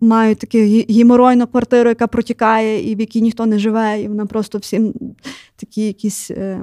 мають 0.00 0.38
таку 0.38 0.58
гі- 0.58 0.94
геморойну 0.96 1.46
квартиру, 1.46 1.88
яка 1.88 2.06
протікає, 2.06 2.90
і 2.90 2.94
в 2.94 3.00
якій 3.00 3.20
ніхто 3.22 3.46
не 3.46 3.58
живе, 3.58 4.00
і 4.02 4.08
вона 4.08 4.26
просто 4.26 4.58
всім 4.58 4.94
такі 5.56 5.86
якісь 5.86 6.30
е, 6.30 6.62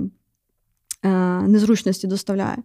е, 1.06 1.10
незручності 1.42 2.08
доставляє. 2.08 2.58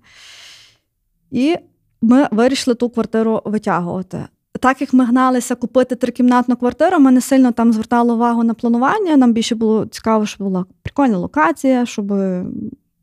І 1.31 1.57
ми 2.03 2.29
вирішили 2.31 2.75
ту 2.75 2.91
квартиру 2.91 3.43
витягувати. 3.45 4.25
Так 4.61 4.80
як 4.80 4.92
ми 4.92 5.04
гналися 5.04 5.54
купити 5.54 5.94
трикімнатну 5.94 6.57
квартиру, 6.57 6.98
ми 6.98 7.12
не 7.12 7.20
сильно 7.20 7.52
там 7.52 7.72
звертали 7.72 8.12
увагу 8.14 8.44
на 8.44 8.54
планування. 8.54 9.16
Нам 9.16 9.32
більше 9.32 9.54
було 9.54 9.86
цікаво, 9.86 10.26
щоб 10.26 10.46
була 10.46 10.64
прикольна 10.82 11.18
локація, 11.18 11.86
щоб 11.86 12.12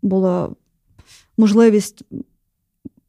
була 0.01 0.49
можливість 1.37 2.03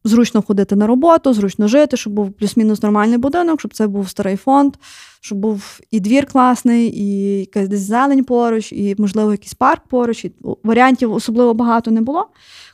зручно 0.04 0.42
ходити 0.42 0.76
на 0.76 0.86
роботу, 0.86 1.32
зручно 1.32 1.68
жити, 1.68 1.96
щоб 1.96 2.12
був 2.12 2.32
плюс-мінус 2.32 2.82
нормальний 2.82 3.18
будинок, 3.18 3.60
щоб 3.60 3.74
це 3.74 3.86
був 3.86 4.08
старий 4.08 4.36
фонд, 4.36 4.76
щоб 5.20 5.38
був 5.38 5.80
і 5.90 6.00
двір 6.00 6.26
класний, 6.26 6.98
і 7.00 7.38
якась 7.40 7.68
десь 7.68 7.80
зелень 7.80 8.24
поруч, 8.24 8.72
і, 8.72 8.94
можливо, 8.98 9.32
якийсь 9.32 9.54
парк 9.54 9.82
поруч. 9.88 10.24
І 10.24 10.32
варіантів 10.64 11.12
особливо 11.12 11.54
багато 11.54 11.90
не 11.90 12.00
було. 12.00 12.26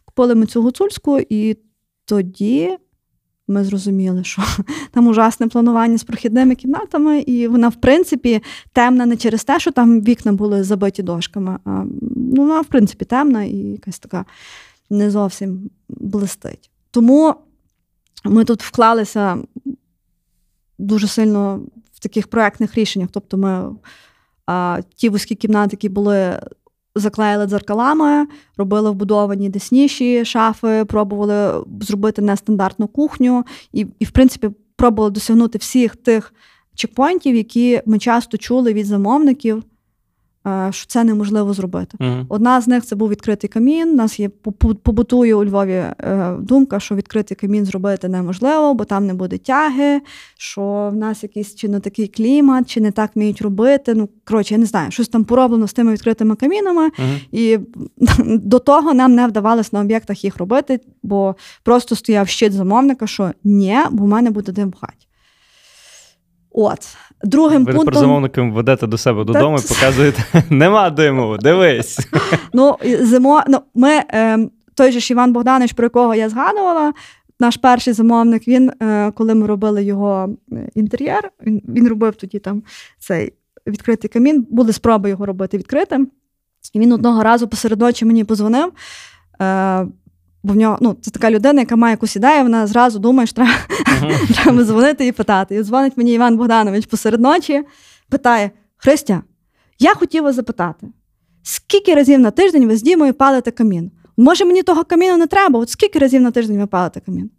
Купили 0.04 0.34
ми 0.34 0.46
цю 0.46 0.62
гуцульську, 0.62 1.20
і 1.28 1.56
тоді 2.04 2.78
ми 3.50 3.64
зрозуміли, 3.64 4.24
що 4.24 4.42
там 4.90 5.06
ужасне 5.06 5.48
планування 5.48 5.98
з 5.98 6.04
прохідними 6.04 6.54
кімнатами, 6.54 7.20
і 7.20 7.48
вона, 7.48 7.68
в 7.68 7.74
принципі, 7.74 8.42
темна 8.72 9.06
не 9.06 9.16
через 9.16 9.44
те, 9.44 9.60
що 9.60 9.70
там 9.70 10.00
вікна 10.00 10.32
були 10.32 10.64
забиті 10.64 11.02
дошками, 11.02 11.58
а 11.64 11.84
ну, 12.16 12.42
вона, 12.42 12.60
в 12.60 12.66
принципі, 12.66 13.04
темна 13.04 13.44
і 13.44 13.56
якась 13.56 13.98
така 13.98 14.24
не 14.90 15.10
зовсім 15.10 15.70
блистить. 15.88 16.70
Тому 16.90 17.34
ми 18.24 18.44
тут 18.44 18.62
вклалися 18.62 19.38
дуже 20.78 21.08
сильно 21.08 21.60
в 21.92 22.00
таких 22.00 22.28
проектних 22.28 22.74
рішеннях. 22.74 23.08
Тобто, 23.12 23.36
ми 23.36 23.76
а, 24.46 24.80
ті 24.96 25.08
вузькі 25.08 25.34
кімнати, 25.34 25.70
які 25.72 25.88
були. 25.88 26.40
Заклеїли 26.94 27.46
дзеркалами, 27.46 28.26
робили 28.56 28.90
вбудовані 28.90 29.48
десніші 29.48 30.24
шафи, 30.24 30.84
пробували 30.84 31.64
зробити 31.80 32.22
нестандартну 32.22 32.88
кухню, 32.88 33.44
і, 33.72 33.86
і, 33.98 34.04
в 34.04 34.10
принципі, 34.10 34.50
пробували 34.76 35.10
досягнути 35.10 35.58
всіх 35.58 35.96
тих 35.96 36.34
чекпоінтів, 36.74 37.36
які 37.36 37.80
ми 37.86 37.98
часто 37.98 38.38
чули 38.38 38.72
від 38.72 38.86
замовників, 38.86 39.62
що 40.70 40.86
це 40.86 41.04
неможливо 41.04 41.52
зробити. 41.54 41.96
Мгм. 42.00 42.26
Одна 42.28 42.60
з 42.60 42.68
них 42.68 42.84
це 42.84 42.96
був 42.96 43.08
відкритий 43.08 43.50
камін. 43.50 43.90
У 43.90 43.94
нас 43.94 44.20
є 44.20 44.28
по- 44.28 44.52
по- 44.52 44.74
побутує 44.74 45.34
у 45.34 45.44
Львові 45.44 45.72
е, 45.72 46.36
думка, 46.40 46.80
що 46.80 46.94
відкритий 46.94 47.36
камін 47.36 47.64
зробити 47.64 48.08
неможливо, 48.08 48.74
бо 48.74 48.84
там 48.84 49.06
не 49.06 49.14
буде 49.14 49.38
тяги, 49.38 50.00
що 50.38 50.90
в 50.92 50.96
нас 50.96 51.22
якийсь 51.22 51.54
чи 51.54 51.68
не 51.68 51.80
такий 51.80 52.08
клімат, 52.08 52.70
чи 52.70 52.80
не 52.80 52.90
так 52.90 53.10
вміють 53.14 53.42
робити. 53.42 53.94
Ну, 53.94 54.08
коротше, 54.24 54.54
я 54.54 54.58
не 54.58 54.66
знаю, 54.66 54.90
щось 54.90 55.08
там 55.08 55.24
пороблено 55.24 55.68
з 55.68 55.72
тими 55.72 55.92
відкритими 55.92 56.36
камінами. 56.36 56.84
Мгм. 56.84 57.18
І 57.32 57.58
до 58.24 58.58
того 58.58 58.94
нам 58.94 59.14
не 59.14 59.26
вдавалося 59.26 59.70
на 59.72 59.80
об'єктах 59.80 60.24
їх 60.24 60.36
робити, 60.36 60.80
бо 61.02 61.36
просто 61.62 61.96
стояв 61.96 62.28
щит 62.28 62.52
замовника, 62.52 63.06
що 63.06 63.30
ні, 63.44 63.78
бо 63.90 64.04
в 64.04 64.08
мене 64.08 64.30
буде 64.30 64.52
дим 64.52 64.68
в 64.70 64.74
хаті. 64.80 65.06
От. 66.52 66.96
Другим 67.24 67.64
Ви 67.64 67.72
пунктом. 67.72 67.94
замовником 67.94 68.52
ведете 68.52 68.86
до 68.86 68.98
себе 68.98 69.24
додому 69.24 69.58
і 69.58 69.68
показуєте: 69.68 70.24
нема 70.50 70.90
диму, 70.90 71.36
дивись. 71.40 71.98
Ну, 72.52 72.76
зимо, 73.00 73.42
ну, 73.48 73.58
ми, 73.74 73.90
е, 73.90 74.48
той 74.74 74.92
же 74.92 75.00
ж 75.00 75.12
Іван 75.12 75.32
Богданович, 75.32 75.72
про 75.72 75.84
якого 75.84 76.14
я 76.14 76.28
згадувала, 76.28 76.92
наш 77.40 77.56
перший 77.56 77.92
замовник, 77.92 78.48
він, 78.48 78.72
е, 78.82 79.10
коли 79.10 79.34
ми 79.34 79.46
робили 79.46 79.84
його 79.84 80.28
е, 80.52 80.68
інтер'єр, 80.74 81.30
він, 81.46 81.62
він 81.68 81.88
робив 81.88 82.16
тоді 82.16 82.38
там 82.38 82.62
цей 82.98 83.32
відкритий 83.66 84.10
камін, 84.10 84.46
були 84.50 84.72
спроби 84.72 85.08
його 85.08 85.26
робити 85.26 85.58
відкритим. 85.58 86.08
І 86.72 86.80
він 86.80 86.92
одного 86.92 87.22
разу 87.22 87.48
посеред 87.48 87.80
ночі 87.80 88.04
мені 88.04 88.24
позвонив. 88.24 88.72
Е, 89.42 89.86
Бо 90.42 90.52
в 90.52 90.56
нього 90.56 90.78
ну, 90.80 90.96
це 91.00 91.10
така 91.10 91.30
людина, 91.30 91.60
яка 91.60 91.76
має 91.76 91.92
якусь 91.92 92.16
ідею, 92.16 92.42
вона 92.42 92.66
зразу 92.66 92.98
думає, 92.98 93.26
що 93.26 93.34
треба, 93.34 93.52
треба 94.34 94.64
дзвонити 94.64 95.06
і 95.06 95.12
питати. 95.12 95.56
І 95.56 95.62
дзвонить 95.62 95.96
мені 95.96 96.14
Іван 96.14 96.36
Богданович 96.36 96.86
посеред 96.86 97.20
ночі, 97.20 97.64
питає: 98.08 98.50
Христя, 98.76 99.22
я 99.78 99.94
хотів 99.94 100.24
вас 100.24 100.34
запитати, 100.34 100.86
скільки 101.42 101.94
разів 101.94 102.20
на 102.20 102.30
тиждень 102.30 102.66
ви 102.66 102.76
з 102.76 102.82
Дімою 102.82 103.14
палите 103.14 103.50
камін? 103.50 103.90
Може, 104.16 104.44
мені 104.44 104.62
того 104.62 104.84
каміну 104.84 105.16
не 105.16 105.26
треба? 105.26 105.60
От 105.60 105.70
скільки 105.70 105.98
разів 105.98 106.22
на 106.22 106.30
тиждень 106.30 106.58
ви 106.58 106.66
палите 106.66 107.00
камін? 107.00 107.30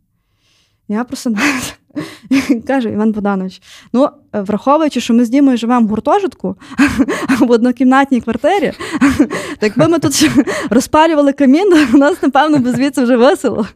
Я 0.88 1.04
просинаюся. 1.04 1.74
Каже 2.68 2.90
Іван 2.90 3.12
Богданович: 3.12 3.62
ну, 3.94 4.10
е, 4.34 4.42
враховуючи, 4.42 5.02
що 5.02 5.14
ми 5.14 5.26
з 5.26 5.30
Дімою 5.30 5.58
живемо 5.58 5.86
в 5.86 5.90
гуртожитку 5.90 6.56
в 7.40 7.52
однокімнатній 7.52 8.22
квартирі, 8.22 8.72
так 9.60 9.72
якби 9.78 9.88
ми 9.88 10.00
тут 10.00 10.30
розпалювали 10.70 11.34
камін, 11.34 11.88
у 11.94 11.98
нас, 11.98 12.22
напевно, 12.22 12.58
би 12.58 12.72
звідси 12.72 13.04
вже 13.04 13.18
весело. 13.18 13.68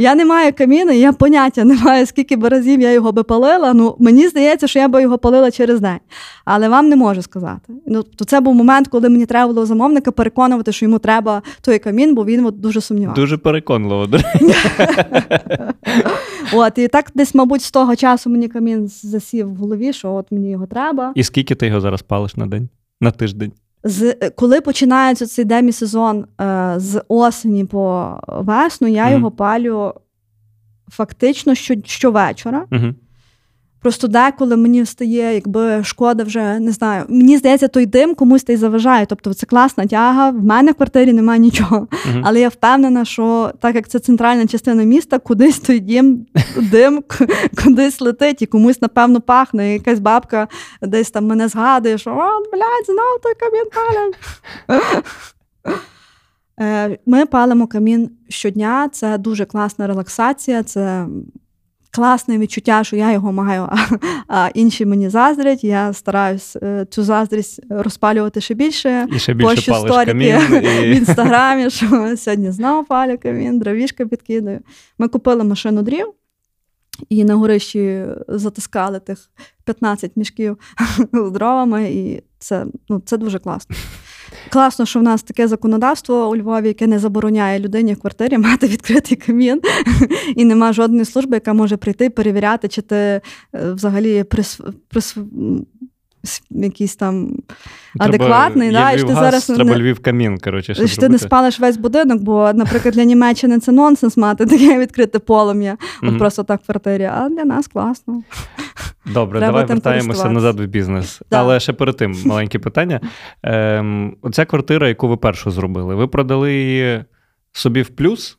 Я 0.00 0.14
не 0.14 0.24
маю 0.24 0.52
каміну, 0.52 0.92
і 0.92 0.98
я 0.98 1.12
поняття 1.12 1.64
не 1.64 1.74
маю, 1.74 2.06
скільки 2.06 2.36
би 2.36 2.48
разів 2.48 2.80
я 2.80 2.92
його 2.92 3.12
би 3.12 3.22
палила. 3.22 3.72
Ну, 3.72 3.96
мені 3.98 4.28
здається, 4.28 4.66
що 4.66 4.78
я 4.78 4.88
би 4.88 5.02
його 5.02 5.18
палила 5.18 5.50
через 5.50 5.80
день. 5.80 5.98
Але 6.44 6.68
вам 6.68 6.88
не 6.88 6.96
можу 6.96 7.22
сказати. 7.22 7.72
Ну, 7.86 8.02
то 8.02 8.24
це 8.24 8.40
був 8.40 8.54
момент, 8.54 8.88
коли 8.88 9.08
мені 9.08 9.26
треба 9.26 9.52
було 9.52 9.66
замовника 9.66 10.12
переконувати, 10.12 10.72
що 10.72 10.84
йому 10.86 10.98
треба 10.98 11.42
той 11.60 11.78
камін, 11.78 12.14
бо 12.14 12.24
він 12.24 12.46
от 12.46 12.60
дуже 12.60 12.80
сумнівався. 12.80 13.20
Дуже 13.20 13.36
переконливо. 13.36 14.06
От, 16.52 16.78
і 16.78 16.88
так 16.88 17.10
десь, 17.14 17.34
мабуть, 17.34 17.62
з 17.62 17.70
того 17.70 17.96
часу 17.96 18.30
мені 18.30 18.48
камін 18.48 18.88
засів 18.88 19.52
в 19.52 19.56
голові, 19.56 19.92
що 19.92 20.14
от 20.14 20.32
мені 20.32 20.50
його 20.50 20.66
треба. 20.66 21.12
І 21.14 21.22
скільки 21.22 21.54
ти 21.54 21.66
його 21.66 21.80
зараз 21.80 22.02
палиш 22.02 22.36
на 22.36 22.46
день? 22.46 22.68
На 23.00 23.10
тиждень? 23.10 23.52
З 23.84 24.14
коли 24.36 24.60
починається 24.60 25.26
цей 25.26 25.44
демі-сезон 25.44 26.26
е, 26.40 26.74
з 26.76 27.02
осені 27.08 27.64
по 27.64 28.16
весну, 28.28 28.88
я 28.88 29.04
Мгм. 29.04 29.12
його 29.12 29.30
палю 29.30 29.94
фактично 30.90 31.54
що, 31.54 31.74
щовечора. 31.84 32.66
Угу. 32.72 32.94
Просто 33.82 34.08
деколи 34.08 34.56
мені 34.56 34.86
стає, 34.86 35.34
якби 35.34 35.84
шкода 35.84 36.24
вже 36.24 36.58
не 36.58 36.72
знаю. 36.72 37.04
Мені 37.08 37.36
здається, 37.36 37.68
той 37.68 37.86
дим 37.86 38.14
комусь 38.14 38.42
та 38.42 38.52
й 38.52 38.56
заважає. 38.56 39.06
Тобто 39.06 39.34
це 39.34 39.46
класна 39.46 39.86
тяга. 39.86 40.30
В 40.30 40.44
мене 40.44 40.72
в 40.72 40.74
квартирі 40.74 41.12
немає 41.12 41.40
нічого. 41.40 41.88
Мгм. 42.06 42.22
Але 42.24 42.40
я 42.40 42.48
впевнена, 42.48 43.04
що 43.04 43.52
так 43.60 43.74
як 43.74 43.88
це 43.88 43.98
центральна 43.98 44.46
частина 44.46 44.84
міста, 44.84 45.18
кудись 45.18 45.58
той 45.58 45.80
дім, 45.80 46.26
дим 46.56 47.02
кудись 47.64 48.00
летить, 48.00 48.42
і 48.42 48.46
комусь, 48.46 48.82
напевно, 48.82 49.20
пахне. 49.20 49.70
І 49.70 49.72
якась 49.72 49.98
бабка 49.98 50.48
десь 50.82 51.10
там 51.10 51.26
мене 51.26 51.48
згадує, 51.48 51.98
що 51.98 52.10
о, 52.10 52.50
блядь, 52.52 52.86
знов 52.86 53.20
той 53.22 53.34
камін 53.40 53.64
палять. 53.74 54.14
Е, 56.60 56.98
Ми 57.06 57.26
палимо 57.26 57.66
камін 57.66 58.10
щодня. 58.28 58.88
Це 58.92 59.18
дуже 59.18 59.44
класна 59.44 59.86
релаксація. 59.86 60.62
Це 60.62 61.06
класне 61.90 62.38
відчуття, 62.38 62.84
що 62.84 62.96
я 62.96 63.12
його 63.12 63.32
маю, 63.32 63.62
а, 63.62 63.76
а 64.28 64.50
інші 64.54 64.86
мені 64.86 65.08
заздрять. 65.08 65.64
Я 65.64 65.92
стараюсь 65.92 66.56
е, 66.56 66.86
цю 66.90 67.02
заздрість 67.02 67.60
розпалювати 67.70 68.40
ще 68.40 68.54
більше. 68.54 69.08
І 69.12 69.18
ще 69.18 69.34
більше 69.34 69.54
Пощу 69.54 69.72
палиш 69.72 70.06
камін. 70.06 70.36
в 70.38 70.96
інстаграмі, 70.96 71.70
що 71.70 72.16
сьогодні 72.16 72.50
знову 72.50 72.84
палю 72.84 73.18
камін, 73.22 73.58
дровішка 73.58 74.06
підкидаю. 74.06 74.60
Ми 74.98 75.08
купили 75.08 75.44
машину 75.44 75.82
дрів 75.82 76.12
і 77.08 77.24
на 77.24 77.34
горищі 77.34 78.04
затискали 78.28 79.00
тих 79.00 79.30
15 79.64 80.16
мішків 80.16 80.58
з 81.12 81.30
дровами, 81.30 81.90
і 81.90 82.22
це, 82.38 82.66
ну, 82.88 83.02
це 83.04 83.16
дуже 83.16 83.38
класно. 83.38 83.76
Класно, 84.50 84.86
що 84.86 85.00
в 85.00 85.02
нас 85.02 85.22
таке 85.22 85.48
законодавство 85.48 86.28
у 86.28 86.36
Львові, 86.36 86.68
яке 86.68 86.86
не 86.86 86.98
забороняє 86.98 87.58
людині 87.58 87.94
в 87.94 88.00
квартирі 88.00 88.38
мати 88.38 88.66
відкритий 88.66 89.16
камін, 89.16 89.60
і 90.36 90.44
нема 90.44 90.72
жодної 90.72 91.04
служби, 91.04 91.36
яка 91.36 91.52
може 91.52 91.76
прийти 91.76 92.10
перевіряти, 92.10 92.68
чи 92.68 92.82
ти 92.82 92.96
е, 92.96 93.20
взагалі 93.52 94.24
прис, 94.24 94.60
прис, 94.88 95.16
якийсь 96.50 96.96
там 96.96 97.36
адекватний. 97.98 98.70
Треба, 98.70 98.84
да, 98.84 98.92
і 98.92 98.96
Львів 98.96 99.06
ти 99.06 99.12
газ, 99.12 99.22
зараз 99.22 99.46
треба 99.46 99.70
не, 99.70 99.78
Львів 99.78 100.02
камін, 100.02 100.38
коротше, 100.38 100.86
що 100.86 101.00
ти 101.00 101.08
не 101.08 101.18
спалиш 101.18 101.60
весь 101.60 101.76
будинок, 101.76 102.22
бо, 102.22 102.52
наприклад, 102.54 102.94
для 102.94 103.04
Німеччини 103.04 103.58
це 103.58 103.72
нонсенс 103.72 104.16
мати 104.16 104.46
таке 104.46 104.78
відкрите 104.78 105.18
полум'я, 105.18 105.76
от 106.02 106.18
просто 106.18 106.42
так 106.42 106.60
в 106.62 106.66
квартирі, 106.66 107.04
а 107.04 107.28
для 107.28 107.44
нас 107.44 107.68
класно. 107.68 108.22
Добре, 109.06 109.38
Треба 109.38 109.52
давай 109.52 109.66
вертаємося 109.66 110.30
назад 110.30 110.60
в 110.60 110.66
бізнес. 110.66 111.20
Да. 111.30 111.38
Але 111.38 111.60
ще 111.60 111.72
перед 111.72 111.96
тим 111.96 112.16
маленьке 112.24 112.58
питання. 112.58 113.00
Ем, 113.42 114.16
Оця 114.22 114.44
квартира, 114.44 114.88
яку 114.88 115.08
ви 115.08 115.16
першу 115.16 115.50
зробили, 115.50 115.94
ви 115.94 116.06
продали 116.06 116.54
її 116.54 117.04
собі 117.52 117.82
в 117.82 117.88
плюс 117.88 118.38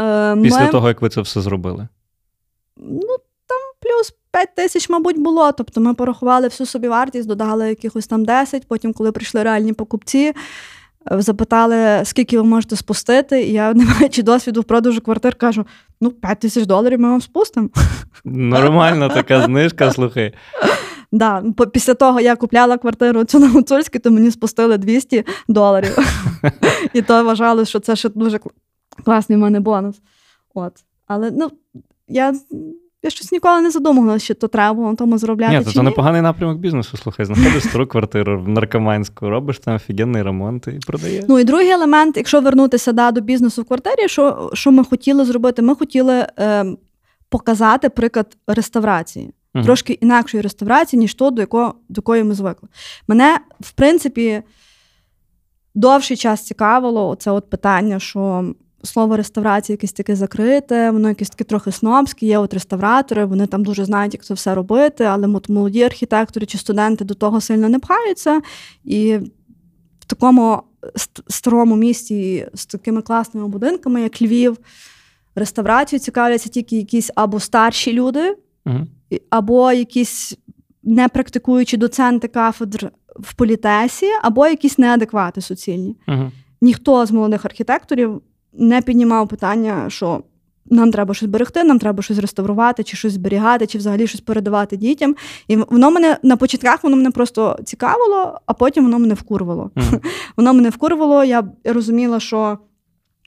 Е, 0.00 0.36
після 0.42 0.64
ми, 0.64 0.68
того, 0.68 0.88
як 0.88 1.02
ви 1.02 1.08
це 1.08 1.20
все 1.20 1.40
зробили? 1.40 1.88
Ну, 2.76 3.11
плюс 3.92 4.14
5 4.32 4.54
тисяч, 4.54 4.88
мабуть, 4.88 5.18
було. 5.18 5.52
Тобто 5.52 5.80
ми 5.80 5.94
порахували 5.94 6.48
всю 6.48 6.66
собі 6.66 6.88
вартість, 6.88 7.28
додали 7.28 7.68
якихось 7.68 8.06
там 8.06 8.24
10, 8.24 8.68
потім, 8.68 8.92
коли 8.92 9.12
прийшли 9.12 9.42
реальні 9.42 9.72
покупці. 9.72 10.18
е, 11.12 11.20
Запитали, 11.22 12.04
скільки 12.04 12.36
ви 12.38 12.44
можете 12.44 12.76
спустити, 12.76 13.42
і 13.42 13.52
я, 13.52 13.74
не 13.74 13.84
маючи 13.84 14.22
досвіду 14.22 14.60
в 14.60 14.64
продажу 14.64 15.00
квартир, 15.00 15.34
кажу: 15.34 15.66
ну, 16.00 16.10
5 16.10 16.40
тисяч 16.40 16.66
доларів 16.66 17.00
ми 17.00 17.08
вам 17.08 17.20
спустимо. 17.20 17.68
Нормальна 18.24 19.08
така 19.08 19.42
знижка, 19.42 19.90
слухай. 19.92 20.34
Да, 21.14 21.44
після 21.72 21.94
того 21.94 22.20
я 22.20 22.36
купляла 22.36 22.78
квартиру 22.78 23.24
цю 23.24 23.38
на 23.38 23.48
Гуцульській, 23.48 23.98
то 23.98 24.10
мені 24.10 24.30
спустили 24.30 24.78
200 24.78 25.24
доларів. 25.48 25.98
І 26.92 27.02
то 27.02 27.24
вважали, 27.24 27.64
що 27.64 27.80
це 27.80 27.96
ще 27.96 28.08
дуже 28.08 28.40
класний 29.04 29.38
в 29.38 29.40
мене 29.40 29.60
бонус. 29.60 30.00
От. 30.54 30.72
Але 31.06 31.30
ну, 31.30 31.50
я, 32.08 32.34
я 33.02 33.10
щось 33.10 33.32
ніколи 33.32 33.60
не 33.60 33.70
задумувалася, 33.70 34.24
що 34.24 34.34
то 34.34 34.48
треба 34.48 34.74
було 34.74 34.90
на 34.90 34.96
тому 34.96 35.18
заробляти. 35.18 35.58
Ні, 35.58 35.64
чи 35.64 35.70
це 35.70 35.82
непоганий 35.82 36.22
напрямок 36.22 36.58
бізнесу. 36.58 36.96
Слухай, 36.96 37.26
знаходиш 37.26 37.62
стару 37.62 37.86
квартиру 37.86 38.42
в 38.42 38.48
наркоманську, 38.48 39.30
робиш 39.30 39.58
там 39.58 39.76
офігенний 39.76 40.22
ремонт 40.22 40.66
і 40.66 40.78
продаєш. 40.86 41.24
Ну 41.28 41.38
і 41.38 41.44
другий 41.44 41.70
елемент, 41.70 42.16
якщо 42.16 42.40
вернутися 42.40 42.92
да, 42.92 43.10
до 43.10 43.20
бізнесу 43.20 43.62
в 43.62 43.64
квартирі, 43.64 44.08
що, 44.08 44.50
що 44.54 44.72
ми 44.72 44.84
хотіли 44.84 45.24
зробити? 45.24 45.62
Ми 45.62 45.74
хотіли 45.74 46.26
е, 46.38 46.64
показати 47.28 47.88
приклад 47.88 48.36
реставрації. 48.46 49.34
Мгм. 49.54 49.64
Трошки 49.64 49.92
інакшої 49.92 50.42
реставрації, 50.42 51.00
ніж 51.00 51.14
то, 51.14 51.30
до 51.30 51.42
якого, 51.42 51.74
до 51.88 51.98
якої 51.98 52.24
ми 52.24 52.34
звикли. 52.34 52.68
Мене, 53.08 53.38
в 53.60 53.72
принципі, 53.72 54.42
довший 55.74 56.16
час 56.16 56.46
цікавило 56.46 57.14
це 57.14 57.30
от 57.30 57.50
питання, 57.50 57.98
що 57.98 58.54
слово 58.82 59.16
реставрація 59.16 59.74
якесь 59.74 59.92
таке 59.92 60.16
закрите, 60.16 60.90
воно 60.90 61.08
якесь 61.08 61.30
таке 61.30 61.44
трохи 61.44 61.72
снобське. 61.72 62.26
Є 62.26 62.38
от 62.38 62.54
реставратори, 62.54 63.24
вони 63.24 63.46
там 63.46 63.64
дуже 63.64 63.84
знають, 63.84 64.14
як 64.14 64.24
це 64.24 64.34
все 64.34 64.54
робити, 64.54 65.04
але 65.04 65.28
от 65.28 65.48
молоді 65.48 65.82
архітектори 65.82 66.46
чи 66.46 66.58
студенти 66.58 67.04
до 67.04 67.14
того 67.14 67.40
сильно 67.40 67.68
не 67.68 67.78
пхаються. 67.78 68.40
І 68.84 69.16
в 70.00 70.04
такому 70.06 70.62
старому 71.28 71.76
місті 71.76 72.46
з 72.54 72.66
такими 72.66 73.02
класними 73.02 73.48
будинками, 73.48 74.02
як 74.02 74.22
Львів, 74.22 74.58
реставрацією 75.34 76.00
цікавляться 76.00 76.48
тільки 76.48 76.76
якісь 76.76 77.10
або 77.14 77.40
старші 77.40 77.92
люди, 77.92 78.36
і- 79.10 79.22
або 79.30 79.72
якісь 79.72 80.36
непрактикуючі 80.82 81.76
доценти 81.76 82.28
кафедр 82.28 82.90
в 83.20 83.34
політесі, 83.34 84.06
або 84.22 84.46
якісь 84.46 84.78
неадеквати 84.78 85.40
суцільні. 85.40 85.96
Мгм. 86.06 86.32
Ніхто 86.60 87.06
з 87.06 87.10
молодих 87.10 87.44
архітекторів 87.44 88.22
не 88.52 88.82
піднімав 88.82 89.28
питання, 89.28 89.90
що 89.90 90.22
нам 90.66 90.92
треба 90.92 91.14
щось 91.14 91.28
берегти, 91.28 91.64
нам 91.64 91.78
треба 91.78 92.02
щось 92.02 92.18
реставрувати, 92.18 92.84
чи 92.84 92.96
щось 92.96 93.12
зберігати, 93.12 93.66
чи 93.66 93.78
взагалі 93.78 94.06
щось 94.06 94.20
передавати 94.20 94.76
дітям. 94.76 95.16
І 95.48 95.56
воно 95.56 95.90
мене 95.90 96.16
на 96.22 96.36
початках 96.36 96.84
воно 96.84 96.96
мене 96.96 97.10
просто 97.10 97.58
цікавило, 97.64 98.40
а 98.46 98.52
потім 98.52 98.84
воно 98.84 98.98
мене 98.98 99.14
вкурвало. 99.14 99.70
Мгм. 99.74 100.00
Воно 100.36 100.54
мене 100.54 100.70
вкурвало. 100.70 101.24
Я 101.24 101.44
розуміла, 101.64 102.20
що 102.20 102.58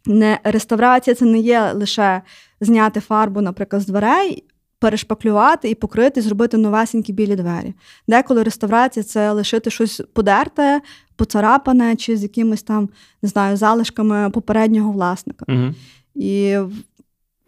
не 0.05 0.39
реставрація 0.43 1.15
це 1.15 1.25
не 1.25 1.39
є 1.39 1.71
лише 1.73 2.21
зняти 2.61 2.99
фарбу, 2.99 3.41
наприклад, 3.41 3.81
з 3.81 3.85
дверей, 3.85 4.43
перешпаклювати 4.79 5.69
і 5.69 5.75
покрити, 5.75 6.21
зробити 6.21 6.57
новесенькі 6.57 7.13
білі 7.13 7.35
двері. 7.35 7.73
Деколи 8.07 8.43
реставрація 8.43 9.03
це 9.03 9.31
лишити 9.31 9.69
щось 9.69 10.01
подерте, 10.13 10.81
поцарапане, 11.15 11.95
чи 11.95 12.17
з 12.17 12.23
якимись 12.23 12.63
там, 12.63 12.89
не 13.21 13.29
знаю, 13.29 13.57
залишками 13.57 14.29
попереднього 14.29 14.91
власника. 14.91 15.45
Мгм. 15.47 15.75
І 16.15 16.57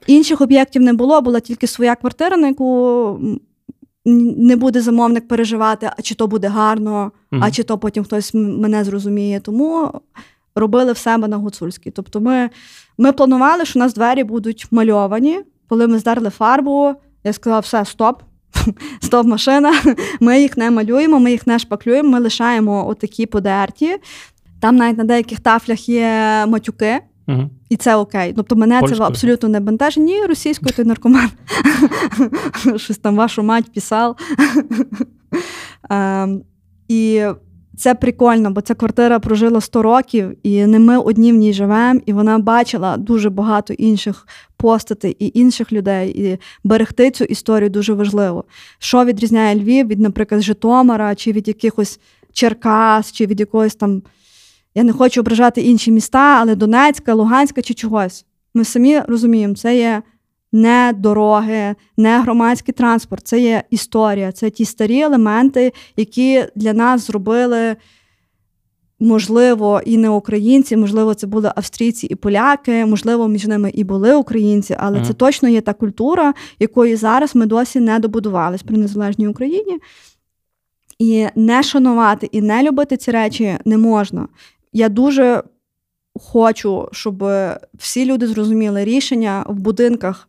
інших 0.07 0.41
об'єктів 0.41 0.82
не 0.82 0.93
було, 0.93 1.21
була 1.21 1.39
тільки 1.39 1.67
своя 1.67 1.95
квартира, 1.95 2.38
на 2.38 2.47
яку 2.47 3.19
не 4.05 4.55
буде 4.55 4.82
замовник 4.82 5.28
переживати, 5.28 5.89
а 5.97 6.01
чи 6.01 6.15
то 6.15 6.28
буде 6.28 6.47
гарно, 6.47 7.11
Мгм. 7.32 7.43
а 7.43 7.51
чи 7.51 7.63
то 7.63 7.78
потім 7.78 8.03
хтось 8.03 8.34
мене 8.34 8.84
зрозуміє. 8.84 9.39
Тому 9.39 10.01
робили 10.55 10.91
в 10.91 10.97
себе 10.97 11.28
на 11.28 11.38
гуцульській. 11.38 11.91
Тобто 11.91 12.21
ми, 12.21 12.49
ми 12.97 13.11
планували, 13.11 13.65
що 13.65 13.80
у 13.80 13.84
нас 13.84 13.93
двері 13.93 14.23
будуть 14.23 14.67
мальовані. 14.71 15.39
Коли 15.69 15.88
ми 15.88 15.99
здерли 15.99 16.30
фарбу, 16.30 16.95
я 17.28 17.34
сказала, 17.34 17.59
все, 17.59 17.86
стоп. 17.86 18.21
Стоп, 19.01 19.28
машина, 19.28 19.73
ми 20.19 20.41
їх 20.41 20.57
не 20.57 20.71
малюємо, 20.71 21.19
ми 21.19 21.32
їх 21.32 21.47
не 21.47 21.59
шпаклюємо, 21.59 22.09
ми 22.09 22.19
лишаємо 22.19 22.88
отакі 22.88 23.25
подерті. 23.25 23.97
Там 24.59 24.75
навіть 24.75 24.97
на 24.97 25.03
деяких 25.03 25.39
тафлях 25.39 25.89
є 25.89 26.09
матюки, 26.47 26.99
Мгм. 27.28 27.49
і 27.69 27.78
це 27.78 27.95
окей. 27.95 28.34
Тобто 28.36 28.55
мене 28.55 28.80
Польською? 28.80 28.99
це 28.99 29.05
абсолютно 29.07 29.49
не 29.49 29.59
бентежить. 29.59 30.03
Ні, 30.03 30.25
російською 30.25 30.73
ти 30.75 30.84
наркоман. 30.84 31.30
Щось 32.75 32.97
там 32.97 33.15
вашу 33.15 33.43
мать 33.43 33.73
писав. 33.73 34.15
Ем, 35.89 36.41
І 36.88 37.23
це 37.78 37.95
прикольно, 37.95 38.51
бо 38.51 38.61
ця 38.61 38.75
квартира 38.75 39.19
прожила 39.19 39.61
100 39.61 39.82
років, 39.82 40.38
і 40.43 40.65
не 40.65 40.80
ми 40.80 40.97
одні 40.97 41.34
в 41.34 41.36
ній 41.36 41.53
живемо, 41.53 41.99
і 42.05 42.13
вона 42.13 42.39
бачила 42.39 42.97
дуже 42.97 43.30
багато 43.30 43.73
інших 43.73 44.28
постатей 44.57 45.15
і 45.19 45.39
інших 45.39 45.71
людей. 45.73 46.09
І 46.09 46.39
берегти 46.63 47.11
цю 47.11 47.23
історію 47.23 47.69
дуже 47.69 47.93
важливо. 47.93 48.43
Що 48.80 49.05
відрізняє 49.05 49.55
Львів 49.55 49.88
від, 49.88 49.99
наприклад, 49.99 50.41
Житомира, 50.41 51.15
чи 51.15 51.32
від 51.32 51.47
якихось 51.47 51.99
Черкас, 52.34 53.11
чи 53.11 53.25
від 53.25 53.39
якогось 53.39 53.75
там. 53.75 54.01
Я 54.75 54.84
не 54.84 54.93
хочу 54.93 55.21
ображати 55.21 55.61
інші 55.61 55.91
міста, 55.91 56.38
але 56.41 56.55
Донецька, 56.55 57.13
Луганська 57.13 57.61
чи 57.61 57.73
чогось. 57.73 58.25
Ми 58.53 58.63
самі 58.63 58.99
розуміємо, 58.99 59.55
це 59.55 59.78
є 59.78 60.01
не 60.57 60.93
дороги, 60.97 61.75
не 61.97 62.21
громадський 62.21 62.73
транспорт, 62.73 63.27
це 63.27 63.39
є 63.39 63.63
історія, 63.69 64.31
це 64.31 64.49
ті 64.49 64.65
старі 64.65 64.99
елементи, 64.99 65.73
які 65.97 66.45
для 66.55 66.73
нас 66.73 67.07
зробили, 67.07 67.75
можливо, 68.99 69.81
і 69.85 69.97
не 69.97 70.09
українці, 70.09 70.77
можливо, 70.77 71.13
це 71.13 71.27
були 71.27 71.51
австрійці 71.55 72.07
і 72.07 72.15
поляки, 72.15 72.85
можливо, 72.85 73.27
між 73.27 73.47
ними 73.47 73.69
і 73.69 73.83
були 73.83 74.15
українці, 74.15 74.75
але 74.79 74.97
Мгм. 74.97 75.05
це 75.05 75.13
точно 75.13 75.49
є 75.49 75.61
та 75.61 75.73
культура, 75.73 76.33
якої 76.59 76.95
зараз 76.95 77.35
ми 77.35 77.45
досі 77.45 77.79
не 77.79 77.99
добудувались 77.99 78.63
при 78.63 78.77
незалежній 78.77 79.27
Україні. 79.27 79.79
І 80.99 81.27
не 81.35 81.63
шанувати 81.63 82.29
і 82.31 82.41
не 82.41 82.63
любити 82.63 82.97
ці 82.97 83.11
речі 83.11 83.57
не 83.65 83.77
можна. 83.77 84.27
Я 84.73 84.89
дуже 84.89 85.43
хочу, 86.15 86.89
щоб 86.91 87.23
всі 87.73 88.05
люди 88.05 88.27
зрозуміли 88.27 88.83
рішення 88.83 89.45
в 89.47 89.59
будинках 89.59 90.27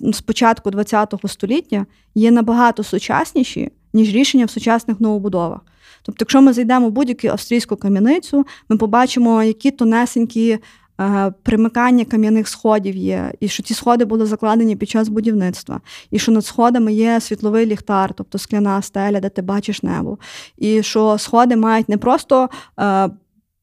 з 0.00 0.20
початку 0.20 0.70
ХХ 0.70 1.28
століття 1.28 1.86
є 2.14 2.30
набагато 2.30 2.82
сучасніші, 2.82 3.70
ніж 3.92 4.14
рішення 4.14 4.44
в 4.44 4.50
сучасних 4.50 5.00
новобудовах. 5.00 5.60
Тобто, 6.02 6.22
якщо 6.22 6.42
ми 6.42 6.52
зайдемо 6.52 6.88
в 6.88 6.90
будь-яку 6.90 7.28
австрійську 7.28 7.76
кам'яницю, 7.76 8.46
ми 8.68 8.76
побачимо, 8.76 9.42
які 9.42 9.70
тонесенькі 9.70 10.58
е, 11.00 11.32
примикання 11.42 12.04
кам'яних 12.04 12.48
сходів 12.48 12.96
є, 12.96 13.32
і 13.40 13.48
що 13.48 13.62
ці 13.62 13.74
сходи 13.74 14.04
були 14.04 14.26
закладені 14.26 14.76
під 14.76 14.88
час 14.88 15.08
будівництва, 15.08 15.80
і 16.10 16.18
що 16.18 16.32
над 16.32 16.46
сходами 16.46 16.92
є 16.92 17.20
світловий 17.20 17.66
ліхтар, 17.66 18.14
тобто 18.14 18.38
скляна 18.38 18.82
стеля, 18.82 19.20
де 19.20 19.28
ти 19.28 19.42
бачиш 19.42 19.82
небо, 19.82 20.18
і 20.58 20.82
що 20.82 21.18
сходи 21.18 21.56
мають 21.56 21.88
не 21.88 21.98
просто. 21.98 22.48
Е, 22.80 23.10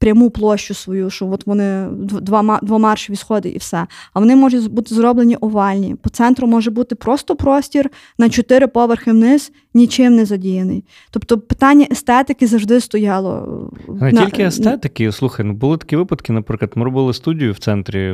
Пряму 0.04 0.30
площу 0.30 0.74
свою, 0.74 1.10
що 1.10 1.28
от 1.32 1.47
вони 1.47 1.64
дв- 1.88 2.22
два, 2.22 2.41
ма- 2.41 2.60
двомаршові 2.64 3.16
сходи 3.18 3.49
і 3.49 3.58
все. 3.58 3.88
А 4.14 4.20
вони 4.20 4.36
можуть 4.36 4.72
бути 4.72 4.95
зроблені 4.95 5.36
овальні. 5.36 5.95
По 5.95 6.10
центру 6.10 6.47
може 6.47 6.72
бути 6.72 6.95
просто 6.95 7.36
простір 7.36 7.89
на 8.18 8.30
чотири 8.30 8.68
поверхи 8.68 9.12
вниз, 9.12 9.51
нічим 9.74 10.16
не 10.16 10.26
задіяний. 10.26 10.84
Тобто 11.12 11.39
питання 11.39 11.88
естетики 11.91 12.47
завжди 12.47 12.80
стояло. 12.80 13.72
Не 13.88 14.12
на- 14.12 14.26
тільки 14.26 14.43
естетики, 14.43 15.12
слухай, 15.12 15.45
ну 15.45 15.54
були 15.54 15.78
такі 15.78 15.95
випадки, 15.95 16.34
наприклад, 16.34 16.72
ми 16.76 16.86
робили 16.86 17.14
студію 17.14 17.51
в 17.54 17.58
центрі 17.58 17.99
е, 17.99 18.14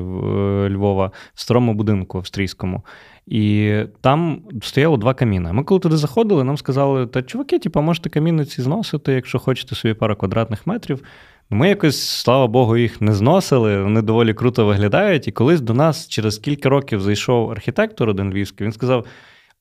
Львова 0.69 1.11
в 1.33 1.41
старому 1.41 1.73
будинку 1.73 2.17
австрійському. 2.17 2.81
І 3.27 3.73
там 4.01 4.41
стояло 4.61 4.97
два 4.97 5.13
каміна. 5.13 5.53
Ми 5.53 5.63
коли 5.63 5.79
туди 5.79 5.97
заходили, 5.97 6.43
нам 6.43 6.57
сказали, 6.57 7.07
та 7.07 7.21
чуваки, 7.21 7.59
типу, 7.59 7.81
можете 7.81 8.09
каміни 8.09 8.45
ці 8.45 8.61
зносити, 8.61 9.13
якщо 9.13 9.39
хочете 9.39 9.75
собі 9.75 9.93
пару 9.93 10.15
квадратних 10.15 10.67
метрів. 10.67 10.99
Ми 11.51 11.69
якось, 11.69 12.09
слава 12.09 12.47
Богу, 12.47 12.77
їх 12.77 13.01
не 13.01 13.13
зносили, 13.13 13.83
вони 13.83 14.01
доволі 14.01 14.33
круто 14.33 14.65
виглядають. 14.65 15.27
І 15.27 15.31
колись 15.31 15.61
до 15.61 15.73
нас 15.73 16.07
через 16.07 16.37
кілька 16.37 16.69
років 16.69 17.01
зайшов 17.01 17.51
архітектор 17.51 18.09
один 18.09 18.33
львівський, 18.33 18.65
він 18.65 18.71
сказав: 18.71 19.05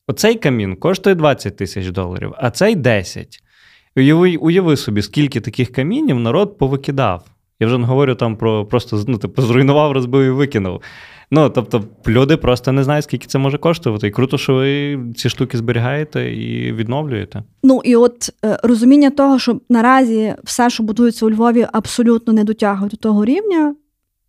Оцей 0.06 0.34
камін 0.34 0.76
коштує 0.76 1.16
20 1.16 1.56
тисяч 1.56 1.86
доларів, 1.86 2.32
а 2.36 2.50
цей 2.50 2.74
10. 2.74 3.38
Уяви, 3.96 4.36
уяви 4.36 4.76
собі, 4.76 5.02
скільки 5.02 5.40
таких 5.40 5.72
камінів 5.72 6.18
народ 6.20 6.58
повикидав. 6.58 7.24
Я 7.60 7.66
вже 7.66 7.78
не 7.78 7.86
говорю 7.86 8.14
там 8.14 8.36
про 8.36 8.66
просто 8.66 9.04
ну, 9.06 9.18
типу, 9.18 9.42
зруйнував, 9.42 9.92
розбив 9.92 10.22
і 10.26 10.30
викинув. 10.30 10.82
Ну, 11.30 11.50
тобто, 11.50 11.84
люди 12.06 12.36
просто 12.36 12.72
не 12.72 12.84
знають, 12.84 13.04
скільки 13.04 13.26
це 13.26 13.38
може 13.38 13.58
коштувати. 13.58 14.08
І 14.08 14.10
круто, 14.10 14.38
що 14.38 14.54
ви 14.54 14.98
ці 15.16 15.28
штуки 15.28 15.58
зберігаєте 15.58 16.34
і 16.34 16.72
відновлюєте. 16.72 17.42
Ну 17.62 17.80
і 17.84 17.96
от 17.96 18.30
е, 18.44 18.58
розуміння 18.62 19.10
того, 19.10 19.38
що 19.38 19.60
наразі 19.68 20.34
все, 20.44 20.70
що 20.70 20.82
будується 20.82 21.26
у 21.26 21.30
Львові, 21.30 21.66
абсолютно 21.72 22.32
не 22.32 22.44
дотягує 22.44 22.90
до 22.90 22.96
того 22.96 23.24
рівня, 23.24 23.74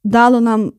дало 0.03 0.41
нам 0.41 0.71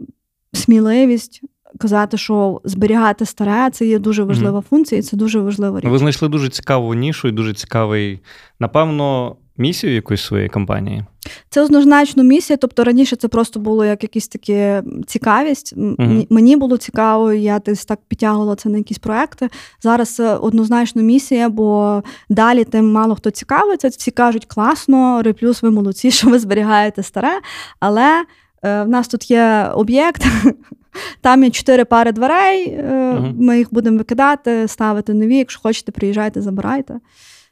сміливість. 0.53 1.41
Казати, 1.79 2.17
що 2.17 2.61
зберігати 2.65 3.27
старе 3.27 3.71
це 3.71 3.87
є 3.87 3.99
дуже 3.99 4.23
важлива 4.23 4.59
mm-hmm. 4.59 4.69
функція, 4.69 4.99
і 4.99 5.03
це 5.03 5.17
дуже 5.17 5.41
важлива 5.41 5.81
річ. 5.81 5.91
Ви 5.91 5.99
знайшли 5.99 6.29
дуже 6.29 6.49
цікаву 6.49 6.95
нішу 6.95 7.29
і 7.29 7.33
дуже 7.33 7.55
цікавий, 7.55 8.21
напевно, 8.61 9.37
місію 9.57 9.95
якоїсь 9.95 10.23
своєї 10.23 10.49
компанії? 10.49 11.05
Це 11.51 11.63
однозначно 11.63 12.23
місія. 12.23 12.57
Тобто 12.57 12.85
раніше 12.85 13.17
це 13.17 13.29
просто 13.29 13.61
було 13.61 13.85
як 13.85 14.03
якась 14.03 14.29
таке 14.29 14.83
цікавість. 15.07 15.77
Uh-huh. 15.77 16.27
Мені 16.31 16.57
було 16.57 16.77
цікаво, 16.77 17.33
я 17.33 17.59
десь 17.59 17.85
так 17.85 17.99
підтягувала 18.09 18.57
це 18.57 18.69
на 18.69 18.79
якісь 18.79 18.99
проекти. 18.99 19.49
Зараз 19.83 20.15
це 20.15 20.35
однозначно 20.37 21.03
місія, 21.03 21.49
бо 21.49 22.03
далі 22.29 22.65
тим 22.65 22.93
мало 22.93 23.15
хто 23.15 23.31
цікавиться. 23.31 23.89
Всі 23.89 24.11
кажуть, 24.11 24.45
класно, 24.47 25.23
реплюс, 25.23 25.63
ви 25.63 25.71
молодці, 25.71 26.11
що 26.11 26.31
ви 26.31 26.39
зберігаєте 26.39 27.03
старе. 27.03 27.41
Але 27.81 28.25
е, 28.63 28.83
в 28.83 28.89
нас 28.89 29.09
тут 29.09 29.31
є 29.31 29.71
об'єкт. 29.75 30.27
Там 31.21 31.45
є 31.45 31.51
чотири 31.51 31.85
пари 31.85 32.13
дверей, 32.13 32.79
uh-huh. 32.79 33.35
ми 33.41 33.59
їх 33.59 33.69
будемо 33.71 33.99
викидати, 33.99 34.69
ставити 34.69 35.15
нові. 35.15 35.37
Якщо 35.37 35.61
хочете, 35.63 35.93
приїжджайте, 35.93 36.43
забирайте. 36.43 37.01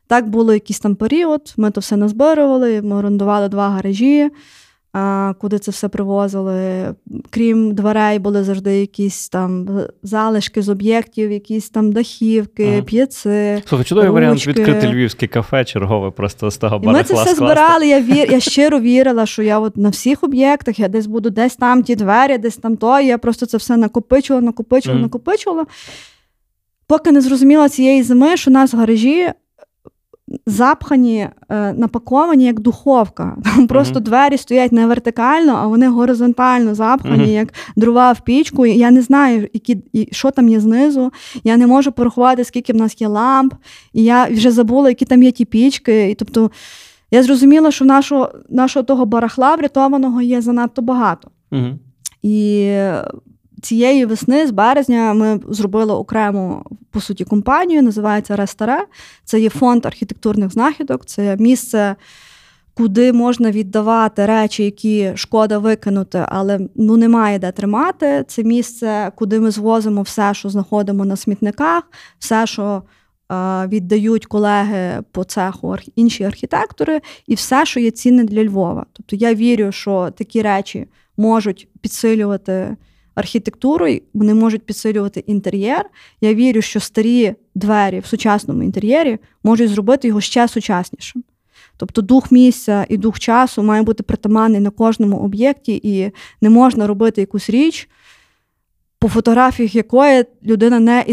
Так 0.08 0.28
було 0.28 0.52
якийсь 0.52 0.80
там 0.80 0.94
період, 0.94 1.54
ми 1.56 1.70
то 1.70 1.80
все 1.80 1.96
назбирували, 1.96 2.82
ми 2.82 2.96
орендували 2.96 3.48
два 3.48 3.68
гаражі, 3.68 4.30
куди 5.38 5.58
це 5.58 5.70
все 5.70 5.88
привозили. 5.88 6.94
Крім 7.30 7.74
дверей, 7.74 8.18
були 8.18 8.44
завжди 8.44 8.80
якісь 8.80 9.28
там 9.28 9.68
залишки 10.02 10.62
з 10.62 10.68
об'єктів, 10.68 11.32
якісь 11.32 11.70
там 11.70 11.92
дахівки, 11.92 12.68
ага. 12.72 12.82
п'єци. 12.82 13.62
Слухай, 13.66 13.84
чудовий 13.84 14.10
варіант 14.10 14.46
відкрити 14.46 14.88
львівське 14.88 15.26
кафе, 15.26 15.64
чергове 15.64 16.10
просто 16.10 16.50
з 16.50 16.56
того 16.56 16.78
барахла 16.78 16.98
Ми 16.98 17.04
це 17.04 17.14
все 17.14 17.34
збирали. 17.34 17.88
Я 17.88 18.00
вір, 18.00 18.32
я 18.32 18.40
щиро 18.40 18.80
вірила, 18.80 19.26
що 19.26 19.42
я 19.42 19.58
от 19.58 19.76
на 19.76 19.88
всіх 19.88 20.24
об'єктах, 20.24 20.78
я 20.78 20.88
десь 20.88 21.06
буду 21.06 21.30
десь 21.30 21.56
там 21.56 21.82
ті 21.82 21.96
двері, 21.96 22.38
десь 22.38 22.56
там 22.56 22.76
то. 22.76 23.00
Я 23.00 23.18
просто 23.18 23.46
це 23.46 23.56
все 23.56 23.76
накопичувала, 23.76 24.46
накопичувала, 24.46 25.00
mm. 25.00 25.02
накопичувала. 25.02 25.66
Поки 26.86 27.12
не 27.12 27.20
зрозуміла 27.20 27.68
цієї 27.68 28.02
зими, 28.02 28.36
що 28.36 28.50
у 28.50 28.54
нас 28.54 28.74
в 28.74 28.76
гаражі 28.76 29.28
запхані, 30.46 31.28
е, 31.48 31.72
напаковані 31.72 32.44
як 32.44 32.60
духовка. 32.60 33.36
Там 33.44 33.66
просто 33.66 33.98
mm-hmm. 33.98 34.02
двері 34.02 34.38
стоять 34.38 34.72
не 34.72 34.86
вертикально, 34.86 35.54
а 35.62 35.66
вони 35.66 35.88
горизонтально 35.88 36.74
запхані, 36.74 37.24
mm-hmm. 37.24 37.38
як 37.38 37.52
дрова 37.76 38.12
в 38.12 38.20
пічку. 38.20 38.66
Я 38.66 38.90
не 38.90 39.02
знаю, 39.02 39.48
які, 39.52 39.78
що 40.12 40.30
там 40.30 40.48
є 40.48 40.60
знизу. 40.60 41.12
Я 41.44 41.56
не 41.56 41.66
можу 41.66 41.92
порахувати, 41.92 42.44
скільки 42.44 42.72
в 42.72 42.76
нас 42.76 43.00
є 43.00 43.08
ламп. 43.08 43.54
І 43.92 44.04
я 44.04 44.24
вже 44.24 44.50
забула, 44.50 44.88
які 44.88 45.04
там 45.04 45.22
є 45.22 45.32
ті 45.32 45.44
пічки. 45.44 46.10
І 46.10 46.14
тобто 46.14 46.50
я 47.10 47.22
зрозуміла, 47.22 47.70
що 47.70 47.84
нашого 47.84 48.32
нашого 48.48 48.82
того 48.82 49.06
барахла 49.06 49.54
врятованого 49.54 50.22
є 50.22 50.40
занадто 50.40 50.82
багато. 50.82 51.30
Mm-hmm. 51.52 51.74
І 52.22 52.72
цієї 53.62 54.04
весни, 54.04 54.46
з 54.46 54.50
березня, 54.50 55.14
ми 55.14 55.40
зробили 55.48 55.92
окрему 55.92 56.64
по 56.90 57.00
суті 57.00 57.24
компанію, 57.24 57.82
називається 57.82 58.36
Рестаре. 58.36 58.84
Це 59.24 59.40
є 59.40 59.50
фонд 59.50 59.86
архітектурних 59.86 60.52
знахідок, 60.52 61.06
це 61.06 61.36
місце. 61.36 61.96
Куди 62.74 63.12
можна 63.12 63.50
віддавати 63.50 64.26
речі, 64.26 64.64
які 64.64 65.12
шкода 65.14 65.58
викинути, 65.58 66.24
але 66.28 66.60
ну 66.74 66.96
немає 66.96 67.38
де 67.38 67.52
тримати. 67.52 68.24
Це 68.28 68.44
місце, 68.44 69.12
куди 69.14 69.40
ми 69.40 69.50
звозимо 69.50 70.02
все, 70.02 70.34
що 70.34 70.48
знаходимо 70.48 71.04
на 71.04 71.16
смітниках, 71.16 71.82
все, 72.18 72.46
що 72.46 72.82
е, 73.32 73.66
віддають 73.66 74.26
колеги 74.26 75.02
по 75.12 75.24
цеху 75.24 75.76
інші 75.96 76.24
архітектори, 76.24 77.00
і 77.26 77.34
все, 77.34 77.66
що 77.66 77.80
є 77.80 77.90
цінне 77.90 78.24
для 78.24 78.44
Львова. 78.44 78.86
Тобто 78.92 79.16
я 79.16 79.34
вірю, 79.34 79.72
що 79.72 80.10
такі 80.16 80.42
речі 80.42 80.86
можуть 81.16 81.68
підсилювати 81.80 82.76
архітектурою, 83.18 84.00
вони 84.14 84.34
можуть 84.34 84.66
підсилювати 84.66 85.24
інтер'єр. 85.26 85.84
Я 86.20 86.34
вірю, 86.34 86.62
що 86.62 86.80
старі 86.80 87.34
двері 87.54 88.00
в 88.00 88.06
сучасному 88.06 88.62
інтер'єрі 88.62 89.18
можуть 89.42 89.70
зробити 89.70 90.08
його 90.08 90.20
ще 90.20 90.48
сучаснішим. 90.48 91.24
Тобто 91.76 92.02
дух 92.02 92.32
місця 92.32 92.86
і 92.88 92.96
дух 92.96 93.18
часу 93.18 93.62
має 93.62 93.82
бути 93.82 94.02
притаманний 94.02 94.60
на 94.60 94.70
кожному 94.70 95.16
об'єкті, 95.16 95.80
і 95.82 96.10
не 96.40 96.50
можна 96.50 96.86
робити 96.86 97.20
якусь 97.20 97.50
річ, 97.50 97.88
по 99.00 99.08
фотографіях 99.08 99.74
якої 99.74 100.24
людина 100.46 100.80
не 100.80 101.04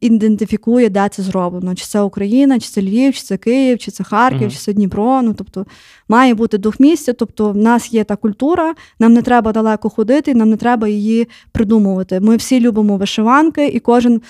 ідентифікує, 0.00 0.88
де 0.88 1.08
це 1.08 1.22
зроблено. 1.22 1.74
Чи 1.74 1.84
це 1.84 2.00
Україна, 2.00 2.60
чи 2.60 2.68
це 2.68 2.82
Львів, 2.82 3.14
чи 3.14 3.22
це 3.22 3.36
Київ, 3.36 3.78
чи 3.78 3.90
це 3.90 4.04
Харків, 4.04 4.48
uh-huh. 4.48 4.50
чи 4.50 4.58
це 4.58 4.72
Дніпро. 4.72 5.22
Ну, 5.22 5.34
тобто 5.34 5.66
має 6.08 6.34
бути 6.34 6.58
дух 6.58 6.80
місця. 6.80 7.12
Тобто, 7.12 7.52
в 7.52 7.56
нас 7.56 7.92
є 7.92 8.04
та 8.04 8.16
культура, 8.16 8.74
нам 8.98 9.12
не 9.12 9.22
треба 9.22 9.52
далеко 9.52 9.88
ходити, 9.88 10.34
нам 10.34 10.50
не 10.50 10.56
треба 10.56 10.88
її 10.88 11.28
придумувати. 11.52 12.20
Ми 12.20 12.36
всі 12.36 12.60
любимо 12.60 12.96
вишиванки, 12.96 13.66
і 13.66 13.80
кожен 13.80 14.20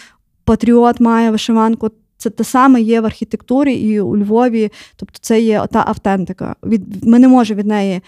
патріот 0.44 1.00
має 1.00 1.30
вишиванку. 1.30 1.90
Це 2.16 2.30
те 2.30 2.44
саме 2.44 2.80
є 2.80 3.00
в 3.00 3.06
архітектурі 3.06 3.74
і 3.74 4.00
у 4.00 4.16
Львові, 4.16 4.72
тобто 4.96 5.18
це 5.20 5.40
є 5.40 5.66
та 5.70 5.84
автентика. 5.86 6.56
Від 6.64 7.06
Ми 7.06 7.18
не 7.18 7.28
можемо 7.28 7.58
від 7.58 7.66
неї 7.66 8.00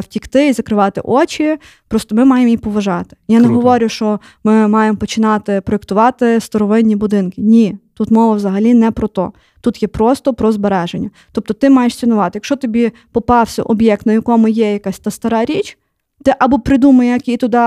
втікти 0.00 0.48
і 0.48 0.52
закривати 0.52 1.00
очі. 1.04 1.56
Просто 1.88 2.14
ми 2.14 2.24
маємо 2.24 2.46
її 2.48 2.56
поважати. 2.56 3.16
Я 3.28 3.38
Круто. 3.38 3.50
не 3.50 3.56
говорю, 3.56 3.88
що 3.88 4.20
ми 4.44 4.68
маємо 4.68 4.98
починати 4.98 5.60
проєктувати 5.60 6.40
старовинні 6.40 6.96
будинки. 6.96 7.42
Ні, 7.42 7.78
тут 7.94 8.10
мова 8.10 8.34
взагалі 8.34 8.74
не 8.74 8.90
про 8.90 9.08
то. 9.08 9.32
Тут 9.60 9.82
є 9.82 9.88
просто 9.88 10.34
про 10.34 10.52
збереження. 10.52 11.10
Тобто, 11.32 11.54
ти 11.54 11.70
маєш 11.70 11.96
цінувати. 11.96 12.36
Якщо 12.36 12.56
тобі 12.56 12.92
попався 13.12 13.62
об'єкт, 13.62 14.06
на 14.06 14.12
якому 14.12 14.48
є 14.48 14.72
якась 14.72 14.98
та 14.98 15.10
стара 15.10 15.44
річ, 15.44 15.78
ти 16.24 16.34
або 16.38 16.58
придумай, 16.58 17.08
як 17.08 17.28
її 17.28 17.38
туди 17.38 17.58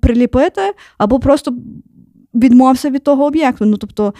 приліпити, 0.00 0.60
або 0.98 1.20
просто 1.20 1.54
відмовся 2.34 2.90
від 2.90 3.04
того 3.04 3.24
об'єкту. 3.24 3.64
Ну 3.64 3.76
тобто. 3.76 4.14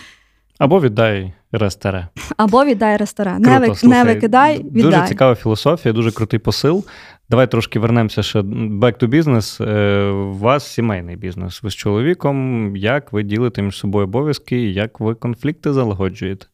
Або 0.59 0.81
віддай 0.81 1.33
рестере. 1.53 2.09
Або 2.37 2.65
віддай 2.65 2.97
ресторан. 2.97 3.43
Не, 3.43 3.59
ви, 3.59 3.75
не 3.83 4.05
викидай, 4.05 4.59
віддай. 4.59 4.83
Дуже 4.83 5.09
цікава 5.09 5.35
філософія, 5.35 5.93
дуже 5.93 6.13
крутий 6.13 6.39
посил. 6.39 6.85
Давай 7.29 7.51
трошки 7.51 7.79
вернемося 7.79 8.23
ще 8.23 8.41
back 8.41 9.03
to 9.03 9.09
business. 9.09 9.65
Е, 9.69 10.11
у 10.11 10.35
вас 10.35 10.67
сімейний 10.67 11.17
бізнес. 11.17 11.63
Ви 11.63 11.71
з 11.71 11.75
чоловіком. 11.75 12.77
Як 12.77 13.13
ви 13.13 13.23
ділите 13.23 13.63
між 13.63 13.77
собою 13.77 14.05
обов'язки, 14.05 14.71
як 14.71 15.01
ви 15.01 15.15
конфлікти 15.15 15.73
залагоджуєте? 15.73 16.47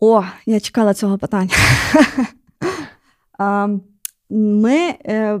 О, 0.00 0.22
я 0.46 0.60
чекала 0.60 0.94
цього 0.94 1.18
питання. 1.18 1.50
Ми 4.30 4.94
е, 5.06 5.40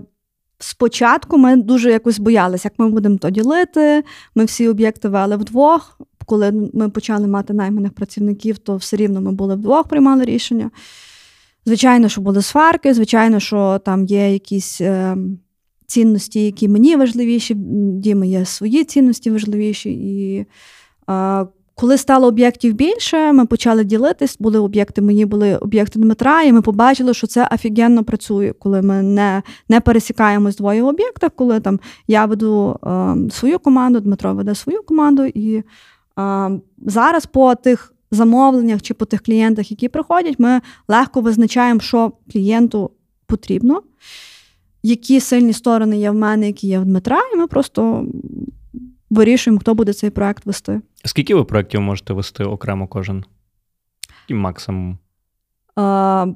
спочатку 0.60 1.38
ми 1.38 1.56
дуже 1.56 1.90
якось 1.90 2.18
боялися, 2.18 2.66
як 2.68 2.78
ми 2.78 2.88
будемо 2.90 3.18
то 3.18 3.30
ділити. 3.30 4.04
Ми 4.34 4.44
всі 4.44 4.68
об'єкти 4.68 5.08
вели 5.08 5.36
вдвох. 5.36 6.00
Коли 6.26 6.70
ми 6.74 6.88
почали 6.88 7.26
мати 7.26 7.52
найманих 7.52 7.92
працівників, 7.92 8.58
то 8.58 8.76
все 8.76 8.96
рівно 8.96 9.20
ми 9.20 9.32
були 9.32 9.54
вдвох, 9.54 9.88
приймали 9.88 10.24
рішення. 10.24 10.70
Звичайно, 11.66 12.08
що 12.08 12.20
були 12.20 12.42
сварки, 12.42 12.94
звичайно, 12.94 13.40
що 13.40 13.80
там 13.84 14.04
є 14.04 14.32
якісь 14.32 14.80
е, 14.80 15.16
цінності, 15.86 16.44
які 16.44 16.68
мені 16.68 16.96
важливіші, 16.96 17.54
Діми 17.94 18.28
є 18.28 18.44
свої 18.44 18.84
цінності 18.84 19.30
важливіші. 19.30 19.90
І 19.90 20.46
е, 21.10 21.46
коли 21.80 21.98
стало 21.98 22.26
об'єктів 22.26 22.74
більше, 22.74 23.32
ми 23.32 23.46
почали 23.46 23.84
ділитись, 23.84 24.36
були 24.40 24.58
об'єкти 24.58 25.02
мені, 25.02 25.24
були 25.24 25.56
об'єкти 25.56 25.98
Дмитра, 25.98 26.42
і 26.42 26.52
ми 26.52 26.62
побачили, 26.62 27.14
що 27.14 27.26
це 27.26 27.48
офігенно 27.52 28.04
працює, 28.04 28.52
коли 28.58 28.82
ми 28.82 29.02
не 29.02 29.42
не 29.68 29.80
пересікаємось 29.80 30.56
двоє 30.56 30.82
в 30.82 30.86
об'єктах, 30.86 31.30
коли 31.34 31.60
там 31.60 31.80
я 32.08 32.26
веду 32.26 32.76
е, 32.86 33.16
свою 33.30 33.58
команду, 33.58 34.00
Дмитро 34.00 34.34
веде 34.34 34.54
свою 34.54 34.82
команду. 34.82 35.24
І 35.24 35.62
е, 36.18 36.50
зараз 36.86 37.26
по 37.26 37.54
тих 37.54 37.94
замовленнях 38.10 38.82
чи 38.82 38.94
по 38.94 39.04
тих 39.04 39.22
клієнтах, 39.22 39.70
які 39.70 39.88
приходять, 39.88 40.38
ми 40.38 40.60
легко 40.88 41.20
визначаємо, 41.20 41.80
що 41.80 42.12
клієнту 42.32 42.90
потрібно, 43.26 43.82
які 44.82 45.20
сильні 45.20 45.52
сторони 45.52 45.98
є 45.98 46.10
в 46.10 46.14
мене, 46.14 46.46
які 46.46 46.66
є 46.66 46.78
в 46.78 46.84
Дмитра, 46.84 47.20
і 47.34 47.36
ми 47.36 47.46
просто 47.46 48.06
вирішуємо, 49.10 49.60
хто 49.60 49.74
буде 49.74 49.92
цей 49.92 50.10
проект 50.10 50.46
вести. 50.46 50.80
Скільки 51.04 51.34
ви 51.34 51.44
проєктів 51.44 51.80
можете 51.80 52.12
вести 52.12 52.44
окремо 52.44 52.88
кожен? 52.88 53.24
І 54.28 54.34
максимум? 54.34 54.98
А, 55.76 56.26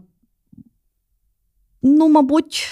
Ну, 1.86 2.08
мабуть, 2.08 2.68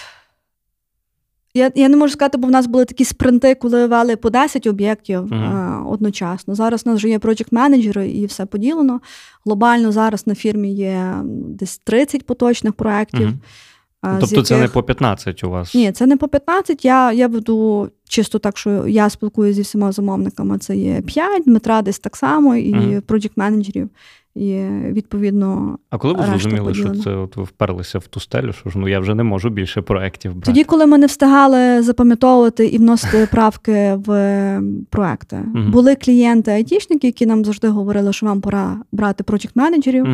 Я 1.55 1.71
я 1.75 1.89
не 1.89 1.97
можу 1.97 2.13
сказати, 2.13 2.39
бо 2.39 2.49
в 2.49 2.51
нас 2.51 2.67
були 2.67 2.85
такі 2.85 3.05
спринти, 3.05 3.55
коли 3.55 3.87
вели 3.87 4.17
по 4.17 4.31
10 4.31 4.67
об'єктів 4.67 5.21
uh-huh. 5.21 5.55
а, 5.55 5.85
одночасно. 5.89 6.55
Зараз 6.55 6.83
у 6.87 6.91
нас 6.91 6.99
вже 6.99 7.09
є 7.09 7.19
проєкт 7.19 7.53
менеджери 7.53 8.09
і 8.09 8.27
все 8.27 8.47
поділено. 8.47 9.01
Глобально 9.45 9.93
зараз 9.93 10.27
на 10.27 10.35
фірмі 10.35 10.75
є 10.75 11.15
десь 11.25 11.79
30 11.79 12.27
поточних 12.27 12.73
проєктів. 12.73 13.29
Uh-huh. 13.29 14.21
Тобто 14.21 14.27
яких... 14.27 14.47
це 14.47 14.59
не 14.59 14.69
по 14.69 14.83
15 14.83 15.45
у 15.45 15.51
вас? 15.51 15.75
Ні, 15.75 15.93
це 15.93 16.07
не 16.07 16.17
по 16.17 16.29
15. 16.29 16.85
Я 16.85 17.13
я 17.13 17.29
веду 17.29 17.91
чисто 18.13 18.39
так, 18.39 18.59
що 18.59 18.89
я 18.89 19.11
спілкуюся 19.11 19.57
зі 19.57 19.63
всіма 19.63 19.93
замовниками. 19.93 20.59
Це 20.59 20.77
є 20.77 21.01
5, 21.01 21.43
Дмитра 21.45 21.83
десь 21.83 21.99
так 21.99 22.17
само, 22.17 22.57
і 22.57 22.75
uh-huh. 22.75 23.01
проєкт 23.01 23.37
менеджерів 23.37 23.91
і 24.35 24.65
відповідно. 24.91 25.79
А 25.91 25.99
коли 25.99 26.15
ви 26.15 26.27
зрозуміли, 26.27 26.75
що 26.75 26.91
це 26.91 27.11
от 27.11 27.37
ви 27.37 27.43
вперлися 27.43 27.99
в 27.99 28.07
ту 28.07 28.21
стелю, 28.21 28.53
що 28.53 28.71
ж 28.71 28.79
ну 28.79 28.89
я 28.89 29.01
вже 29.01 29.15
не 29.15 29.23
можу 29.23 29.51
більше 29.51 29.83
проєктів 29.83 30.33
брати? 30.33 30.47
Тоді, 30.47 30.65
коли 30.65 30.87
ми 30.87 30.99
не 30.99 31.07
встигали 31.07 31.83
запам'ятовувати 31.83 32.67
і 32.67 32.79
вносити 32.79 33.29
правки 33.33 33.95
в 33.95 34.61
проекти, 34.91 35.39
були 35.55 35.95
клієнти 35.95 36.51
айтішники, 36.51 37.07
які 37.07 37.27
нам 37.27 37.45
завжди 37.45 37.69
говорили, 37.69 38.13
що 38.13 38.27
вам 38.27 38.41
пора 38.41 38.77
брати 38.93 39.25
проєкт 39.25 39.57
менеджерів. 39.57 40.07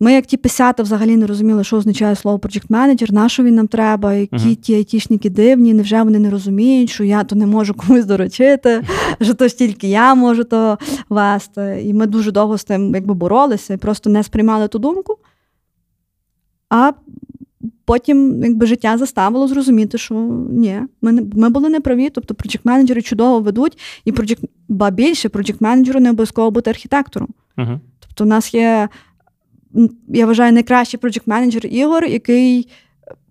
Ми, 0.00 0.12
як 0.12 0.26
ті 0.26 0.36
писята, 0.36 0.82
взагалі 0.82 1.16
не 1.16 1.26
розуміли, 1.26 1.64
що 1.64 1.76
означає 1.76 2.16
слово 2.16 2.38
project 2.38 2.64
менеджер 2.68 3.12
на 3.12 3.28
що 3.28 3.42
він 3.42 3.54
нам 3.54 3.68
треба, 3.68 4.14
які 4.14 4.36
uh-huh. 4.36 4.56
ті 4.56 4.74
айтішники 4.74 5.30
дивні, 5.30 5.74
невже 5.74 6.02
вони 6.02 6.18
не 6.18 6.30
розуміють, 6.30 6.90
що 6.90 7.04
я 7.04 7.24
то 7.24 7.36
не 7.36 7.46
можу 7.46 7.74
комусь 7.74 8.04
доручити, 8.04 8.82
що 9.20 9.34
то 9.34 9.48
ж 9.48 9.58
тільки 9.58 9.88
я 9.88 10.14
можу 10.14 10.44
то 10.44 10.78
вести. 11.08 11.82
І 11.84 11.94
ми 11.94 12.06
дуже 12.06 12.32
довго 12.32 12.58
з 12.58 12.64
тим 12.64 12.94
якби 12.94 13.14
боролися 13.14 13.74
і 13.74 13.76
просто 13.76 14.10
не 14.10 14.22
сприймали 14.22 14.68
ту 14.68 14.78
думку. 14.78 15.18
А 16.70 16.92
потім 17.84 18.44
якби 18.44 18.66
життя 18.66 18.98
заставило 18.98 19.48
зрозуміти, 19.48 19.98
що 19.98 20.14
ні, 20.50 20.80
ми 21.02 21.12
ми 21.34 21.50
були 21.50 21.68
неправі. 21.68 22.10
Тобто 22.10 22.34
project 22.34 22.60
менеджери 22.64 23.02
чудово 23.02 23.40
ведуть, 23.40 23.78
і 24.04 24.12
project, 24.12 24.44
ба 24.68 24.90
більше 24.90 25.28
project 25.28 25.56
менеджеру 25.60 26.00
не 26.00 26.10
обов'язково 26.10 26.50
бути 26.50 26.70
архітектором. 26.70 27.28
Uh-huh. 27.56 27.78
Тобто, 28.00 28.24
у 28.24 28.26
нас 28.26 28.54
є 28.54 28.88
я 30.08 30.26
вважаю, 30.26 30.52
найкращий 30.52 31.00
проджект 31.00 31.26
менеджер 31.26 31.66
Ігор, 31.66 32.04
який 32.04 32.68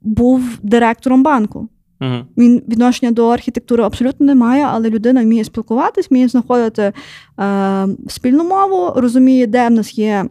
був 0.02 0.44
директором 0.64 1.24
банку. 1.24 1.68
Uh-huh. 2.00 2.26
Він 2.38 2.64
відношення 2.68 3.12
до 3.12 3.28
архітектури 3.28 3.84
абсолютно 3.84 4.26
не 4.26 4.36
має, 4.36 4.64
але 4.64 4.90
людина 4.90 5.24
вміє 5.24 5.44
спілкуватись, 5.44 6.12
вміє 6.12 6.28
знаходити 6.28 6.94
е, 7.40 7.88
спільну 8.08 8.44
мову, 8.44 8.94
розуміє, 8.96 9.48
де 9.48 9.68
в 9.68 9.72
нас 9.72 9.98
є 9.98 10.26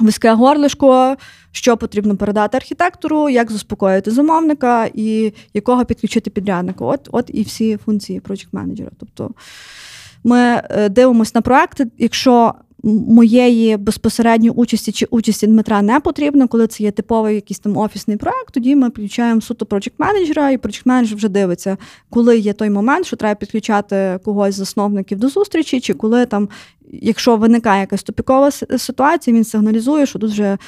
вузьке 0.00 0.32
горлишко, 0.32 1.16
що 1.52 1.76
потрібно 1.76 2.16
передати 2.16 2.56
архітектору, 2.56 3.28
як 3.28 3.50
заспокоїти 3.50 4.10
замовника 4.10 4.90
і 4.94 5.32
якого 5.54 5.84
підключити 5.84 6.30
підрядника. 6.30 6.84
От 6.84 7.08
от 7.12 7.30
і 7.34 7.42
всі 7.42 7.76
функції 7.76 8.20
проджект 8.20 8.52
менеджера. 8.52 8.90
Тобто 8.98 9.30
ми 10.24 10.38
е, 10.70 10.88
дивимося 10.88 11.32
на 11.34 11.40
проекти, 11.40 11.86
якщо 11.98 12.54
моєї 12.82 13.76
безпосередньої 13.76 14.50
участі 14.50 14.92
чи 14.92 15.06
участі 15.10 15.46
Дмитра 15.46 15.82
не 15.82 16.00
потрібно, 16.00 16.48
коли 16.48 16.66
це 16.66 16.82
є 16.82 16.90
типовий 16.90 17.34
якийсь 17.34 17.58
там 17.58 17.76
офісний 17.76 18.16
проект, 18.16 18.54
тоді 18.54 18.76
ми 18.76 18.88
включаємо 18.88 19.40
суто 19.40 19.66
проєкт 19.66 19.92
менеджера, 19.98 20.50
і 20.50 20.58
проєкт 20.58 20.86
менеджер 20.86 21.16
вже 21.16 21.28
дивиться, 21.28 21.76
коли 22.10 22.38
є 22.38 22.52
той 22.52 22.70
момент, 22.70 23.06
що 23.06 23.16
треба 23.16 23.34
підключати 23.34 24.18
когось 24.24 24.54
з 24.54 24.58
засновників 24.58 25.18
до 25.18 25.28
зустрічі, 25.28 25.80
чи 25.80 25.94
коли 25.94 26.26
там, 26.26 26.48
якщо 26.92 27.36
виникає 27.36 27.80
якась 27.80 28.02
тупікова 28.02 28.50
ситуація, 28.78 29.36
він 29.36 29.44
сигналізує, 29.44 30.06
що 30.06 30.18
тут 30.18 30.30
вже 30.30 30.58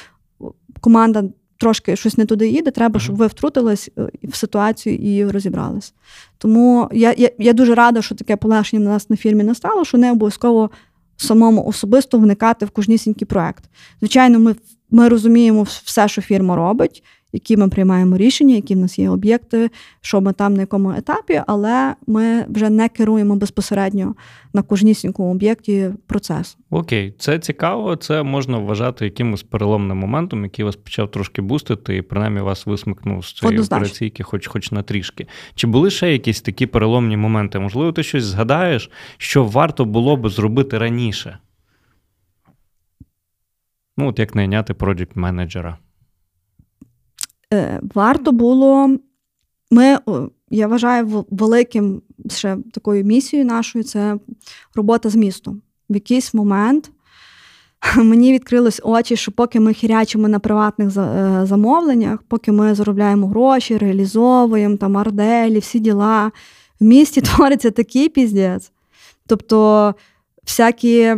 команда. 0.81 1.23
Трошки 1.57 1.95
щось 1.95 2.17
не 2.17 2.25
туди 2.25 2.47
їде, 2.47 2.71
треба, 2.71 2.99
щоб 2.99 3.15
ви 3.15 3.27
втрутились 3.27 3.89
е, 3.97 4.09
в 4.23 4.35
ситуацію 4.35 4.95
і 4.95 5.25
розібрались. 5.25 5.93
Тому 6.37 6.89
я 6.93 7.13
я, 7.17 7.29
я 7.39 7.53
дуже 7.53 7.75
рада, 7.75 8.01
що 8.01 8.15
таке 8.15 8.35
полегшення 8.35 8.85
на 8.85 8.89
нас 8.89 9.09
на 9.09 9.15
фірмі 9.15 9.43
настало, 9.43 9.85
що 9.85 9.97
не 9.97 10.11
обов'язково 10.11 10.69
самому 11.17 11.65
особисто 11.65 12.17
вникати 12.17 12.65
в 12.65 12.69
кожнісінький 12.69 13.27
проект. 13.27 13.63
Звичайно, 13.99 14.39
ми 14.39 14.55
ми 14.91 15.09
розуміємо 15.09 15.63
все, 15.63 16.07
що 16.07 16.21
фірма 16.21 16.55
робить, 16.55 17.03
які 17.33 17.57
ми 17.57 17.69
приймаємо 17.69 18.17
рішення, 18.17 18.55
які 18.55 18.75
в 18.75 18.77
нас 18.77 18.99
є 18.99 19.09
об'єкти, 19.09 19.69
що 20.01 20.21
ми 20.21 20.33
там 20.33 20.53
на 20.53 20.61
якому 20.61 20.91
етапі, 20.91 21.41
але 21.47 21.95
ми 22.07 22.45
вже 22.49 22.69
не 22.69 22.89
керуємо 22.89 23.35
безпосередньо 23.35 24.15
на 24.53 24.61
кожнісінькому 24.61 25.31
об'єкті 25.31 25.89
процес. 26.07 26.57
Окей, 26.69 27.15
це 27.19 27.39
цікаво. 27.39 27.95
Це 27.95 28.23
можна 28.23 28.57
вважати 28.57 29.05
якимось 29.05 29.43
переломним 29.43 29.97
моментом, 29.97 30.43
який 30.43 30.65
вас 30.65 30.75
почав 30.75 31.11
трошки 31.11 31.41
бустити, 31.41 31.97
і 31.97 32.01
принаймні 32.01 32.41
вас 32.41 32.65
висмикнув 32.65 33.25
з 33.25 33.33
цієї 33.33 33.59
операційки, 33.59 34.23
хоч 34.23 34.47
хоч 34.47 34.71
на 34.71 34.83
трішки. 34.83 35.27
Чи 35.55 35.67
були 35.67 35.89
ще 35.89 36.11
якісь 36.11 36.41
такі 36.41 36.65
переломні 36.65 37.17
моменти? 37.17 37.59
Можливо, 37.59 37.91
ти 37.91 38.03
щось 38.03 38.23
згадаєш, 38.23 38.91
що 39.17 39.43
варто 39.43 39.85
було 39.85 40.17
би 40.17 40.29
зробити 40.29 40.77
раніше? 40.77 41.37
Ну, 43.97 44.07
от 44.07 44.19
як 44.19 44.35
найняти 44.35 44.73
проджект 44.73 45.15
менеджера. 45.15 45.77
Е, 47.53 47.79
варто 47.93 48.31
було. 48.31 48.97
Ми, 49.71 49.97
я 50.49 50.67
вважаю, 50.67 51.25
великим 51.29 52.01
ще 52.29 52.57
такою 52.73 53.03
місією 53.03 53.47
нашою 53.47 53.83
це 53.83 54.17
робота 54.75 55.09
з 55.09 55.15
містом. 55.15 55.61
В 55.89 55.93
якийсь 55.93 56.33
момент 56.33 56.91
мені 57.97 58.33
відкрились 58.33 58.81
очі, 58.83 59.15
що 59.15 59.31
поки 59.31 59.59
ми 59.59 59.73
хірячимо 59.73 60.27
на 60.27 60.39
приватних 60.39 60.97
е, 60.97 61.41
замовленнях, 61.45 62.23
поки 62.27 62.51
ми 62.51 62.75
заробляємо 62.75 63.27
гроші, 63.27 63.77
реалізовуємо 63.77 64.77
там 64.77 64.97
арделі, 64.97 65.59
всі 65.59 65.79
діла, 65.79 66.31
в 66.79 66.83
місті 66.83 67.21
твориться 67.35 67.71
такий 67.71 68.09
піздець. 68.09 68.71
Тобто, 69.27 69.95
всякі 70.45 71.15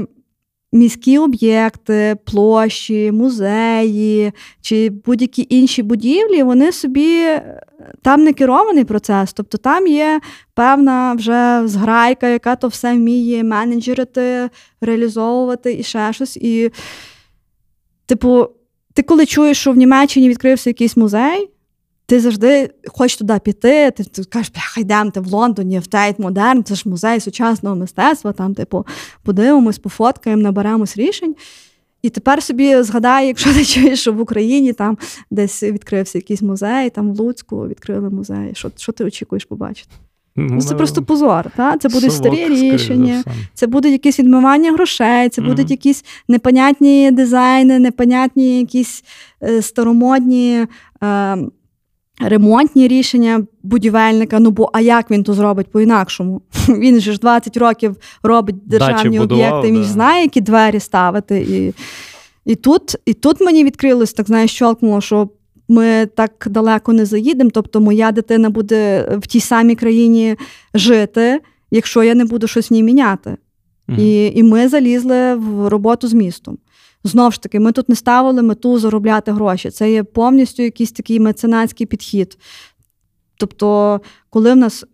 міські 0.75 1.17
об'єкти, 1.17 2.17
площі, 2.25 3.11
музеї 3.11 4.31
чи 4.61 4.89
будь-які 4.89 5.47
інші 5.49 5.83
будівлі, 5.83 6.43
вони 6.43 6.71
собі 6.71 7.27
там 8.01 8.23
не 8.23 8.33
керований 8.33 8.83
процес. 8.83 9.33
Тобто 9.33 9.57
там 9.57 9.87
є 9.87 10.21
певна 10.53 11.13
вже 11.13 11.61
зграйка, 11.65 12.27
яка 12.27 12.55
то 12.55 12.67
все 12.67 12.93
вміє 12.93 13.43
менеджерити, 13.43 14.49
реалізовувати 14.81 15.73
і 15.73 15.83
ще 15.83 16.13
щось. 16.13 16.37
І, 16.37 16.71
типу, 18.05 18.47
ти 18.93 19.01
коли 19.03 19.25
чуєш, 19.25 19.57
що 19.57 19.71
в 19.71 19.77
Німеччині 19.77 20.29
відкрився 20.29 20.69
якийсь 20.69 20.97
музей, 20.97 21.49
ти 22.05 22.19
завжди 22.19 22.69
хочеш 22.87 23.17
туди 23.17 23.39
піти, 23.43 23.91
ти, 23.91 24.03
ти 24.03 24.23
кажеш, 24.23 24.51
бляха, 24.51 24.81
йдемо 24.81 25.11
ти 25.11 25.19
в 25.19 25.27
Лондоні, 25.27 25.79
в 25.79 25.87
Тейт 25.87 26.19
Модерн, 26.19 26.63
це 26.63 26.75
ж 26.75 26.89
музей 26.89 27.19
сучасного 27.19 27.75
мистецтва, 27.75 28.33
там, 28.33 28.53
типу, 28.53 28.85
подивимось, 29.23 29.79
пофоткаємо, 29.79 30.41
наберемось 30.41 30.97
рішень. 30.97 31.35
І 32.01 32.09
тепер 32.09 32.43
собі 32.43 32.81
згадай, 32.83 33.27
якщо 33.27 33.53
ти 33.53 33.65
чуєш, 33.65 33.99
що 33.99 34.13
в 34.13 34.21
Україні 34.21 34.73
там 34.73 34.97
десь 35.31 35.63
відкрився 35.63 36.17
якийсь 36.17 36.41
музей, 36.41 36.89
там 36.89 37.13
в 37.13 37.19
Луцьку 37.19 37.67
відкрили 37.67 38.09
музей. 38.09 38.51
Що 38.53 38.71
що 38.77 38.91
ти 38.91 39.05
очікуєш 39.05 39.45
побачити? 39.45 39.89
Ну, 40.35 40.61
Це 40.61 40.75
просто 40.75 41.03
позор. 41.03 41.51
Та? 41.55 41.77
Це 41.77 41.89
будуть 41.89 42.11
Совок, 42.11 42.35
старі 42.35 42.49
рішення, 42.49 43.23
це 43.53 43.67
буде 43.67 43.89
якесь 43.89 44.19
відмивання 44.19 44.71
грошей, 44.71 45.29
це 45.29 45.41
будуть 45.41 45.71
якісь 45.71 46.05
непонятні 46.27 47.11
дизайни, 47.11 47.79
непонятні 47.79 48.59
якісь 48.59 49.03
е, 49.43 49.61
старомодні. 49.61 50.67
Е, 51.03 51.37
ремонтні 52.21 52.87
рішення 52.87 53.45
будівельника. 53.63 54.39
Ну 54.39 54.51
бо 54.51 54.69
а 54.73 54.81
як 54.81 55.11
він 55.11 55.23
то 55.23 55.33
зробить 55.33 55.67
по-інакшому? 55.71 56.41
Він 56.69 56.99
же 56.99 57.11
ж 57.11 57.19
20 57.19 57.57
років 57.57 57.95
робить 58.23 58.55
державні 58.65 59.19
об'єкти, 59.19 59.71
він 59.71 59.83
ж 59.83 59.89
знає, 59.89 60.23
які 60.23 60.41
двері 60.41 60.79
ставити. 60.79 61.39
І 61.39 61.73
і, 62.45 62.55
тут 62.55 62.95
і 63.05 63.13
тут 63.13 63.41
мені 63.41 63.63
відкрилось, 63.63 64.13
так 64.13 64.27
знаєш, 64.27 64.51
щолкнуло, 64.51 65.01
що 65.01 65.29
ми 65.67 66.05
так 66.05 66.47
далеко 66.49 66.93
не 66.93 67.05
заїдемо. 67.05 67.49
Тобто, 67.53 67.81
моя 67.81 68.11
дитина 68.11 68.49
буде 68.49 69.09
в 69.21 69.27
тій 69.27 69.39
самій 69.39 69.75
країні 69.75 70.35
жити, 70.73 71.41
якщо 71.71 72.03
я 72.03 72.15
не 72.15 72.25
буду 72.25 72.47
щось 72.47 72.71
в 72.71 72.73
ній 72.73 72.83
міняти. 72.83 73.37
mm 73.89 73.99
І, 73.99 74.31
І 74.35 74.43
ми 74.43 74.67
залізли 74.67 75.35
в 75.35 75.67
роботу 75.67 76.07
з 76.07 76.13
містом. 76.13 76.57
Знову 77.05 77.31
ж 77.31 77.41
таки, 77.41 77.59
ми 77.59 77.71
тут 77.71 77.89
не 77.89 77.95
ставили 77.95 78.41
мету 78.41 78.79
заробляти 78.79 79.31
гроші. 79.31 79.69
Це 79.69 79.91
є 79.91 80.03
повністю 80.03 80.63
якийсь 80.63 80.91
такий 80.91 81.19
меценатський 81.19 81.87
підхід. 81.87 82.37
Тобто, 83.37 84.01
коли 84.29 84.53
в 84.53 84.55
нас 84.55 84.85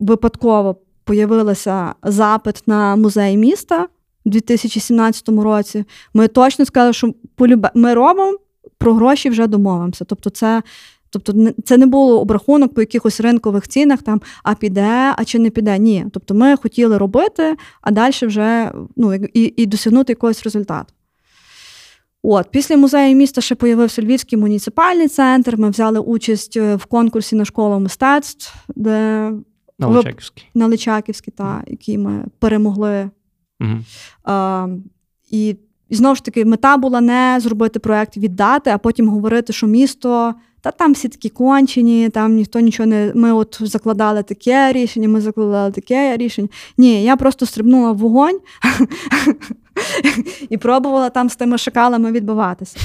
випадково 0.00 0.76
появився 1.04 1.94
запит 2.02 2.62
на 2.66 2.96
музей 2.96 3.36
міста 3.36 3.88
у 4.24 4.30
2017 4.30 5.28
році, 5.28 5.84
ми 6.14 6.28
точно 6.28 6.64
сказали, 6.64 6.92
що 6.92 7.14
ми 7.74 7.94
робимо, 7.94 8.38
про 8.78 8.94
гроші 8.94 9.30
вже 9.30 9.46
домовимося. 9.46 10.04
Тобто, 10.04 10.30
це. 10.30 10.62
Тобто 11.10 11.52
це 11.64 11.76
не 11.76 11.86
було 11.86 12.20
обрахунок 12.20 12.74
по 12.74 12.80
якихось 12.80 13.20
ринкових 13.20 13.68
цінах, 13.68 14.02
там 14.02 14.20
а 14.42 14.54
піде, 14.54 15.14
а 15.16 15.24
чи 15.24 15.38
не 15.38 15.50
піде. 15.50 15.78
Ні. 15.78 16.06
Тобто 16.12 16.34
ми 16.34 16.56
хотіли 16.56 16.98
робити, 16.98 17.56
а 17.80 17.90
далі 17.90 18.12
вже 18.22 18.72
ну, 18.96 19.14
і 19.14 19.54
і 19.56 19.66
досягнути 19.66 20.12
якогось 20.12 20.42
результату. 20.42 20.95
От, 22.22 22.50
Після 22.50 22.76
музею 22.76 23.16
міста 23.16 23.40
ще 23.40 23.54
появився 23.54 24.02
Львівський 24.02 24.38
муніципальний 24.38 25.08
центр. 25.08 25.56
Ми 25.56 25.70
взяли 25.70 25.98
участь 26.00 26.56
е, 26.56 26.76
в 26.76 26.84
конкурсі 26.84 27.36
на 27.36 27.44
школу 27.44 27.80
мистецтв, 27.80 28.54
де 28.76 29.32
на 29.78 29.86
Личаківській, 29.86 30.44
на 30.54 30.66
Личаківській, 30.66 31.30
та, 31.30 31.62
який 31.66 31.98
ми 31.98 32.24
перемогли. 32.38 33.10
Угу. 33.60 33.78
А, 34.24 34.68
І 35.30 35.56
і 35.88 35.94
знову 35.94 36.14
ж 36.14 36.24
таки, 36.24 36.44
мета 36.44 36.76
була 36.76 37.00
не 37.00 37.38
зробити 37.40 37.78
проект, 37.78 38.16
віддати, 38.16 38.70
а 38.70 38.78
потім 38.78 39.08
говорити, 39.08 39.52
що 39.52 39.66
місто. 39.66 40.34
Та 40.60 40.70
там 40.70 40.92
всі 40.92 41.08
такі 41.08 41.28
кончені, 41.28 42.08
там 42.08 42.34
ніхто 42.34 42.60
нічого 42.60 42.86
не. 42.86 43.12
Ми 43.14 43.32
от 43.32 43.58
закладали 43.60 44.22
таке 44.22 44.72
рішення, 44.72 45.08
ми 45.08 45.20
закладали 45.20 45.72
таке 45.72 46.16
рішення. 46.16 46.48
Ні, 46.78 47.04
я 47.04 47.16
просто 47.16 47.46
стрибнула 47.46 47.92
в 47.92 47.96
вогонь 47.96 48.38
і 50.50 50.56
пробувала 50.56 51.10
там 51.10 51.28
з 51.28 51.36
тими 51.36 51.58
шакалами 51.58 52.12
відбиватися. 52.12 52.76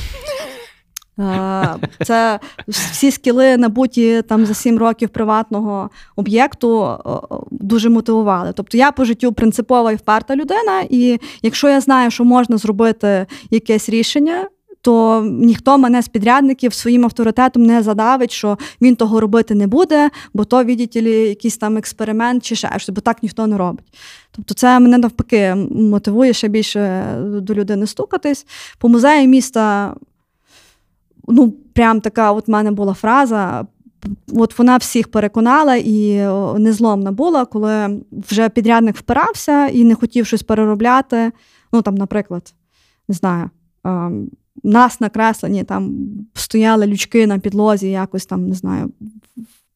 Це 2.05 2.39
всі 2.67 3.11
скіли, 3.11 3.57
набуті 3.57 4.21
там 4.21 4.45
за 4.45 4.53
сім 4.53 4.77
років 4.77 5.09
приватного 5.09 5.89
об'єкту, 6.15 6.97
дуже 7.51 7.89
мотивували. 7.89 8.53
Тобто 8.55 8.77
я 8.77 8.91
по 8.91 9.05
життю 9.05 9.33
принципова 9.33 9.91
і 9.91 9.95
вперта 9.95 10.35
людина, 10.35 10.81
і 10.89 11.19
якщо 11.41 11.69
я 11.69 11.81
знаю, 11.81 12.11
що 12.11 12.23
можна 12.23 12.57
зробити 12.57 13.25
якесь 13.49 13.89
рішення. 13.89 14.47
То 14.81 15.23
ніхто 15.23 15.77
мене 15.77 16.01
з 16.01 16.07
підрядників 16.07 16.73
своїм 16.73 17.05
авторитетом 17.05 17.63
не 17.63 17.83
задавить, 17.83 18.31
що 18.31 18.57
він 18.81 18.95
того 18.95 19.19
робити 19.19 19.55
не 19.55 19.67
буде, 19.67 20.09
бо 20.33 20.45
то, 20.45 20.63
відділі, 20.63 21.11
якийсь 21.11 21.57
там 21.57 21.77
експеримент 21.77 22.43
чи 22.43 22.55
ще 22.55 22.69
щось, 22.77 22.89
бо 22.89 23.01
так 23.01 23.23
ніхто 23.23 23.47
не 23.47 23.57
робить. 23.57 23.85
Тобто, 24.31 24.53
це 24.53 24.79
мене 24.79 24.97
навпаки 24.97 25.55
мотивує 25.71 26.33
ще 26.33 26.47
більше 26.47 27.15
до 27.25 27.53
людини 27.53 27.87
стукатись. 27.87 28.45
По 28.79 28.89
музею 28.89 29.27
міста 29.27 29.95
ну, 31.27 31.51
прям 31.73 32.01
така 32.01 32.31
от 32.31 32.47
в 32.47 32.51
мене 32.51 32.71
була 32.71 32.93
фраза. 32.93 33.65
От 34.33 34.57
вона 34.59 34.77
всіх 34.77 35.11
переконала 35.11 35.75
і 35.75 36.27
незломна 36.59 37.11
була, 37.11 37.45
коли 37.45 38.01
вже 38.11 38.49
підрядник 38.49 38.97
впирався 38.97 39.67
і 39.67 39.83
не 39.83 39.95
хотів 39.95 40.25
щось 40.25 40.43
переробляти. 40.43 41.31
Ну, 41.73 41.81
там, 41.81 41.95
наприклад, 41.95 42.53
не 43.07 43.15
знаю, 43.15 43.49
нас 44.63 45.01
накреслені, 45.01 45.63
там 45.63 45.95
стояли 46.33 46.87
лючки 46.87 47.27
на 47.27 47.39
підлозі, 47.39 47.91
якось 47.91 48.25
там, 48.25 48.47
не 48.47 48.55
знаю, 48.55 48.91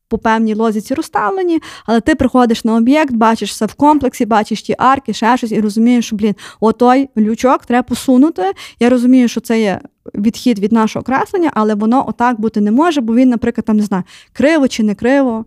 по 0.08 0.18
певній 0.18 0.54
лозіці 0.54 0.94
розставлені, 0.94 1.60
але 1.86 2.02
ти 2.02 2.16
приходиш 2.16 2.66
на 2.66 2.76
об'єкт, 2.76 3.14
бачиш 3.14 3.52
все 3.52 3.66
в 3.66 3.74
комплексі, 3.74 4.26
бачиш 4.26 4.62
ті 4.62 4.76
арки, 4.78 5.14
ще 5.14 5.38
щось, 5.38 5.52
і 5.52 5.62
розумієш, 5.62 6.06
що 6.06 6.16
блін, 6.16 6.36
отой 6.60 7.10
лючок 7.18 7.66
треба 7.66 7.84
посунути. 7.84 8.44
Я 8.80 8.90
розумію, 8.90 9.28
що 9.28 9.42
це 9.42 9.62
є 9.62 9.82
відхід 10.16 10.60
від 10.60 10.72
нашого 10.72 11.04
креслення, 11.04 11.52
але 11.54 11.76
воно 11.76 12.10
отак 12.10 12.40
бути 12.40 12.62
не 12.62 12.72
може, 12.72 13.02
бо 13.02 13.16
він, 13.16 13.30
наприклад, 13.30 13.66
там 13.66 13.78
не 13.78 13.84
знаю, 13.84 14.04
криво 14.34 14.68
чи 14.68 14.84
не 14.84 14.96
криво. 14.96 15.46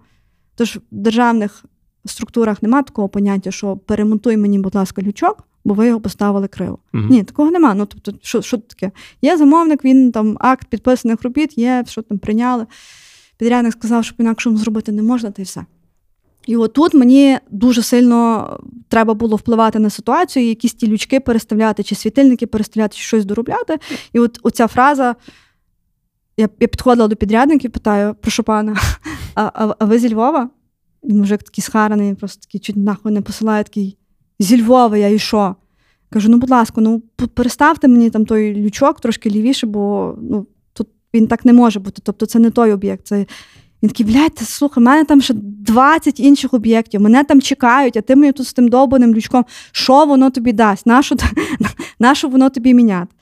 Тож 0.55 0.77
в 0.77 0.81
державних 0.91 1.65
структурах 2.07 2.63
немає 2.63 2.85
такого 2.85 3.09
поняття, 3.09 3.51
що 3.51 3.77
перемонтуй 3.77 4.37
мені, 4.37 4.59
будь 4.59 4.75
ласка, 4.75 5.03
лючок. 5.03 5.48
Бо 5.65 5.75
ви 5.75 5.87
його 5.87 6.01
поставили 6.01 6.49
криво. 6.49 6.79
uh 6.95 7.11
Ні, 7.11 7.23
такого 7.23 7.51
нема. 7.51 7.75
Ну 7.75 7.87
тобто, 7.87 8.13
що 8.23 8.43
що 8.43 8.59
таке? 8.59 8.91
Є 9.23 9.37
замовник, 9.37 9.85
він 9.85 10.13
там 10.13 10.37
акт 10.41 10.69
підписаних 10.69 11.23
робіт, 11.23 11.59
є, 11.59 11.85
що 11.89 12.03
там 12.03 12.19
прийняли. 12.19 12.67
Підрядник 13.39 13.73
сказав, 13.73 14.05
що 14.05 14.17
по-інакшому 14.17 14.57
зробити 14.57 14.93
не 14.93 15.03
можна, 15.03 15.31
та 15.31 15.43
й 15.43 15.45
все. 15.45 15.65
І 16.47 16.57
отут 16.57 16.95
мені 16.95 17.39
дуже 17.51 17.83
сильно 17.83 18.61
треба 18.89 19.15
було 19.15 19.37
впливати 19.37 19.79
на 19.79 19.91
ситуацію, 19.91 20.49
якісь 20.49 20.75
ті 20.75 20.89
лючки 20.89 21.21
переставляти, 21.21 21.83
чи 21.83 21.95
світильники 21.95 22.47
переставляти, 22.47 22.97
чи 22.97 23.03
щось 23.03 23.25
доробляти. 23.25 23.79
І 24.13 24.19
от 24.19 24.39
оця 24.43 24.67
фраза. 24.67 25.17
Я 26.37 26.49
я 26.61 26.69
підходила 26.69 27.09
до 27.09 27.17
підрядників, 27.17 27.71
питаю, 27.71 28.15
прошу 28.21 28.43
пана, 28.43 28.77
а 29.35 29.51
а, 29.55 29.75
а 29.79 29.85
ви 29.85 29.99
зі 29.99 30.15
Львова? 30.15 30.51
І 31.03 31.15
мужик 31.15 31.43
такий 31.43 31.63
схараний, 31.63 32.15
просто 32.15 32.43
такий 32.43 32.61
чуть 32.61 32.77
нахуй 32.77 33.13
не 33.13 33.23
посилає, 33.23 33.65
такий 33.65 33.99
зі 34.39 34.63
Львова 34.63 34.97
я 34.97 35.19
що? 35.19 35.57
Кажу, 36.11 36.29
ну, 36.29 36.37
будь 36.37 36.51
ласка, 36.51 36.81
ну 36.81 37.03
переставте 37.35 37.89
мені 37.89 38.11
там 38.11 38.27
той 38.27 38.65
лючок 38.65 39.01
трошки 39.01 39.31
лівіше, 39.31 39.67
бо 39.67 40.15
ну, 40.23 40.47
тут 40.73 40.89
він 41.15 41.27
так 41.27 41.45
не 41.45 41.53
може 41.53 41.81
бути. 41.81 42.03
Тобто 42.05 42.27
це 42.27 42.39
не 42.39 42.51
той 42.51 42.73
об'єкт. 42.73 43.07
Це 43.07 43.27
він 43.83 43.91
такий, 43.91 44.07
блядь, 44.07 44.39
слухай, 44.39 44.83
в 44.83 44.85
мене 44.85 45.05
там 45.05 45.21
ще 45.21 45.35
20 45.35 46.21
інших 46.21 46.55
об'єктів, 46.55 47.01
мене 47.01 47.25
там 47.25 47.41
чекають, 47.41 47.97
а 47.97 48.01
ти 48.01 48.17
мені 48.17 48.33
тут 48.33 48.47
з 48.47 48.53
тим 48.53 48.69
довбаним 48.69 49.15
лючком, 49.15 49.45
що 49.73 50.07
воно 50.07 50.31
тобі 50.31 50.53
дасть? 50.53 50.87
Нащо, 50.87 51.17
нащо 51.99 52.29
воно 52.29 52.51
тобі 52.51 52.75
міняти? 52.75 53.15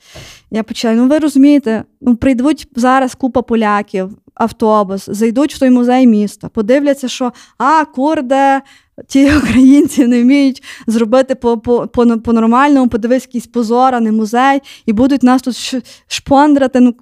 Я 0.51 0.63
почала, 0.63 0.95
ну 0.95 1.07
ви 1.07 1.19
розумієте, 1.19 1.83
ну 2.01 2.15
прийдуть 2.15 2.67
зараз 2.75 3.15
купа 3.15 3.41
поляків, 3.41 4.09
автобус, 4.33 5.09
зайдуть 5.09 5.55
в 5.55 5.59
той 5.59 5.69
музей 5.69 6.07
міста, 6.07 6.49
подивляться, 6.49 7.07
що 7.07 7.33
а, 7.57 7.85
курде, 7.85 8.61
ті 9.07 9.35
українці 9.37 10.07
не 10.07 10.23
вміють 10.23 10.63
зробити 10.87 11.35
по 11.35 11.57
по, 11.57 11.87
по, 11.87 12.05
по 12.05 12.33
нормальному, 12.33 12.87
подивись 12.87 13.25
якийсь 13.25 13.47
позор, 13.47 13.95
а 13.95 13.99
не 13.99 14.11
музей, 14.11 14.61
і 14.85 14.93
будуть 14.93 15.23
нас 15.23 15.41
тут 15.41 15.75
шпондрати. 16.07 16.79
Ну, 16.79 16.93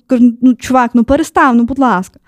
ну 0.42 0.54
чувак, 0.54 0.92
ну 0.94 1.04
перестав, 1.04 1.56
ну 1.56 1.64
будь 1.64 1.80
ласка. 1.80 2.20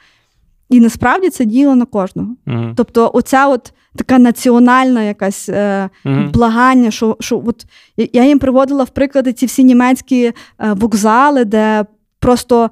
І 0.70 0.80
насправді 0.80 1.30
це 1.30 1.46
діло 1.46 1.76
на 1.76 1.86
кожного. 1.86 2.36
Uh-huh. 2.48 2.74
Тобто, 2.76 3.12
оця 3.14 3.48
от 3.48 3.74
така 3.96 4.20
національна 4.20 5.04
якась 5.04 5.50
е, 5.50 5.90
uh-huh. 6.06 6.32
благання, 6.32 6.92
що 6.92 7.18
що 7.20 7.44
от 7.46 7.66
я 7.98 8.26
їм 8.26 8.40
приводила 8.40 8.84
в 8.84 8.90
приклади 8.90 9.34
ці 9.34 9.46
всі 9.46 9.64
німецькі 9.64 10.24
е, 10.26 10.34
вокзали, 10.74 11.46
де 11.46 11.86
просто. 12.20 12.70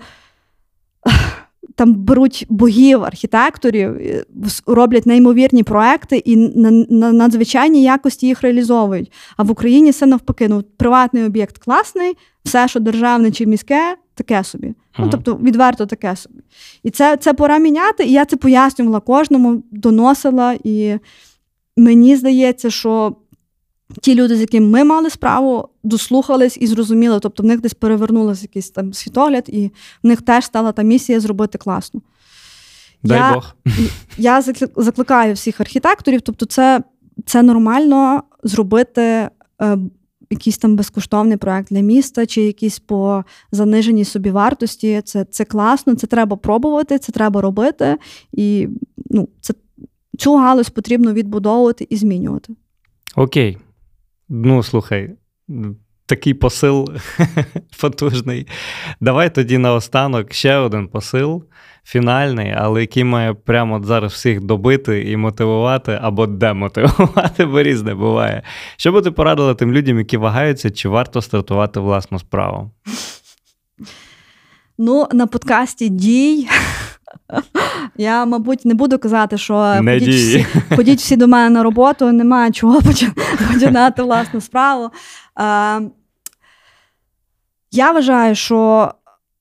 Там 1.75 1.93
беруть 1.93 2.45
богів, 2.49 3.03
архітекторів, 3.03 3.89
е, 3.89 4.25
роблять 4.65 5.05
неймовірні 5.05 5.63
проекти 5.63 6.17
і 6.17 6.35
на, 6.35 6.71
на 6.71 7.11
надзвичайній 7.11 7.83
якості 7.83 8.27
їх 8.27 8.41
реалізовують. 8.41 9.11
А 9.37 9.43
в 9.43 9.51
Україні 9.51 9.89
все 9.89 10.05
навпаки. 10.05 10.47
Ну, 10.47 10.63
приватний 10.77 11.23
об'єкт 11.23 11.57
класний, 11.57 12.17
все, 12.43 12.67
що 12.67 12.79
державне 12.79 13.31
чи 13.31 13.45
міське, 13.45 13.97
таке 14.15 14.43
собі. 14.43 14.73
Ага. 14.93 15.05
Ну, 15.05 15.09
тобто, 15.11 15.35
відверто 15.35 15.85
таке 15.85 16.15
собі. 16.15 16.39
І 16.83 16.89
це 16.89 17.17
це 17.17 17.33
пора 17.33 17.57
міняти, 17.57 18.03
і 18.03 18.11
я 18.11 18.25
це 18.25 18.37
пояснювала 18.37 18.99
кожному, 18.99 19.63
доносила. 19.71 20.55
І 20.63 20.97
мені 21.77 22.15
здається, 22.15 22.69
що 22.69 23.15
ті 24.01 24.15
люди, 24.15 24.35
з 24.35 24.41
якими 24.41 24.67
ми 24.67 24.83
мали 24.83 25.09
справу, 25.09 25.69
дослухались 25.83 26.57
і 26.61 26.67
зрозуміли. 26.67 27.19
Тобто 27.19 27.43
в 27.43 27.45
них 27.45 27.61
десь 27.61 27.73
перевернулася 27.73 28.41
якийсь 28.41 28.69
там 28.69 28.93
світогляд, 28.93 29.43
і 29.47 29.71
в 30.03 30.07
них 30.07 30.21
теж 30.21 30.45
стала 30.45 30.71
та 30.71 30.81
місія 30.81 31.19
зробити 31.19 31.57
класно. 31.57 32.01
Дай 33.03 33.17
я, 33.17 33.33
Бог. 33.33 33.55
Я 34.17 34.41
закликаю 34.75 35.33
всіх 35.33 35.61
архітекторів, 35.61 36.21
тобто, 36.21 36.45
це 36.45 36.83
це 37.25 37.43
нормально 37.43 38.23
зробити 38.43 39.01
е, 39.01 39.29
якийсь 40.29 40.57
там 40.57 40.75
безкоштовний 40.75 41.37
проект 41.37 41.69
для 41.69 41.79
міста, 41.79 42.25
чи 42.25 42.41
якийсь 42.41 42.79
по 42.79 43.23
заниженій 43.51 44.05
собівартості. 44.05 45.01
Це 45.05 45.25
це 45.25 45.45
класно, 45.45 45.95
це 45.95 46.07
треба 46.07 46.35
пробувати, 46.35 46.99
це 46.99 47.11
треба 47.11 47.41
робити. 47.41 47.97
І 48.31 48.67
ну, 49.09 49.29
це, 49.41 49.53
цю 50.17 50.35
галузь 50.35 50.69
потрібно 50.69 51.13
відбудовувати 51.13 51.87
і 51.89 51.97
змінювати. 51.97 52.53
Окей. 53.15 53.57
Ну, 54.29 54.63
слухай, 54.63 55.09
такий 56.05 56.33
посил 56.33 56.89
потужний. 57.81 58.47
Давай 58.99 59.35
тоді 59.35 59.57
наостанок 59.57 60.33
ще 60.33 60.57
один 60.57 60.87
посил 60.87 61.43
фінальний, 61.83 62.53
але 62.57 62.81
який 62.81 63.03
має 63.03 63.33
прямо 63.33 63.83
зараз 63.83 64.13
всіх 64.13 64.41
добити 64.41 65.11
і 65.11 65.17
мотивувати 65.17 65.99
або 66.01 66.27
демотивувати, 66.27 67.45
бо 67.51 67.63
різне 67.63 67.95
буває. 67.95 68.43
Що 68.77 68.91
би 68.91 69.01
ти 69.01 69.11
порадила 69.11 69.53
тим 69.53 69.71
людям, 69.71 69.97
які 69.97 70.17
вагаються, 70.17 70.71
чи 70.71 70.89
варто 70.89 71.21
стартувати 71.21 71.79
власну 71.79 72.19
справу? 72.19 72.71
Ну, 74.77 75.07
на 75.11 75.27
подкасті 75.27 75.89
дій. 75.89 76.47
Я, 77.97 78.25
мабуть, 78.25 78.65
не 78.65 78.73
буду 78.73 78.99
казати, 78.99 79.37
що 79.37 79.75
не 79.81 79.93
ходіть, 79.93 80.09
всі, 80.09 80.45
ходіть 80.75 80.99
всі 80.99 81.15
до 81.15 81.27
мене 81.27 81.49
на 81.49 81.63
роботу, 81.63 82.11
немає 82.11 82.51
чого 82.51 82.81
починати 83.53 84.03
власну 84.03 84.41
справу. 84.41 84.89
Я 87.71 87.91
вважаю, 87.91 88.35
що 88.35 88.91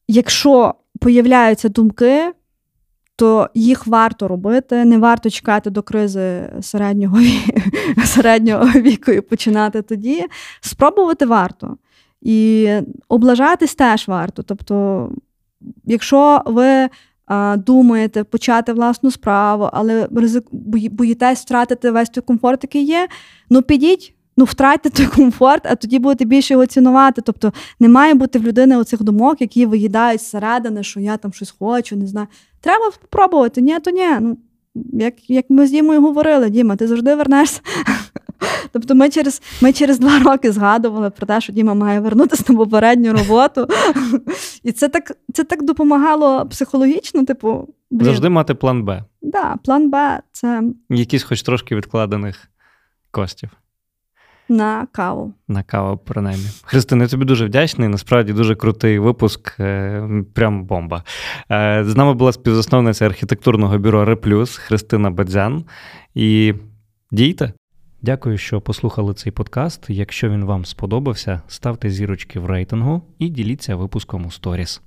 якщо 0.08 0.74
появляються 1.00 1.68
думки, 1.68 2.32
то 3.16 3.50
їх 3.54 3.86
варто 3.86 4.28
робити. 4.28 4.84
Не 4.84 4.98
варто 4.98 5.30
чекати 5.30 5.70
до 5.70 5.82
кризи 5.82 6.52
середнього 6.62 7.18
середнього 8.04 8.64
віку 8.64 9.10
і 9.10 9.20
починати 9.20 9.82
тоді. 9.82 10.24
Спробувати 10.60 11.26
варто. 11.26 11.76
І 12.20 12.68
облажатись 13.08 13.74
теж 13.74 14.08
варто. 14.08 14.42
Тобто, 14.42 15.10
якщо 15.84 16.42
ви 16.46 16.88
думаєте 17.56 18.24
почати 18.24 18.72
власну 18.72 19.10
справу, 19.10 19.68
але 19.72 20.08
ризик, 20.16 20.44
боїтесь 20.90 21.40
втратити 21.40 21.90
весь 21.90 22.10
той 22.10 22.22
комфорт, 22.22 22.64
який 22.64 22.84
є, 22.84 23.08
ну 23.50 23.62
підіть. 23.62 24.14
ну, 24.36 24.44
втратьте 24.44 24.90
той 24.90 25.06
комфорт, 25.06 25.66
а 25.66 25.74
тоді 25.74 25.98
будете 25.98 26.24
більше 26.24 26.54
його 26.54 26.66
цінувати. 26.66 27.22
Тобто 27.22 27.52
не 27.80 27.88
має 27.88 28.14
бути 28.14 28.38
в 28.38 28.42
людини 28.42 28.76
оцих 28.76 29.02
думок, 29.02 29.40
які 29.40 29.66
виїдають 29.66 30.20
зсередини, 30.20 30.82
що 30.82 31.00
я 31.00 31.16
там 31.16 31.32
щось 31.32 31.54
хочу, 31.58 31.96
не 31.96 32.06
знаю. 32.06 32.26
Треба 32.60 32.90
спробувати. 32.90 33.60
Ні, 33.60 33.80
то 33.80 33.90
ні. 33.90 34.08
Ну, 34.20 34.36
як 34.92 35.30
як 35.30 35.44
ми 35.48 35.66
з 35.66 35.70
Дімою 35.70 36.02
говорили, 36.02 36.50
Діма, 36.50 36.76
ти 36.76 36.88
завжди 36.88 37.14
вернешся. 37.14 37.60
Тобто 38.72 38.95
ми 38.95 39.11
через 39.11 39.43
ми 39.61 39.72
через 39.72 39.99
два 39.99 40.18
роки 40.18 40.53
згадували 40.53 41.11
про 41.11 41.26
те, 41.26 41.41
що 41.41 41.53
Діма 41.53 41.74
має 41.74 42.01
вернутися 42.01 42.45
на 42.49 42.59
попередню 42.59 43.12
роботу. 43.12 43.68
І 44.62 44.72
це 44.72 44.89
так 44.89 45.12
це 45.32 45.45
так 45.45 45.62
допомагало 45.62 46.47
психологічно, 46.47 47.24
типу. 47.24 47.68
Блін. 47.91 48.05
Завжди 48.05 48.28
мати 48.28 48.55
план 48.55 48.85
Б. 48.85 49.05
Да, 49.22 49.57
план 49.64 49.91
Б 49.91 50.20
це. 50.32 50.62
Якісь 50.91 51.22
хоч 51.22 51.43
трошки 51.43 51.76
відкладених 51.76 52.49
коштів. 53.11 53.51
На 54.49 54.87
каву. 54.93 55.32
На 55.49 55.62
каву, 55.62 56.01
принаймні. 56.05 56.47
Христина, 56.62 57.03
я 57.05 57.09
тобі 57.09 57.24
дуже 57.24 57.47
вдячний. 57.47 57.89
Насправді 57.89 58.32
дуже 58.32 58.55
крутий 58.55 58.99
випуск, 58.99 59.61
е, 59.61 60.09
прям 60.35 60.64
бомба. 60.64 61.03
Е, 61.51 61.85
з 61.87 61.97
нами 61.97 62.14
була 62.14 62.32
співзасновниця 62.32 63.07
архітектурного 63.07 63.78
бюро 63.78 64.05
Реплюс 64.05 64.57
Христина 64.57 65.11
Бадзян. 65.11 65.64
І 66.14 66.55
дійте. 67.11 67.53
Дякую, 68.05 68.38
що 68.38 68.61
послухали 68.61 69.14
цей 69.14 69.32
подкаст. 69.32 69.84
Якщо 69.88 70.30
він 70.30 70.44
вам 70.44 70.64
сподобався, 70.64 71.42
ставте 71.48 71.90
зірочки 71.90 72.40
в 72.40 72.46
рейтингу 72.46 73.02
і 73.18 73.28
діліться 73.28 73.76
випуском 73.76 74.26
у 74.26 74.30
сторіс. 74.30 74.82